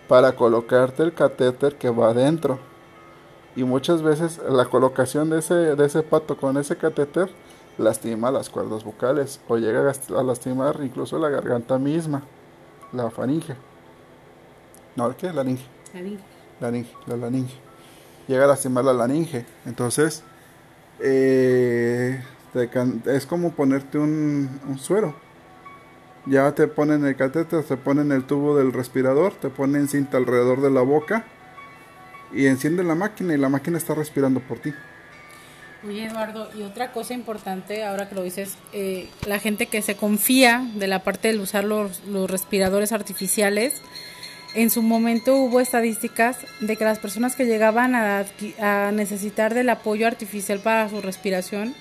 para 0.09 0.37
colocarte 0.37 1.03
el 1.03 1.15
catéter 1.15 1.77
que 1.77 1.91
va 1.91 2.11
adentro 2.11 2.59
y 3.57 3.65
muchas 3.65 4.03
veces 4.03 4.41
la 4.49 4.67
colocación 4.67 5.31
de 5.31 5.39
ese, 5.39 5.55
de 5.55 5.87
ese 5.87 6.03
pato 6.03 6.37
con 6.37 6.59
ese 6.59 6.77
catéter 6.77 7.31
lastima 7.79 8.31
las 8.31 8.51
cuerdas 8.51 8.85
vocales 8.85 9.41
o 9.49 9.57
llega 9.57 9.81
a 9.81 10.23
lastimar 10.23 10.79
incluso 10.83 11.19
la 11.19 11.31
garganta 11.31 11.79
misma, 11.79 12.23
la 12.93 13.11
faringe. 13.11 13.57
No, 14.97 15.17
¿qué? 15.17 15.27
La 15.27 15.35
laringe. 15.35 15.65
Laringe, 16.61 16.91
la 17.07 17.17
laringe. 17.17 17.55
Llega 18.27 18.45
a 18.45 18.49
lastimar 18.49 18.85
la 18.85 18.93
laringe. 18.93 19.45
Entonces, 19.67 20.23
eh, 21.01 22.21
es 23.07 23.27
como 23.27 23.53
ponerte 23.53 23.99
un, 23.99 24.61
un, 24.67 24.79
suero. 24.79 25.15
Ya 26.25 26.53
te 26.55 26.67
ponen 26.67 27.05
el 27.05 27.15
catéter, 27.15 27.63
te 27.63 27.77
ponen 27.77 28.11
el 28.11 28.25
tubo 28.25 28.57
del 28.57 28.73
respirador, 28.73 29.35
te 29.35 29.51
ponen 29.51 29.89
cinta 29.89 30.17
alrededor 30.17 30.61
de 30.61 30.71
la 30.71 30.81
boca 30.81 31.27
y 32.33 32.47
enciende 32.47 32.83
la 32.83 32.95
máquina 32.95 33.35
y 33.35 33.37
la 33.37 33.49
máquina 33.49 33.79
está 33.79 33.95
respirando 33.95 34.41
por 34.41 34.59
ti. 34.59 34.73
Oye 35.87 36.07
Eduardo, 36.07 36.49
y 36.57 36.63
otra 36.63 36.91
cosa 36.91 37.15
importante, 37.15 37.85
ahora 37.85 38.09
que 38.09 38.15
lo 38.15 38.23
dices, 38.23 38.57
eh, 38.73 39.09
la 39.27 39.39
gente 39.39 39.67
que 39.67 39.83
se 39.83 39.95
confía 39.95 40.69
de 40.75 40.89
la 40.89 41.05
parte 41.05 41.33
de 41.33 41.39
usar 41.39 41.65
los, 41.65 42.05
los 42.07 42.29
respiradores 42.29 42.91
artificiales, 42.93 43.83
en 44.57 44.71
su 44.71 44.81
momento 44.81 45.37
hubo 45.37 45.61
estadísticas 45.61 46.39
de 46.61 46.77
que 46.77 46.85
las 46.85 46.99
personas 46.99 47.37
que 47.37 47.45
llegaban 47.45 47.95
a, 47.95 48.25
a 48.59 48.91
necesitar 48.91 49.53
del 49.53 49.69
apoyo 49.69 50.07
artificial 50.07 50.61
para 50.61 50.89
su 50.89 51.03
respiración 51.03 51.75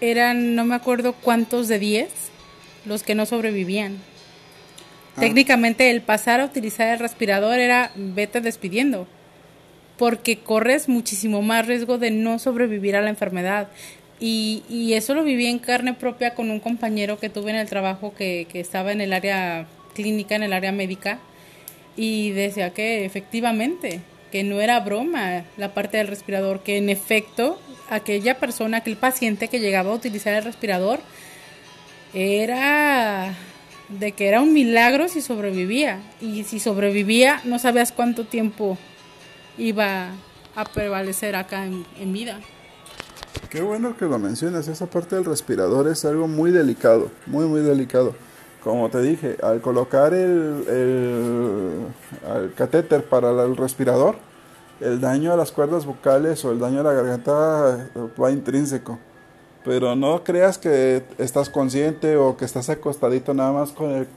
eran, 0.00 0.54
no 0.54 0.64
me 0.64 0.76
acuerdo 0.76 1.12
cuántos 1.12 1.66
de 1.66 1.80
10, 1.80 2.08
los 2.84 3.02
que 3.02 3.16
no 3.16 3.26
sobrevivían. 3.26 3.96
Ah. 5.16 5.20
Técnicamente 5.20 5.90
el 5.90 6.02
pasar 6.02 6.40
a 6.40 6.44
utilizar 6.44 6.88
el 6.88 7.00
respirador 7.00 7.58
era 7.58 7.90
vete 7.96 8.40
despidiendo, 8.40 9.08
porque 9.98 10.38
corres 10.38 10.88
muchísimo 10.88 11.42
más 11.42 11.66
riesgo 11.66 11.98
de 11.98 12.12
no 12.12 12.38
sobrevivir 12.38 12.94
a 12.94 13.00
la 13.00 13.10
enfermedad. 13.10 13.66
Y, 14.20 14.62
y 14.68 14.92
eso 14.92 15.14
lo 15.14 15.24
viví 15.24 15.46
en 15.46 15.58
carne 15.58 15.94
propia 15.94 16.34
con 16.34 16.50
un 16.52 16.60
compañero 16.60 17.18
que 17.18 17.28
tuve 17.28 17.50
en 17.50 17.56
el 17.56 17.68
trabajo 17.68 18.14
que, 18.14 18.46
que 18.50 18.60
estaba 18.60 18.92
en 18.92 19.00
el 19.00 19.12
área 19.12 19.66
clínica, 19.96 20.36
en 20.36 20.42
el 20.42 20.52
área 20.52 20.72
médica, 20.72 21.18
y 21.96 22.30
decía 22.32 22.74
que 22.74 23.04
efectivamente, 23.06 24.02
que 24.30 24.44
no 24.44 24.60
era 24.60 24.78
broma 24.80 25.44
la 25.56 25.72
parte 25.72 25.96
del 25.96 26.08
respirador, 26.08 26.60
que 26.60 26.76
en 26.76 26.90
efecto 26.90 27.58
aquella 27.88 28.38
persona, 28.38 28.78
aquel 28.78 28.96
paciente 28.96 29.48
que 29.48 29.60
llegaba 29.60 29.90
a 29.90 29.94
utilizar 29.94 30.34
el 30.34 30.44
respirador, 30.44 31.00
era 32.12 33.34
de 33.88 34.12
que 34.12 34.28
era 34.28 34.40
un 34.40 34.52
milagro 34.52 35.08
si 35.08 35.20
sobrevivía. 35.20 36.00
Y 36.20 36.44
si 36.44 36.60
sobrevivía, 36.60 37.40
no 37.44 37.58
sabías 37.58 37.92
cuánto 37.92 38.24
tiempo 38.24 38.78
iba 39.58 40.10
a 40.54 40.64
prevalecer 40.64 41.36
acá 41.36 41.64
en, 41.64 42.12
vida. 42.12 42.40
Qué 43.50 43.62
bueno 43.62 43.96
que 43.96 44.06
lo 44.06 44.18
mencionas. 44.18 44.68
Esa 44.68 44.86
parte 44.86 45.16
del 45.16 45.24
respirador 45.24 45.88
es 45.88 46.04
algo 46.04 46.26
muy 46.26 46.50
delicado, 46.50 47.10
muy, 47.26 47.46
muy 47.46 47.60
delicado. 47.60 48.14
Como 48.66 48.88
te 48.88 49.00
dije, 49.00 49.36
al 49.44 49.60
colocar 49.60 50.12
el, 50.12 51.86
el, 52.34 52.52
catéter 52.56 53.08
para 53.08 53.30
el 53.44 53.56
respirador, 53.56 54.16
el 54.80 55.00
daño 55.00 55.32
a 55.32 55.36
las 55.36 55.52
cuerdas 55.52 55.86
vocales 55.86 56.44
o 56.44 56.50
el 56.50 56.58
daño 56.58 56.80
a 56.80 56.82
la 56.82 56.92
garganta 56.92 57.88
va 58.20 58.32
intrínseco. 58.32 58.98
Pero 59.64 59.94
no 59.94 60.24
creas 60.24 60.58
que 60.58 61.04
estás 61.16 61.48
consciente 61.48 62.16
o 62.16 62.36
que 62.36 62.44
estás 62.44 62.68
acostadito 62.68 63.34
nada 63.34 63.52
más 63.52 63.70
con 63.70 63.92
el, 63.92 64.08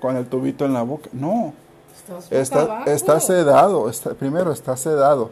con 0.00 0.16
el 0.16 0.26
tubito 0.26 0.64
en 0.64 0.72
la 0.72 0.82
boca. 0.82 1.08
No. 1.12 1.54
Está, 2.28 2.82
está 2.86 3.20
sedado. 3.20 3.88
Está, 3.88 4.14
primero, 4.14 4.50
está 4.50 4.76
sedado. 4.76 5.30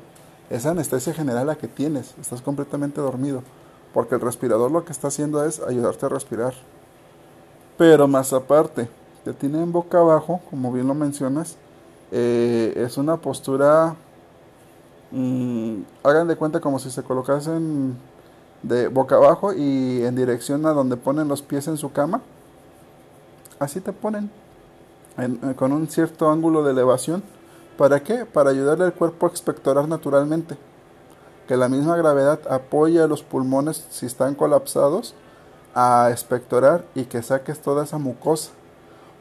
Es 0.48 0.64
anestesia 0.64 1.12
general 1.12 1.48
la 1.48 1.56
que 1.56 1.66
tienes. 1.66 2.14
Estás 2.20 2.40
completamente 2.40 3.00
dormido. 3.00 3.42
Porque 3.92 4.14
el 4.14 4.20
respirador 4.20 4.70
lo 4.70 4.84
que 4.84 4.92
está 4.92 5.08
haciendo 5.08 5.44
es 5.44 5.58
ayudarte 5.58 6.06
a 6.06 6.08
respirar. 6.08 6.54
Pero 7.80 8.06
más 8.06 8.34
aparte, 8.34 8.90
te 9.24 9.32
tiene 9.32 9.62
en 9.62 9.72
boca 9.72 10.00
abajo, 10.00 10.42
como 10.50 10.70
bien 10.70 10.86
lo 10.86 10.92
mencionas. 10.92 11.56
Eh, 12.12 12.74
es 12.76 12.98
una 12.98 13.16
postura. 13.16 13.96
Mmm, 15.10 15.76
hagan 16.02 16.28
de 16.28 16.36
cuenta 16.36 16.60
como 16.60 16.78
si 16.78 16.90
se 16.90 17.02
colocasen 17.02 17.96
de 18.62 18.88
boca 18.88 19.16
abajo 19.16 19.54
y 19.54 20.04
en 20.04 20.14
dirección 20.14 20.66
a 20.66 20.74
donde 20.74 20.98
ponen 20.98 21.26
los 21.26 21.40
pies 21.40 21.68
en 21.68 21.78
su 21.78 21.90
cama. 21.90 22.20
Así 23.58 23.80
te 23.80 23.94
ponen, 23.94 24.30
eh, 25.16 25.54
con 25.56 25.72
un 25.72 25.88
cierto 25.88 26.28
ángulo 26.28 26.62
de 26.62 26.72
elevación. 26.72 27.22
¿Para 27.78 28.00
qué? 28.00 28.26
Para 28.26 28.50
ayudarle 28.50 28.84
al 28.84 28.92
cuerpo 28.92 29.24
a 29.24 29.30
expectorar 29.30 29.88
naturalmente. 29.88 30.54
Que 31.48 31.56
la 31.56 31.70
misma 31.70 31.96
gravedad 31.96 32.40
apoya 32.50 33.06
los 33.06 33.22
pulmones 33.22 33.86
si 33.88 34.04
están 34.04 34.34
colapsados 34.34 35.14
a 35.74 36.08
expectorar 36.10 36.84
y 36.94 37.04
que 37.04 37.22
saques 37.22 37.60
toda 37.60 37.84
esa 37.84 37.98
mucosa. 37.98 38.50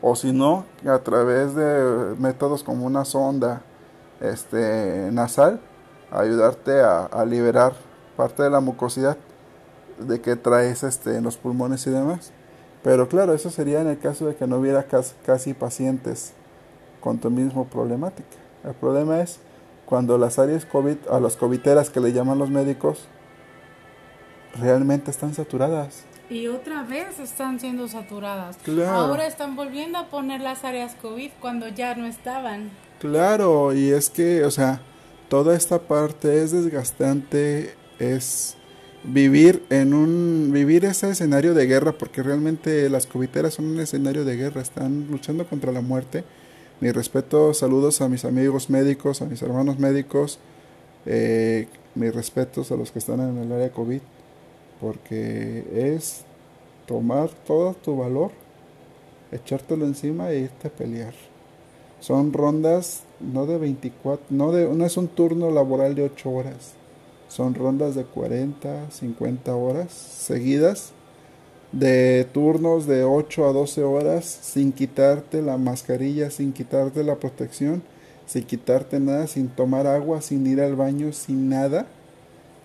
O 0.02 0.16
si 0.16 0.32
no, 0.32 0.66
a 0.88 1.00
través 1.00 1.56
de 1.56 2.16
métodos 2.18 2.64
como 2.64 2.86
una 2.86 3.04
sonda 3.04 3.62
este, 4.22 5.10
nasal, 5.12 5.60
ayudarte 6.12 6.82
a, 6.82 7.26
liberar 7.26 7.74
parte 8.16 8.44
de 8.44 8.50
la 8.50 8.60
mucosidad 8.60 9.18
de 10.00 10.22
que 10.22 10.36
traes 10.36 10.84
este, 10.84 11.18
en 11.18 11.24
los 11.24 11.38
pulmones 11.38 11.86
y 11.88 11.90
demás. 11.90 12.32
Pero 12.84 13.10
claro, 13.10 13.34
eso 13.34 13.50
sería 13.50 13.82
en 13.82 13.88
el 13.88 14.00
caso 14.00 14.28
de 14.28 14.36
que 14.36 14.48
no 14.48 14.58
hubiera 14.58 14.86
casi, 15.26 15.54
pacientes 15.54 16.34
con 17.02 17.18
tu 17.18 17.30
mismo 17.30 17.66
problemática. 17.66 18.38
El 18.64 18.74
problema 18.74 19.20
es 19.20 19.40
cuando 19.86 20.18
las 20.18 20.40
áreas 20.40 20.66
COVID, 20.66 20.98
a 21.12 21.20
las 21.20 21.36
coviteras 21.36 21.90
que 21.90 22.00
le 22.00 22.14
llaman 22.14 22.40
los 22.40 22.50
médicos, 22.50 23.08
realmente 24.60 25.12
están 25.12 25.34
saturadas. 25.34 26.04
Y 26.30 26.48
otra 26.48 26.84
vez 26.84 27.20
están 27.20 27.60
siendo 27.60 27.88
saturadas. 27.88 28.58
Claro. 28.58 28.92
Ahora 28.92 29.26
están 29.26 29.56
volviendo 29.56 29.98
a 29.98 30.08
poner 30.08 30.42
las 30.42 30.64
áreas 30.64 30.96
COVID 31.02 31.32
cuando 31.40 31.68
ya 31.70 31.96
no 31.96 32.06
estaban. 32.06 32.70
Claro, 33.00 33.74
y 33.74 33.90
es 33.90 34.10
que, 34.10 34.44
o 34.44 34.52
sea, 34.52 34.82
toda 35.30 35.56
esta 35.56 35.80
parte 35.80 36.44
es 36.44 36.52
desgastante, 36.52 37.74
es 37.98 38.58
vivir 39.04 39.64
en 39.70 39.94
un 39.94 40.52
vivir 40.52 40.86
ese 40.86 41.10
escenario 41.10 41.54
de 41.54 41.66
guerra 41.66 41.94
porque 41.94 42.22
realmente 42.22 42.90
las 42.90 43.08
cubiteras 43.08 43.54
son 43.54 43.66
un 43.66 43.80
escenario 43.80 44.26
de 44.26 44.36
guerra 44.36 44.62
están 44.62 45.08
luchando 45.10 45.48
contra 45.48 45.72
la 45.72 45.82
muerte 45.82 46.26
mi 46.82 46.92
respeto 46.92 47.54
saludos 47.54 48.02
a 48.02 48.10
mis 48.10 48.26
amigos 48.26 48.70
médicos 48.70 49.22
a 49.22 49.26
mis 49.26 49.42
hermanos 49.42 49.80
médicos 49.80 50.40
eh, 51.06 51.68
mis 51.96 52.14
respetos 52.14 52.74
a 52.74 52.76
los 52.76 52.92
que 52.92 53.00
están 53.00 53.22
en 53.22 53.38
el 53.38 53.52
área 53.54 53.72
covid 53.72 54.02
porque 54.80 55.66
es 55.96 56.24
tomar 56.86 57.30
todo 57.46 57.74
tu 57.74 57.98
valor 57.98 58.32
echártelo 59.32 59.86
encima 59.86 60.32
e 60.32 60.40
irte 60.40 60.68
a 60.68 60.72
pelear. 60.72 61.14
Son 62.00 62.32
rondas 62.32 63.04
no 63.20 63.46
de 63.46 63.58
24 63.58 64.26
no 64.30 64.52
de 64.52 64.68
no 64.68 64.86
es 64.86 64.96
un 64.98 65.08
turno 65.08 65.52
laboral 65.52 65.96
de 65.96 66.04
8 66.04 66.30
horas. 66.30 66.74
Son 67.28 67.54
rondas 67.54 67.94
de 67.94 68.06
40, 68.06 68.90
50 68.90 69.56
horas 69.56 69.92
seguidas, 69.92 70.94
de 71.72 72.26
turnos 72.34 72.88
de 72.88 73.04
8 73.04 73.46
a 73.46 73.54
12 73.54 73.84
horas 73.84 74.26
sin 74.26 74.72
quitarte 74.72 75.42
la 75.44 75.58
mascarilla, 75.58 76.32
sin 76.32 76.54
quitarte 76.54 77.04
la 77.04 77.18
protección, 77.18 77.84
sin 78.26 78.46
quitarte 78.46 79.00
nada, 79.00 79.28
sin 79.28 79.50
tomar 79.50 79.86
agua, 79.86 80.22
sin 80.22 80.48
ir 80.48 80.60
al 80.60 80.76
baño, 80.76 81.14
sin 81.14 81.50
nada, 81.50 81.86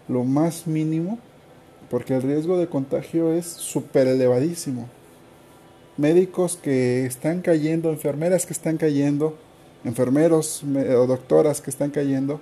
lo 0.08 0.24
más 0.24 0.66
mínimo, 0.66 1.18
porque 1.94 2.16
el 2.16 2.22
riesgo 2.22 2.58
de 2.58 2.66
contagio 2.66 3.32
es 3.32 3.46
súper 3.46 4.08
elevadísimo. 4.08 4.88
Médicos 5.96 6.58
que 6.60 7.06
están 7.06 7.40
cayendo, 7.40 7.90
enfermeras 7.90 8.46
que 8.46 8.52
están 8.52 8.78
cayendo, 8.78 9.38
enfermeros 9.84 10.64
o 10.64 11.06
doctoras 11.06 11.60
que 11.60 11.70
están 11.70 11.90
cayendo, 11.90 12.40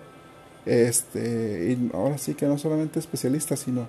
este, 0.64 1.76
y 1.76 1.90
ahora 1.92 2.16
sí 2.16 2.32
que 2.32 2.46
no 2.46 2.57
solamente 2.57 2.98
especialistas, 2.98 3.61
sino 3.61 3.88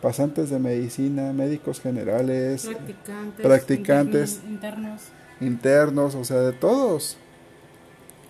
pasantes 0.00 0.48
de 0.48 0.58
medicina, 0.58 1.34
médicos 1.34 1.82
generales, 1.82 2.64
Practicantes, 2.64 3.46
practicantes, 3.46 4.40
internos. 4.48 5.02
internos, 5.38 6.14
o 6.14 6.24
sea, 6.24 6.40
de 6.40 6.54
todos. 6.54 7.18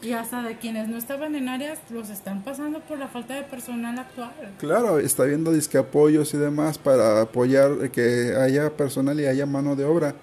Y 0.05 0.13
hasta 0.13 0.43
de 0.43 0.59
quienes 0.59 0.89
no 0.89 0.99
estaban 0.99 1.35
en 1.35 1.49
áreas 1.49 1.79
los 1.89 2.11
están 2.11 2.45
pasando 2.45 2.81
por 2.81 2.99
la 2.99 3.09
falta 3.09 3.35
de 3.35 3.43
personal 3.43 3.99
actual. 3.99 4.33
Claro, 4.59 4.99
está 4.99 5.25
viendo 5.25 5.51
disque 5.51 5.79
apoyos 5.79 6.35
y 6.35 6.37
demás 6.37 6.77
para 6.77 7.23
apoyar 7.23 7.91
que 7.91 8.35
haya 8.39 8.77
personal 8.77 9.19
y 9.19 9.27
haya 9.27 9.47
mano 9.47 9.77
de 9.77 9.85
obra. 9.85 10.15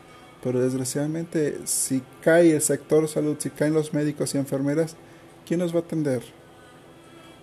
Pero 0.44 0.62
desgraciadamente, 0.62 1.62
si 1.66 2.04
cae 2.22 2.54
el 2.54 2.62
sector 2.62 3.08
salud, 3.08 3.38
si 3.40 3.50
caen 3.50 3.74
los 3.74 3.94
médicos 3.94 4.36
y 4.36 4.38
enfermeras, 4.38 4.96
¿quién 5.48 5.60
nos 5.60 5.74
va 5.74 5.80
a 5.80 5.84
atender? 5.84 6.22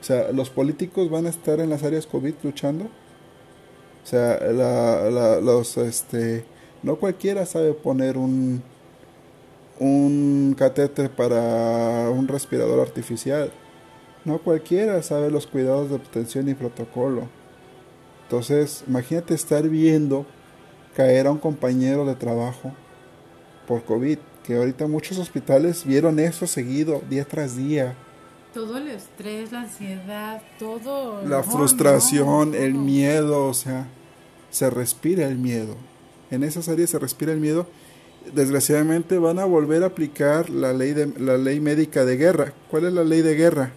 O 0.01 0.05
sea, 0.05 0.31
los 0.33 0.49
políticos 0.49 1.11
van 1.11 1.27
a 1.27 1.31
estar 1.31 1.59
en 1.59 1.71
las 1.71 1.83
áreas 1.83 2.07
COVID 2.07 2.35
luchando. 2.45 2.85
O 2.85 4.07
sea, 4.07 4.39
la, 4.53 5.41
los, 5.41 5.77
este, 5.77 6.45
no 6.83 6.97
cualquiera 6.97 7.47
sabe 7.47 7.73
poner 7.73 8.17
un, 8.17 8.63
un 9.81 10.55
catéter 10.59 11.11
para 11.11 12.11
un 12.11 12.29
respirador 12.29 12.81
artificial. 12.81 13.53
No 14.25 14.39
cualquiera 14.39 15.03
sabe 15.03 15.31
los 15.31 15.47
cuidados 15.47 15.91
de 15.91 15.97
obtención 15.97 16.49
y 16.49 16.55
protocolo. 16.55 17.29
Entonces, 18.25 18.85
imagínate 18.87 19.35
estar 19.35 19.69
viendo 19.69 20.27
caer 20.95 21.27
a 21.27 21.31
un 21.31 21.39
compañero 21.39 22.05
de 22.05 22.15
trabajo 22.15 22.73
por 23.67 23.85
COVID, 23.85 24.19
que 24.45 24.57
ahorita 24.57 24.87
muchos 24.87 25.19
hospitales 25.19 25.85
vieron 25.85 26.19
eso 26.19 26.47
seguido, 26.47 27.03
día 27.09 27.25
tras 27.25 27.57
día. 27.57 27.95
Todo 28.53 28.79
el 28.79 28.89
estrés, 28.89 29.53
la 29.53 29.61
ansiedad, 29.61 30.43
todo. 30.59 31.23
La 31.23 31.39
no, 31.39 31.43
frustración, 31.45 32.51
no, 32.51 32.57
el 32.57 32.75
miedo, 32.75 33.47
o 33.47 33.55
sea, 33.55 33.87
se 34.51 34.69
respira 34.71 35.29
el 35.29 35.39
miedo. 35.39 35.77
En 36.31 36.43
esas 36.43 36.69
áreas 36.69 36.91
se 36.91 36.99
respira 36.99 37.33
el 37.33 37.41
miedo. 37.41 37.67
Desgraciadamente 38.35 39.19
van 39.19 39.39
a 39.39 39.45
volver 39.45 39.83
a 39.83 39.87
aplicar 39.87 40.51
la 40.51 40.73
ley 40.73 40.93
de 40.93 41.07
la 41.19 41.37
ley 41.37 41.61
médica 41.61 42.05
de 42.05 42.17
guerra. 42.17 42.53
¿Cuál 42.71 42.87
es 42.87 42.93
la 42.93 43.05
ley 43.05 43.23
de 43.23 43.35
guerra? 43.35 43.73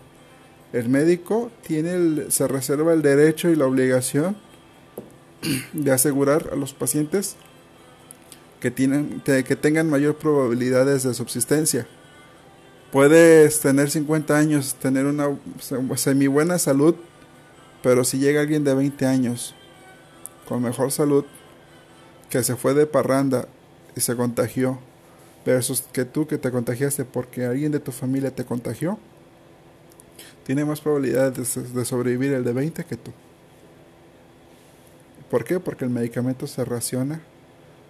El 0.73 0.89
médico 0.89 1.51
tiene 1.65 1.93
el, 1.93 2.31
se 2.31 2.47
reserva 2.47 2.93
el 2.93 3.01
derecho 3.01 3.49
y 3.49 3.55
la 3.55 3.65
obligación 3.65 4.37
de 5.73 5.91
asegurar 5.91 6.49
a 6.51 6.55
los 6.55 6.73
pacientes 6.73 7.35
que 8.59 8.71
tienen 8.71 9.21
que 9.21 9.55
tengan 9.55 9.89
mayor 9.89 10.15
probabilidades 10.15 11.03
de 11.03 11.13
subsistencia. 11.13 11.87
Puedes 12.91 13.59
tener 13.59 13.89
50 13.89 14.37
años, 14.37 14.75
tener 14.75 15.05
una 15.05 15.29
semi 15.95 16.27
buena 16.27 16.59
salud, 16.59 16.95
pero 17.81 18.03
si 18.03 18.19
llega 18.19 18.41
alguien 18.41 18.63
de 18.63 18.73
20 18.73 19.05
años 19.05 19.55
con 20.47 20.61
mejor 20.61 20.91
salud, 20.91 21.25
que 22.29 22.43
se 22.43 22.55
fue 22.55 22.73
de 22.73 22.85
parranda 22.85 23.47
y 23.95 24.01
se 24.01 24.15
contagió, 24.15 24.79
versus 25.45 25.81
que 25.91 26.05
tú 26.05 26.27
que 26.27 26.37
te 26.37 26.51
contagiaste 26.51 27.05
porque 27.05 27.45
alguien 27.45 27.71
de 27.71 27.79
tu 27.79 27.91
familia 27.91 28.31
te 28.33 28.45
contagió, 28.45 28.97
tiene 30.45 30.65
más 30.65 30.81
probabilidades 30.81 31.73
de, 31.73 31.85
sobrevivir 31.85 32.33
el 32.33 32.43
de 32.43 32.53
20 32.53 32.83
que 32.83 32.97
tú. 32.97 33.11
¿Por 35.29 35.43
qué? 35.43 35.59
Porque 35.59 35.85
el 35.85 35.91
medicamento 35.91 36.47
se 36.47 36.65
raciona, 36.65 37.21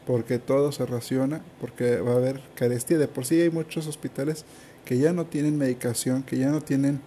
porque 0.06 0.38
todo 0.38 0.72
se 0.72 0.86
raciona, 0.86 1.41
porque 1.60 1.99
va 2.02 2.12
a 2.12 2.18
haber 2.18 2.41
carestía. 2.56 2.97
De 2.97 3.08
por 3.08 3.26
sí 3.26 3.41
hay 3.41 3.49
muchos 3.49 3.88
hospitales 3.88 4.45
que 4.86 4.99
ya 4.99 5.12
no 5.12 5.26
tienen 5.26 5.58
medicación, 5.58 6.24
que 6.24 6.38
ya 6.38 6.49
no 6.49 6.62
tienen 6.62 7.02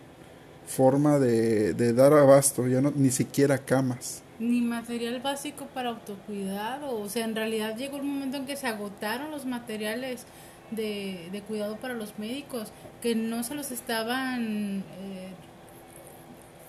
forma 0.67 1.19
de, 1.19 1.75
de 1.75 1.93
dar 1.93 2.13
abasto, 2.15 2.67
ya 2.67 2.81
no, 2.81 2.93
ni 2.97 3.11
siquiera 3.11 3.59
camas. 3.59 4.24
Ni 4.39 4.61
material 4.61 5.21
básico 5.21 5.67
para 5.67 5.91
autocuidado. 5.91 6.99
O 6.99 7.09
sea, 7.09 7.25
en 7.25 7.37
realidad 7.37 7.77
llegó 7.77 7.97
el 7.97 8.03
momento 8.03 8.37
en 8.37 8.47
que 8.47 8.57
se 8.57 8.67
agotaron 8.67 9.31
los 9.31 9.47
materiales 9.47 10.27
de, 10.71 11.29
de 11.31 11.43
cuidado 11.43 11.77
para 11.77 11.95
los 11.95 12.19
médicos, 12.19 12.73
que 13.01 13.15
no 13.15 13.45
se 13.45 13.55
los 13.55 13.71
estaban 13.71 14.79
eh, 14.81 15.33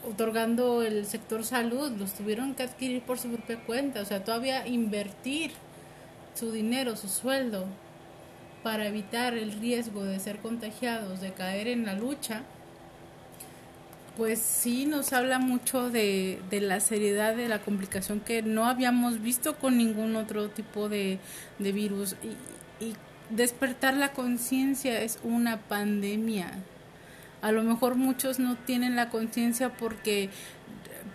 otorgando 0.07 0.84
el 0.84 1.05
sector 1.05 1.43
salud, 1.43 1.91
los 1.97 2.13
tuvieron 2.13 2.53
que 2.53 2.63
adquirir 2.63 3.01
por 3.01 3.18
su 3.18 3.30
propia 3.30 3.59
cuenta. 3.66 4.01
O 4.01 4.05
sea, 4.05 4.24
todavía 4.24 4.68
invertir 4.68 5.51
su 6.34 6.51
dinero, 6.51 6.95
su 6.95 7.07
sueldo, 7.07 7.66
para 8.63 8.88
evitar 8.88 9.36
el 9.36 9.53
riesgo 9.53 10.03
de 10.03 10.20
ser 10.20 10.39
contagiados, 10.39 11.22
de 11.22 11.34
caer 11.34 11.68
en 11.68 11.86
la 11.86 11.93
lucha, 11.93 12.43
pues 14.18 14.39
sí 14.39 14.86
nos 14.86 15.13
habla 15.13 15.39
mucho 15.39 15.89
de, 15.89 16.39
de, 16.49 16.61
la 16.61 16.80
seriedad 16.80 17.36
de 17.36 17.47
la 17.47 17.59
complicación 17.59 18.20
que 18.20 18.41
no 18.41 18.66
habíamos 18.66 19.22
visto 19.22 19.57
con 19.57 19.78
ningún 19.78 20.16
otro 20.16 20.49
tipo 20.49 20.89
de, 20.89 21.20
de 21.59 21.72
virus. 21.72 22.16
Y, 22.24 22.86
y 22.86 22.95
despertar 23.30 23.95
la 23.95 24.13
conciencia 24.13 25.01
es 25.01 25.20
una 25.24 25.57
pandemia. 25.61 26.51
A 27.41 27.51
lo 27.51 27.63
mejor 27.63 27.95
muchos 27.95 28.39
no 28.39 28.55
tienen 28.55 28.95
la 28.95 29.09
conciencia 29.09 29.70
porque 29.70 30.30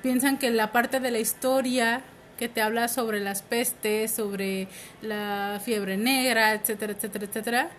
piensan 0.02 0.38
que 0.38 0.50
la 0.50 0.72
parte 0.72 1.00
de 1.00 1.10
la 1.10 1.18
historia 1.18 2.02
que 2.38 2.48
te 2.48 2.62
habla 2.62 2.88
sobre 2.88 3.20
las 3.20 3.42
pestes, 3.42 4.10
sobre 4.10 4.68
la 5.02 5.60
fiebre 5.62 5.96
negra, 5.96 6.54
etcétera, 6.54 6.94
etcétera, 6.94 7.26
etcétera. 7.26 7.70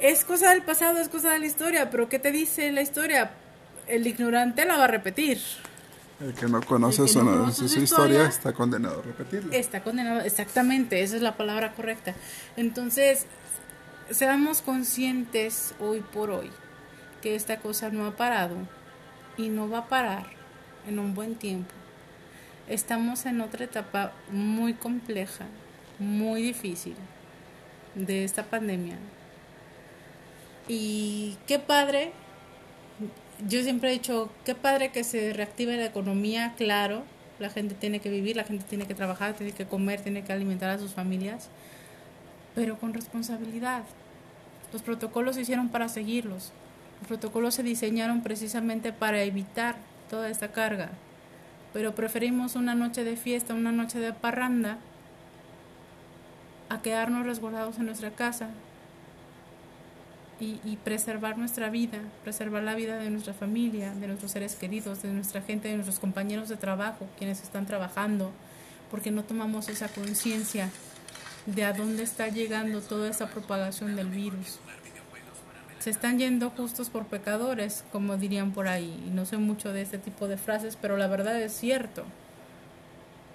Es 0.00 0.24
cosa 0.24 0.50
del 0.50 0.62
pasado, 0.62 0.98
es 0.98 1.08
cosa 1.08 1.32
de 1.32 1.38
la 1.38 1.46
historia, 1.46 1.90
pero 1.90 2.08
¿qué 2.08 2.18
te 2.18 2.32
dice 2.32 2.70
la 2.72 2.82
historia? 2.82 3.32
El 3.88 4.06
ignorante 4.06 4.64
la 4.64 4.76
va 4.76 4.84
a 4.84 4.88
repetir. 4.88 5.40
El 6.20 6.34
que 6.34 6.46
no 6.46 6.60
conoce, 6.62 6.98
que 6.98 7.02
no 7.02 7.08
su, 7.08 7.18
conoce 7.18 7.52
su 7.52 7.68
su 7.68 7.80
historia, 7.80 8.14
historia 8.14 8.28
está 8.28 8.52
condenado 8.52 9.00
a 9.00 9.02
repetirla. 9.02 9.56
Está 9.56 9.82
condenado, 9.82 10.20
exactamente, 10.20 11.02
esa 11.02 11.16
es 11.16 11.22
la 11.22 11.36
palabra 11.36 11.72
correcta. 11.72 12.14
Entonces, 12.56 13.26
seamos 14.10 14.62
conscientes 14.62 15.74
hoy 15.80 16.00
por 16.00 16.30
hoy 16.30 16.50
que 17.22 17.34
esta 17.34 17.58
cosa 17.58 17.90
no 17.90 18.06
ha 18.06 18.16
parado 18.16 18.56
y 19.36 19.48
no 19.48 19.68
va 19.68 19.78
a 19.78 19.88
parar 19.88 20.26
en 20.86 20.98
un 20.98 21.14
buen 21.14 21.34
tiempo. 21.34 21.72
Estamos 22.68 23.26
en 23.26 23.40
otra 23.40 23.64
etapa 23.64 24.12
muy 24.30 24.74
compleja, 24.74 25.46
muy 25.98 26.42
difícil 26.42 26.94
de 27.94 28.24
esta 28.24 28.44
pandemia. 28.44 28.96
Y 30.68 31.36
qué 31.46 31.58
padre, 31.58 32.12
yo 33.48 33.62
siempre 33.62 33.90
he 33.90 33.92
dicho, 33.92 34.30
qué 34.44 34.54
padre 34.54 34.92
que 34.92 35.04
se 35.04 35.32
reactive 35.32 35.76
la 35.76 35.86
economía, 35.86 36.54
claro, 36.56 37.02
la 37.38 37.50
gente 37.50 37.74
tiene 37.74 38.00
que 38.00 38.10
vivir, 38.10 38.36
la 38.36 38.44
gente 38.44 38.64
tiene 38.68 38.86
que 38.86 38.94
trabajar, 38.94 39.34
tiene 39.34 39.52
que 39.52 39.66
comer, 39.66 40.00
tiene 40.00 40.22
que 40.22 40.32
alimentar 40.32 40.70
a 40.70 40.78
sus 40.78 40.92
familias, 40.92 41.48
pero 42.54 42.78
con 42.78 42.94
responsabilidad. 42.94 43.82
Los 44.72 44.82
protocolos 44.82 45.34
se 45.34 45.42
hicieron 45.42 45.68
para 45.68 45.88
seguirlos. 45.88 46.52
Los 47.00 47.08
protocolos 47.08 47.54
se 47.54 47.62
diseñaron 47.62 48.22
precisamente 48.22 48.92
para 48.92 49.22
evitar 49.22 49.76
toda 50.08 50.30
esta 50.30 50.52
carga. 50.52 50.90
pero 51.72 51.94
preferimos 51.94 52.54
una 52.54 52.74
noche 52.74 53.02
de 53.02 53.16
fiesta, 53.16 53.54
una 53.54 53.72
noche 53.72 53.98
de 53.98 54.12
parranda, 54.12 54.76
a 56.68 56.82
quedarnos 56.82 57.24
resguardados 57.24 57.78
en 57.78 57.86
nuestra 57.86 58.10
casa 58.10 58.50
y, 60.42 60.60
y, 60.64 60.76
preservar 60.76 61.38
nuestra 61.38 61.70
vida, 61.70 62.00
preservar 62.24 62.64
la 62.64 62.74
vida 62.74 62.96
de 62.96 63.10
nuestra 63.10 63.32
familia, 63.32 63.92
de 63.94 64.08
nuestros 64.08 64.32
seres 64.32 64.56
queridos, 64.56 65.02
de 65.02 65.12
nuestra 65.12 65.40
gente, 65.40 65.68
de 65.68 65.74
nuestros 65.74 66.00
compañeros 66.00 66.48
de 66.48 66.56
trabajo, 66.56 67.06
quienes 67.16 67.42
están 67.42 67.64
trabajando, 67.64 68.32
porque 68.90 69.12
no 69.12 69.22
tomamos 69.22 69.68
esa 69.68 69.86
conciencia 69.86 70.68
de 71.46 71.64
a 71.64 71.72
dónde 71.72 72.02
está 72.02 72.26
llegando 72.26 72.80
toda 72.80 73.08
esa 73.08 73.28
propagación 73.28 73.94
del 73.94 74.08
virus. 74.08 74.58
Se 75.78 75.90
están 75.90 76.18
yendo 76.18 76.50
justos 76.50 76.90
por 76.90 77.06
pecadores, 77.06 77.84
como 77.92 78.16
dirían 78.16 78.52
por 78.52 78.66
ahí, 78.68 79.02
y 79.06 79.10
no 79.10 79.26
sé 79.26 79.36
mucho 79.36 79.72
de 79.72 79.82
este 79.82 79.98
tipo 79.98 80.28
de 80.28 80.38
frases, 80.38 80.76
pero 80.80 80.96
la 80.96 81.06
verdad 81.06 81.40
es 81.40 81.52
cierto. 81.52 82.04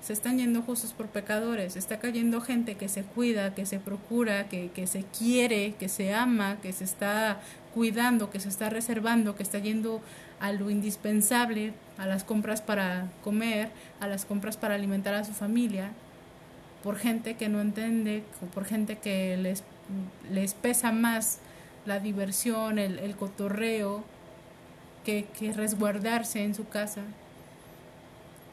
Se 0.08 0.14
están 0.14 0.38
yendo 0.38 0.62
justos 0.62 0.94
por 0.94 1.08
pecadores, 1.08 1.76
está 1.76 2.00
cayendo 2.00 2.40
gente 2.40 2.76
que 2.76 2.88
se 2.88 3.04
cuida, 3.04 3.54
que 3.54 3.66
se 3.66 3.78
procura, 3.78 4.48
que, 4.48 4.72
que 4.72 4.88
se 4.88 5.04
quiere, 5.04 5.74
que 5.74 5.90
se 5.90 6.14
ama, 6.14 6.60
que 6.62 6.72
se 6.72 6.86
está 6.86 7.42
cuidando, 7.74 8.30
que 8.30 8.40
se 8.40 8.48
está 8.48 8.70
reservando, 8.70 9.36
que 9.36 9.44
está 9.44 9.60
yendo 9.60 10.00
a 10.40 10.54
lo 10.54 10.70
indispensable, 10.70 11.74
a 11.98 12.06
las 12.06 12.24
compras 12.24 12.62
para 12.62 13.12
comer, 13.22 13.68
a 14.00 14.08
las 14.08 14.24
compras 14.24 14.56
para 14.56 14.76
alimentar 14.76 15.14
a 15.14 15.26
su 15.26 15.34
familia, 15.34 15.92
por 16.84 16.96
gente 16.96 17.36
que 17.36 17.50
no 17.50 17.60
entiende, 17.60 18.24
por 18.54 18.64
gente 18.64 19.00
que 19.00 19.36
les, 19.36 19.66
les 20.32 20.54
pesa 20.54 20.94
más 20.94 21.40
la 21.86 22.00
diversión, 22.00 22.80
el, 22.80 23.00
el 23.00 23.18
cotorreo, 23.18 24.06
que, 25.04 25.26
que, 25.38 25.52
resguardarse 25.52 26.46
en 26.46 26.56
su 26.56 26.66
casa, 26.70 27.02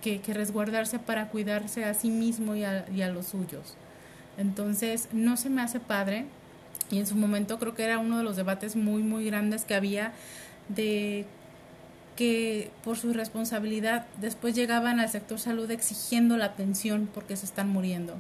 que, 0.05 0.35
resguardarse 0.35 0.99
para 0.99 1.29
cuidarse 1.29 1.85
a 1.85 1.95
sí 1.95 2.11
mismo 2.11 2.55
y 2.55 2.65
a, 2.65 2.85
y 2.95 3.01
a 3.01 3.09
los 3.09 3.27
suyos. 3.29 3.75
Entonces, 4.37 5.09
no 5.13 5.37
se 5.37 5.49
me 5.49 5.63
hace 5.63 5.81
padre, 5.81 6.27
y 6.91 6.99
en 6.99 7.07
su 7.07 7.17
momento 7.17 7.59
creo 7.59 7.75
que 7.75 7.85
era 7.85 7.99
uno 7.99 8.19
de 8.19 8.25
los 8.25 8.37
debates 8.37 8.77
muy, 8.77 9.03
muy 9.03 9.25
grandes 9.25 9.65
que 9.65 9.75
había 9.75 10.13
de 10.69 11.25
que 12.17 12.71
por 12.85 12.97
su 12.97 13.13
responsabilidad 13.13 14.07
después 14.21 14.55
llegaban 14.55 15.01
al 15.01 15.09
sector 15.09 15.41
salud 15.41 15.71
exigiendo 15.71 16.37
la 16.37 16.47
atención 16.47 17.09
porque 17.13 17.37
se 17.37 17.47
están 17.47 17.69
muriendo. 17.71 18.15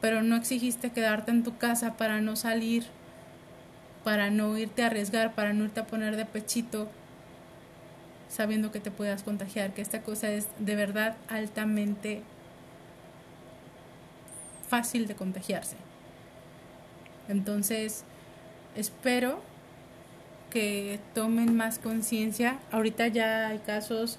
Pero 0.00 0.22
no 0.22 0.36
exigiste 0.36 0.90
quedarte 0.90 1.30
en 1.30 1.44
tu 1.44 1.56
casa 1.56 1.96
para 1.96 2.20
no 2.20 2.36
salir, 2.36 2.84
para 4.04 4.30
no 4.30 4.58
irte 4.58 4.82
a 4.82 4.86
arriesgar, 4.86 5.34
para 5.34 5.52
no 5.52 5.64
irte 5.64 5.80
a 5.80 5.86
poner 5.86 6.16
de 6.16 6.26
pechito, 6.26 6.90
sabiendo 8.32 8.72
que 8.72 8.80
te 8.80 8.90
puedas 8.90 9.22
contagiar, 9.22 9.74
que 9.74 9.82
esta 9.82 10.02
cosa 10.02 10.30
es 10.30 10.46
de 10.58 10.74
verdad 10.74 11.16
altamente 11.28 12.22
fácil 14.68 15.06
de 15.06 15.14
contagiarse. 15.14 15.76
Entonces, 17.28 18.04
espero 18.74 19.42
que 20.50 20.98
tomen 21.14 21.54
más 21.54 21.78
conciencia. 21.78 22.58
Ahorita 22.70 23.06
ya 23.08 23.48
hay 23.48 23.58
casos 23.58 24.18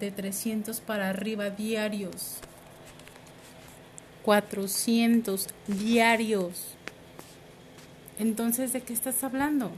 de 0.00 0.10
300 0.10 0.80
para 0.80 1.08
arriba 1.08 1.50
diarios. 1.50 2.38
400 4.24 5.46
diarios. 5.68 6.74
Entonces, 8.18 8.72
¿de 8.72 8.80
qué 8.80 8.92
estás 8.92 9.22
hablando? 9.22 9.70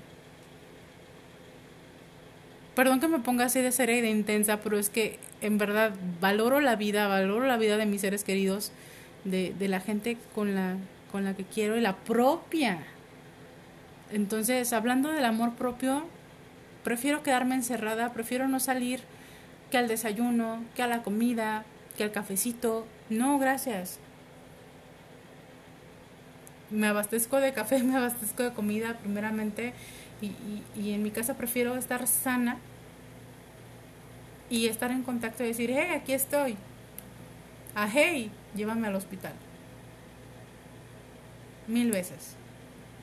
Perdón 2.80 2.98
que 2.98 3.08
me 3.08 3.18
ponga 3.18 3.44
así 3.44 3.60
de 3.60 3.72
seria 3.72 3.98
y 3.98 4.00
de 4.00 4.08
intensa, 4.08 4.60
pero 4.60 4.78
es 4.78 4.88
que 4.88 5.18
en 5.42 5.58
verdad 5.58 5.92
valoro 6.18 6.62
la 6.62 6.76
vida, 6.76 7.08
valoro 7.08 7.44
la 7.44 7.58
vida 7.58 7.76
de 7.76 7.84
mis 7.84 8.00
seres 8.00 8.24
queridos, 8.24 8.72
de, 9.24 9.54
la 9.68 9.80
gente 9.80 10.16
con 10.34 10.54
la, 10.54 10.76
con 11.12 11.24
la 11.24 11.34
que 11.34 11.44
quiero 11.44 11.76
y 11.76 11.82
la 11.82 11.96
propia. 11.96 12.78
Entonces, 14.10 14.72
hablando 14.72 15.12
del 15.12 15.26
amor 15.26 15.56
propio, 15.56 16.06
prefiero 16.82 17.22
quedarme 17.22 17.54
encerrada, 17.54 18.14
prefiero 18.14 18.48
no 18.48 18.60
salir 18.60 19.00
que 19.70 19.76
al 19.76 19.86
desayuno, 19.86 20.64
que 20.74 20.82
a 20.82 20.86
la 20.86 21.02
comida, 21.02 21.66
que 21.98 22.04
al 22.04 22.12
cafecito. 22.12 22.86
No, 23.10 23.38
gracias. 23.38 23.98
Me 26.70 26.86
abastezco 26.86 27.40
de 27.40 27.52
café, 27.52 27.82
me 27.82 27.94
abastezco 27.94 28.42
de 28.42 28.54
comida 28.54 28.96
primeramente 29.02 29.74
y 30.22 30.92
en 30.92 31.02
mi 31.02 31.10
casa 31.10 31.34
prefiero 31.34 31.76
estar 31.76 32.06
sana 32.06 32.56
y 34.50 34.66
estar 34.66 34.90
en 34.90 35.02
contacto 35.02 35.44
y 35.44 35.48
decir, 35.48 35.70
hey, 35.72 35.92
aquí 35.94 36.12
estoy. 36.12 36.56
Ah, 37.74 37.88
hey, 37.90 38.30
llévame 38.54 38.88
al 38.88 38.96
hospital. 38.96 39.32
Mil 41.68 41.92
veces. 41.92 42.34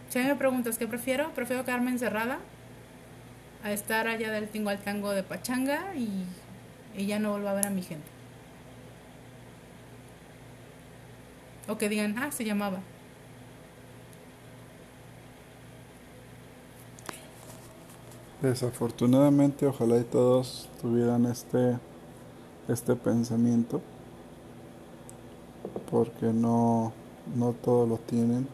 Si 0.09 0.19
me 0.19 0.35
preguntas 0.35 0.77
qué 0.77 0.87
prefiero, 0.87 1.31
prefiero 1.33 1.63
quedarme 1.63 1.91
encerrada 1.91 2.39
a 3.63 3.71
estar 3.71 4.07
allá 4.07 4.31
del 4.31 4.49
tingo 4.49 4.69
al 4.69 4.79
tango 4.79 5.11
de 5.11 5.23
pachanga 5.23 5.95
y, 5.95 6.25
y 6.95 7.05
ya 7.05 7.17
no 7.17 7.31
vuelvo 7.31 7.47
a 7.47 7.53
ver 7.53 7.67
a 7.67 7.69
mi 7.69 7.81
gente. 7.81 8.07
O 11.69 11.77
que 11.77 11.89
digan, 11.89 12.17
ah, 12.17 12.31
se 12.31 12.43
llamaba. 12.43 12.79
Desafortunadamente, 18.41 19.65
ojalá 19.65 19.97
y 19.97 20.03
todos 20.03 20.69
tuvieran 20.81 21.25
este, 21.25 21.77
este 22.67 22.95
pensamiento, 22.95 23.81
porque 25.89 26.27
no, 26.27 26.93
no 27.35 27.53
todos 27.53 27.89
lo 27.89 27.97
tienen 27.97 28.47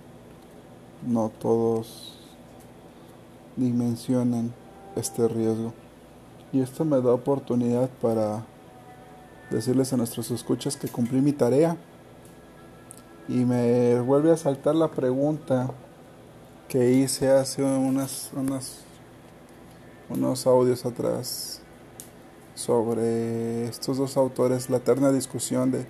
no 1.06 1.30
todos 1.30 2.14
dimensionan 3.56 4.54
este 4.96 5.28
riesgo. 5.28 5.74
Y 6.52 6.62
esto 6.62 6.86
me 6.86 7.02
da 7.02 7.14
oportunidad 7.14 7.90
para 8.02 8.46
decirles 9.50 9.92
a 9.94 9.98
nuestros 9.98 10.32
escuchas 10.32 10.78
que 10.78 10.88
cumplí 10.88 11.22
mi 11.22 11.34
tarea. 11.34 11.78
Y 13.28 13.46
me 13.46 14.00
vuelve 14.02 14.32
a 14.32 14.38
saltar 14.38 14.76
la 14.76 14.90
pregunta 14.90 15.72
que 16.68 16.92
hice 16.92 17.30
hace 17.32 17.64
unas, 17.64 18.32
unas, 18.36 18.80
unos 20.14 20.46
audios 20.48 20.86
atrás 20.86 21.62
sobre 22.56 23.66
estos 23.66 23.98
dos 23.98 24.16
autores, 24.16 24.70
la 24.70 24.78
eterna 24.78 25.12
discusión 25.12 25.72
de 25.72 25.86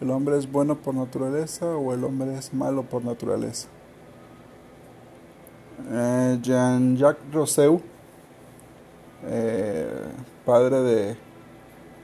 el 0.00 0.10
hombre 0.10 0.38
es 0.38 0.50
bueno 0.50 0.76
por 0.76 0.94
naturaleza 0.94 1.76
o 1.76 1.92
el 1.92 2.04
hombre 2.04 2.36
es 2.36 2.54
malo 2.54 2.84
por 2.84 3.04
naturaleza. 3.04 3.68
Eh, 5.90 6.38
Jean-Jacques 6.40 7.32
Rousseau, 7.32 7.80
eh, 9.24 9.88
padre 10.44 10.80
de 10.80 11.16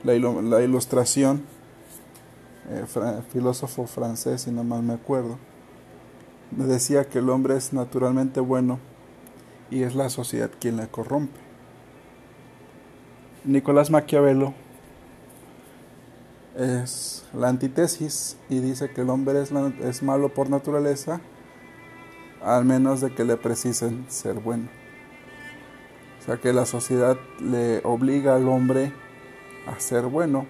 la, 0.03 0.43
la 0.43 0.62
ilustración, 0.62 1.43
eh, 2.68 2.85
filósofo 3.33 3.87
francés, 3.87 4.43
si 4.43 4.51
no 4.51 4.64
mal 4.64 4.83
me 4.83 4.95
acuerdo, 4.95 5.39
decía 6.51 7.05
que 7.09 7.18
el 7.18 7.31
hombre 7.31 7.57
es 7.57 7.72
naturalmente 7.72 8.41
bueno 8.41 8.79
y 9.70 9.83
es 9.83 9.95
la 9.95 10.09
sociedad 10.09 10.51
quien 10.59 10.79
le 10.79 10.89
corrompe. 10.89 11.44
Nicolás 13.45 13.91
Maquiavelo 13.91 14.55
es 16.57 17.27
la 17.35 17.49
antítesis 17.49 18.39
y 18.49 18.61
dice 18.61 18.91
que 18.91 19.03
el 19.03 19.11
hombre 19.11 19.43
es, 19.43 19.53
es 19.83 20.03
malo 20.03 20.31
por 20.31 20.49
naturaleza 20.49 21.21
al 22.43 22.65
menos 22.65 23.01
de 23.01 23.15
que 23.15 23.25
le 23.25 23.37
precisen 23.37 24.07
ser 24.09 24.35
bueno. 24.35 24.69
O 26.21 26.25
sea 26.25 26.37
que 26.39 26.53
la 26.53 26.67
sociedad 26.67 27.19
le 27.41 27.81
obliga 27.85 28.37
al 28.37 28.49
hombre 28.49 28.93
a 29.67 29.79
ser 29.79 30.05
bueno, 30.05 30.47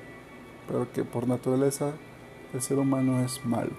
pero 0.68 0.92
que 0.92 1.04
por 1.04 1.26
naturaleza 1.26 1.92
el 2.52 2.62
ser 2.62 2.78
humano 2.78 3.24
es 3.24 3.44
malo. 3.44 3.72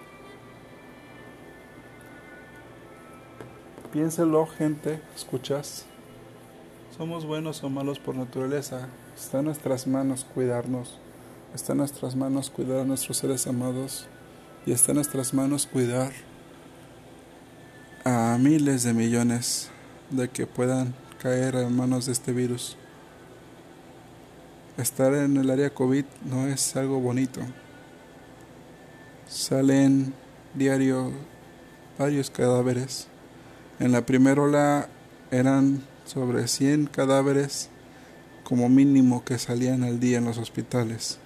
Piénselo, 3.93 4.45
gente, 4.45 5.01
escuchas. 5.15 5.85
Somos 6.97 7.25
buenos 7.25 7.63
o 7.63 7.69
malos 7.69 7.99
por 7.99 8.15
naturaleza. 8.15 8.89
Está 9.15 9.39
en 9.39 9.45
nuestras 9.45 9.87
manos 9.87 10.25
cuidarnos. 10.33 10.99
Está 11.53 11.71
en 11.71 11.77
nuestras 11.77 12.17
manos 12.17 12.49
cuidar 12.49 12.79
a 12.79 12.83
nuestros 12.83 13.17
seres 13.17 13.47
amados. 13.47 14.07
Y 14.65 14.73
está 14.73 14.91
en 14.91 14.97
nuestras 14.97 15.33
manos 15.33 15.67
cuidar 15.67 16.11
a 18.03 18.37
miles 18.39 18.83
de 18.83 18.93
millones 18.93 19.69
de 20.09 20.27
que 20.29 20.45
puedan 20.47 20.93
caer 21.21 21.55
en 21.55 21.75
manos 21.75 22.07
de 22.07 22.11
este 22.11 22.33
virus. 22.33 22.75
Estar 24.77 25.13
en 25.13 25.37
el 25.37 25.49
área 25.49 25.69
COVID 25.69 26.03
no 26.25 26.47
es 26.47 26.75
algo 26.75 26.99
bonito. 26.99 27.39
Salen 29.29 30.13
diario 30.53 31.13
varios 31.97 32.29
cadáveres. 32.29 33.07
En 33.79 33.93
la 33.93 34.05
primera 34.05 34.41
ola 34.41 34.89
eran 35.31 35.81
sobre 36.05 36.49
100 36.49 36.87
cadáveres 36.87 37.69
como 38.45 38.69
mínimo 38.69 39.25
que 39.25 39.39
salían 39.39 39.83
al 39.83 39.99
día 39.99 40.19
en 40.19 40.25
los 40.25 40.37
hospitales. 40.37 41.19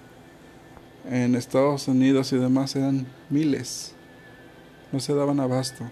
En 1.08 1.36
Estados 1.36 1.86
Unidos 1.86 2.32
y 2.32 2.38
demás 2.38 2.74
eran 2.74 3.06
miles. 3.28 3.94
No 4.90 5.00
se 5.00 5.14
daban 5.14 5.38
abasto. 5.38 5.84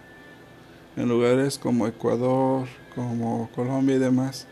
En 0.96 1.08
lugares 1.08 1.58
como 1.58 1.86
Ecuador, 1.86 2.66
como 2.94 3.48
Colombia 3.54 3.96
y 3.96 3.98
demás, 3.98 4.46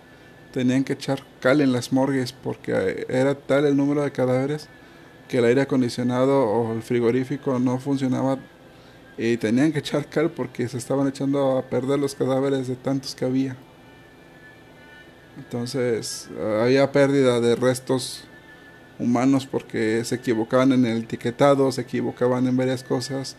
tenían 0.52 0.84
que 0.84 0.92
echar 0.92 1.24
cal 1.40 1.60
en 1.60 1.72
las 1.72 1.92
morgues 1.92 2.32
porque 2.32 3.06
era 3.08 3.34
tal 3.34 3.64
el 3.64 3.76
número 3.76 4.02
de 4.02 4.12
cadáveres 4.12 4.68
que 5.28 5.38
el 5.38 5.46
aire 5.46 5.62
acondicionado 5.62 6.44
o 6.44 6.74
el 6.74 6.82
frigorífico 6.82 7.58
no 7.58 7.78
funcionaba 7.78 8.38
y 9.18 9.38
tenían 9.38 9.72
que 9.72 9.78
echar 9.78 10.08
cal 10.08 10.30
porque 10.30 10.68
se 10.68 10.76
estaban 10.76 11.08
echando 11.08 11.56
a 11.56 11.62
perder 11.62 11.98
los 11.98 12.14
cadáveres 12.14 12.68
de 12.68 12.76
tantos 12.76 13.14
que 13.14 13.24
había. 13.24 13.56
Entonces 15.36 16.28
había 16.60 16.92
pérdida 16.92 17.40
de 17.40 17.56
restos 17.56 18.24
humanos 18.98 19.46
porque 19.46 20.02
se 20.04 20.16
equivocaban 20.16 20.72
en 20.72 20.86
el 20.86 21.02
etiquetado, 21.02 21.70
se 21.72 21.82
equivocaban 21.82 22.46
en 22.46 22.56
varias 22.56 22.82
cosas 22.82 23.36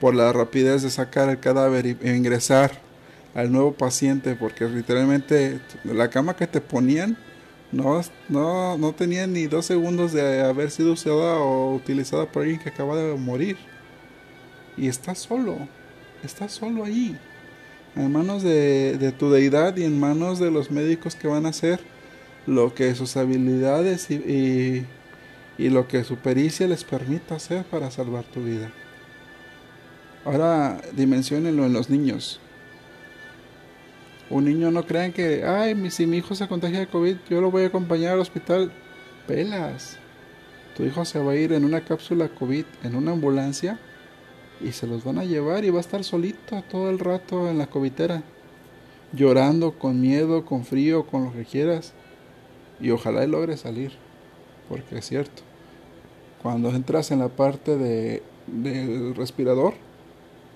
por 0.00 0.14
la 0.14 0.32
rapidez 0.32 0.82
de 0.82 0.90
sacar 0.90 1.28
el 1.28 1.40
cadáver 1.40 1.86
e 1.86 2.16
ingresar 2.16 2.72
al 3.34 3.52
nuevo 3.52 3.72
paciente 3.72 4.34
porque 4.34 4.66
literalmente 4.66 5.60
la 5.84 6.08
cama 6.08 6.36
que 6.36 6.46
te 6.46 6.60
ponían 6.60 7.18
no, 7.72 8.00
no, 8.28 8.78
no 8.78 8.92
tenía 8.92 9.26
ni 9.26 9.46
dos 9.46 9.66
segundos 9.66 10.12
de 10.12 10.42
haber 10.42 10.70
sido 10.70 10.92
usada 10.92 11.38
o 11.38 11.74
utilizada 11.74 12.30
por 12.30 12.42
alguien 12.42 12.60
que 12.60 12.68
acaba 12.68 12.96
de 12.96 13.14
morir. 13.16 13.56
Y 14.76 14.88
estás 14.88 15.18
solo, 15.18 15.56
estás 16.22 16.52
solo 16.52 16.84
ahí, 16.84 17.18
en 17.96 18.12
manos 18.12 18.42
de, 18.42 19.14
tu 19.18 19.30
deidad 19.30 19.76
y 19.76 19.84
en 19.84 19.98
manos 19.98 20.38
de 20.38 20.50
los 20.50 20.70
médicos 20.70 21.14
que 21.14 21.28
van 21.28 21.46
a 21.46 21.50
hacer 21.50 21.80
lo 22.46 22.74
que 22.74 22.94
sus 22.94 23.16
habilidades 23.16 24.10
y, 24.10 24.86
y, 25.56 25.68
lo 25.70 25.88
que 25.88 26.04
su 26.04 26.16
pericia 26.16 26.66
les 26.66 26.84
permita 26.84 27.36
hacer 27.36 27.64
para 27.64 27.90
salvar 27.90 28.24
tu 28.24 28.42
vida. 28.42 28.70
Ahora 30.24 30.80
dimensionenlo 30.92 31.64
en 31.64 31.72
los 31.72 31.88
niños. 31.88 32.40
Un 34.30 34.46
niño 34.46 34.70
no 34.70 34.86
crean 34.86 35.12
que, 35.12 35.44
ay, 35.44 35.90
si 35.90 36.06
mi 36.06 36.16
hijo 36.16 36.34
se 36.34 36.48
contagia 36.48 36.80
de 36.80 36.86
COVID, 36.86 37.16
yo 37.28 37.40
lo 37.40 37.50
voy 37.50 37.64
a 37.64 37.66
acompañar 37.66 38.14
al 38.14 38.20
hospital. 38.20 38.72
Pelas. 39.26 39.98
Tu 40.76 40.84
hijo 40.84 41.04
se 41.04 41.18
va 41.18 41.32
a 41.32 41.36
ir 41.36 41.52
en 41.52 41.64
una 41.64 41.82
cápsula 41.82 42.28
COVID, 42.28 42.64
en 42.82 42.96
una 42.96 43.12
ambulancia, 43.12 43.78
y 44.60 44.72
se 44.72 44.86
los 44.86 45.04
van 45.04 45.18
a 45.18 45.24
llevar 45.24 45.64
y 45.64 45.70
va 45.70 45.78
a 45.78 45.80
estar 45.80 46.04
solito 46.04 46.62
todo 46.70 46.90
el 46.90 46.98
rato 46.98 47.48
en 47.48 47.58
la 47.58 47.66
covitera, 47.66 48.22
llorando, 49.12 49.78
con 49.78 50.00
miedo, 50.00 50.44
con 50.44 50.64
frío, 50.64 51.06
con 51.06 51.24
lo 51.24 51.32
que 51.32 51.44
quieras. 51.44 51.92
Y 52.80 52.90
ojalá 52.90 53.24
él 53.24 53.32
logre 53.32 53.56
salir, 53.56 53.92
porque 54.68 54.98
es 54.98 55.06
cierto. 55.06 55.42
Cuando 56.42 56.70
entras 56.70 57.10
en 57.10 57.20
la 57.20 57.28
parte 57.28 57.76
de, 57.76 58.22
del 58.46 59.14
respirador, 59.14 59.74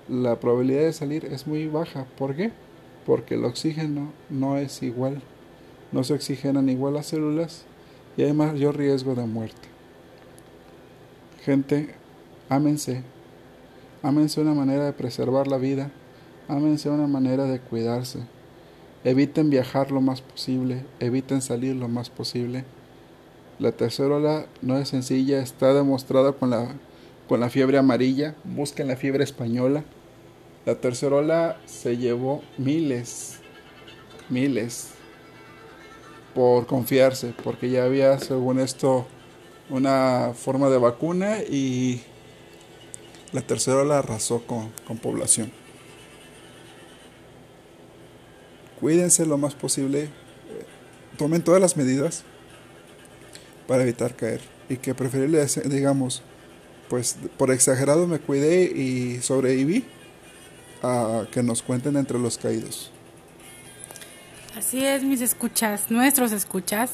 la 0.09 0.41
probabilidad 0.41 0.83
de 0.83 0.93
salir 0.93 1.25
es 1.27 1.47
muy 1.47 1.67
baja. 1.67 2.07
¿Por 2.17 2.35
qué? 2.35 2.51
Porque 3.07 3.35
el 3.35 3.45
oxígeno 3.45 4.13
no 4.31 4.59
es 4.59 4.83
igual. 4.83 5.23
No 5.93 6.05
se 6.05 6.15
oxigenan 6.15 6.69
igual 6.69 6.95
las 6.95 7.07
células 7.07 7.65
y 8.17 8.23
hay 8.23 8.33
mayor 8.33 8.77
riesgo 8.77 9.15
de 9.15 9.27
muerte. 9.27 9.69
Gente, 11.45 11.95
ámense, 12.49 13.03
Ámense 14.03 14.41
una 14.41 14.55
manera 14.55 14.85
de 14.85 14.93
preservar 14.93 15.49
la 15.49 15.59
vida. 15.59 15.91
Ámense 16.47 16.89
una 16.89 17.07
manera 17.07 17.45
de 17.45 17.59
cuidarse. 17.59 18.21
Eviten 19.03 19.51
viajar 19.51 19.91
lo 19.91 20.01
más 20.01 20.21
posible. 20.21 20.85
Eviten 21.01 21.43
salir 21.43 21.75
lo 21.75 21.89
más 21.89 22.09
posible. 22.09 22.65
La 23.59 23.73
tercera 23.73 24.15
ola 24.15 24.47
no 24.63 24.79
es 24.79 24.89
sencilla, 24.89 25.43
está 25.43 25.75
demostrada 25.75 26.33
con 26.33 26.51
la, 26.51 26.69
con 27.29 27.41
la 27.41 27.51
fiebre 27.51 27.77
amarilla. 27.77 28.37
Busquen 28.45 28.87
la 28.87 28.97
fiebre 28.97 29.25
española. 29.25 29.83
La 30.65 30.77
tercera 30.77 31.17
ola 31.17 31.57
se 31.67 31.97
llevó 31.97 32.43
miles, 32.57 33.41
miles, 34.29 34.91
por 36.35 36.67
confiarse, 36.67 37.35
porque 37.43 37.69
ya 37.71 37.85
había, 37.85 38.19
según 38.21 38.61
esto, 38.61 39.07
una 39.71 40.33
forma 40.35 40.69
de 40.69 40.79
vacuna 40.79 41.39
y 41.39 42.03
la 43.33 43.43
tercera 43.43 43.85
la 43.85 43.99
arrasó 43.99 44.43
con, 44.47 44.71
población. 44.99 45.53
Cuídense 48.81 49.27
lo 49.27 49.37
más 49.39 49.55
posible. 49.55 50.09
Tomen 51.17 51.43
todas 51.43 51.61
las 51.61 51.77
medidas 51.77 52.25
para 53.67 53.83
evitar 53.83 54.15
caer. 54.15 54.41
Y 54.69 54.77
que 54.77 54.95
preferible, 54.95 55.45
digamos, 55.65 56.23
pues 56.89 57.17
por 57.37 57.51
exagerado 57.51 58.07
me 58.07 58.19
cuidé 58.19 58.65
y 58.65 59.21
sobreviví 59.21 59.85
a 60.83 61.27
que 61.33 61.43
nos 61.43 61.63
cuenten 61.63 61.97
entre 61.97 62.19
los 62.19 62.39
caídos. 62.39 62.91
Así 64.57 64.85
es, 64.85 65.03
mis 65.03 65.21
escuchas, 65.21 65.91
nuestros 65.91 66.33
escuchas. 66.33 66.93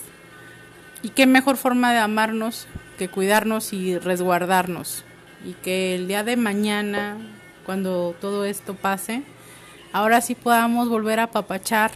Y 1.03 1.11
qué 1.11 1.27
mejor 1.27 1.57
forma 1.57 1.93
de 1.93 1.99
amarnos 1.99 2.67
que 2.99 3.09
cuidarnos 3.09 3.73
y 3.73 3.99
resguardarnos 3.99 5.05
y 5.45 5.53
que 5.55 5.95
el 5.95 6.09
día 6.09 6.25
de 6.25 6.37
mañana, 6.37 7.19
cuando 7.67 8.15
todo 8.21 8.45
esto 8.45 8.75
pase, 8.75 9.23
ahora 9.93 10.21
sí 10.21 10.35
podamos 10.35 10.89
volver 10.89 11.21
a 11.21 11.25
apapachar 11.25 11.93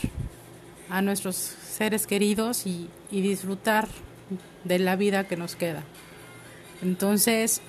a 0.91 1.03
nuestros 1.03 1.37
seres 1.37 2.07
queridos 2.07 2.67
y, 2.67 2.89
y 3.11 3.21
disfrutar 3.21 3.89
de 4.65 4.79
la 4.79 4.97
vida 4.97 5.25
que 5.25 5.37
nos 5.37 5.57
queda. 5.57 5.83
Entonces, 6.83 7.63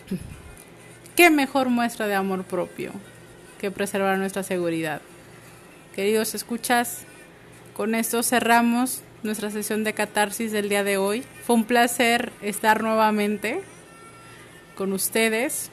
¿qué 1.15 1.29
mejor 1.29 1.69
muestra 1.69 2.07
de 2.07 2.15
amor 2.15 2.43
propio 2.43 2.91
que 3.59 3.71
preservar 3.71 4.17
nuestra 4.17 4.43
seguridad? 4.43 5.01
Queridos 5.95 6.35
escuchas, 6.35 7.03
con 7.73 7.95
esto 7.95 8.23
cerramos 8.23 9.01
nuestra 9.23 9.51
sesión 9.51 9.83
de 9.83 9.93
catarsis 9.93 10.51
del 10.51 10.69
día 10.69 10.83
de 10.83 10.97
hoy. 10.97 11.23
Fue 11.45 11.55
un 11.55 11.65
placer 11.65 12.31
estar 12.41 12.83
nuevamente 12.83 13.61
con 14.79 14.93
ustedes 14.93 15.71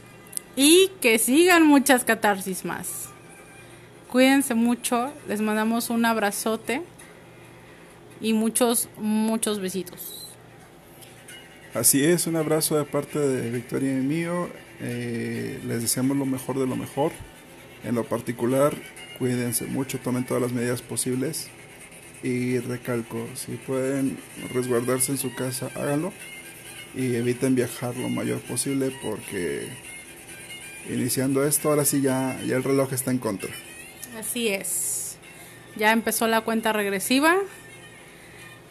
y 0.56 0.90
que 1.00 1.20
sigan 1.20 1.64
muchas 1.64 2.02
catarsis 2.02 2.64
más. 2.64 3.10
Cuídense 4.10 4.54
mucho, 4.54 5.12
les 5.28 5.40
mandamos 5.40 5.90
un 5.90 6.04
abrazote 6.04 6.82
y 8.20 8.32
muchos, 8.32 8.88
muchos 8.98 9.60
besitos. 9.60 10.34
Así 11.72 12.04
es, 12.04 12.26
un 12.26 12.34
abrazo 12.34 12.76
de 12.76 12.84
parte 12.84 13.20
de 13.20 13.48
Victoria 13.52 13.92
y 13.92 14.02
mío. 14.02 14.48
Eh, 14.80 15.60
les 15.64 15.82
deseamos 15.82 16.16
lo 16.16 16.26
mejor 16.26 16.58
de 16.58 16.66
lo 16.66 16.74
mejor. 16.74 17.12
En 17.84 17.94
lo 17.94 18.02
particular, 18.02 18.74
cuídense 19.20 19.66
mucho, 19.66 20.00
tomen 20.00 20.26
todas 20.26 20.42
las 20.42 20.52
medidas 20.52 20.82
posibles. 20.82 21.48
Y 22.24 22.58
recalco, 22.58 23.24
si 23.34 23.52
pueden 23.52 24.18
resguardarse 24.52 25.12
en 25.12 25.18
su 25.18 25.32
casa, 25.32 25.70
háganlo 25.76 26.12
y 26.96 27.14
eviten 27.14 27.54
viajar 27.54 27.94
lo 27.96 28.08
mayor 28.08 28.40
posible 28.40 28.90
porque 29.02 29.68
iniciando 30.88 31.44
esto, 31.44 31.68
ahora 31.68 31.84
sí 31.84 32.00
ya, 32.00 32.40
ya 32.46 32.56
el 32.56 32.64
reloj 32.64 32.92
está 32.92 33.10
en 33.10 33.18
contra. 33.18 33.50
Así 34.18 34.48
es. 34.48 35.18
Ya 35.76 35.92
empezó 35.92 36.26
la 36.26 36.40
cuenta 36.40 36.72
regresiva 36.72 37.36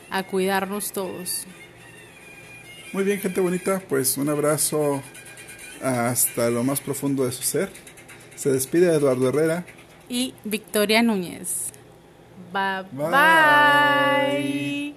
a 0.10 0.24
cuidarnos 0.24 0.92
todos. 0.92 1.46
Muy 2.94 3.04
bien, 3.04 3.20
gente 3.20 3.42
bonita, 3.42 3.82
pues 3.88 4.18
un 4.18 4.30
abrazo 4.30 5.04
hasta 5.82 6.50
lo 6.50 6.64
más 6.64 6.82
profundo 6.82 7.26
de 7.26 7.32
su 7.32 7.44
ser. 7.44 7.70
Se 8.36 8.52
despide 8.52 8.94
Eduardo 8.94 9.30
Herrera 9.30 9.66
y 10.10 10.34
Victoria 10.44 11.04
Núñez. 11.04 11.72
bye. 12.52 12.86
bye. 12.92 14.96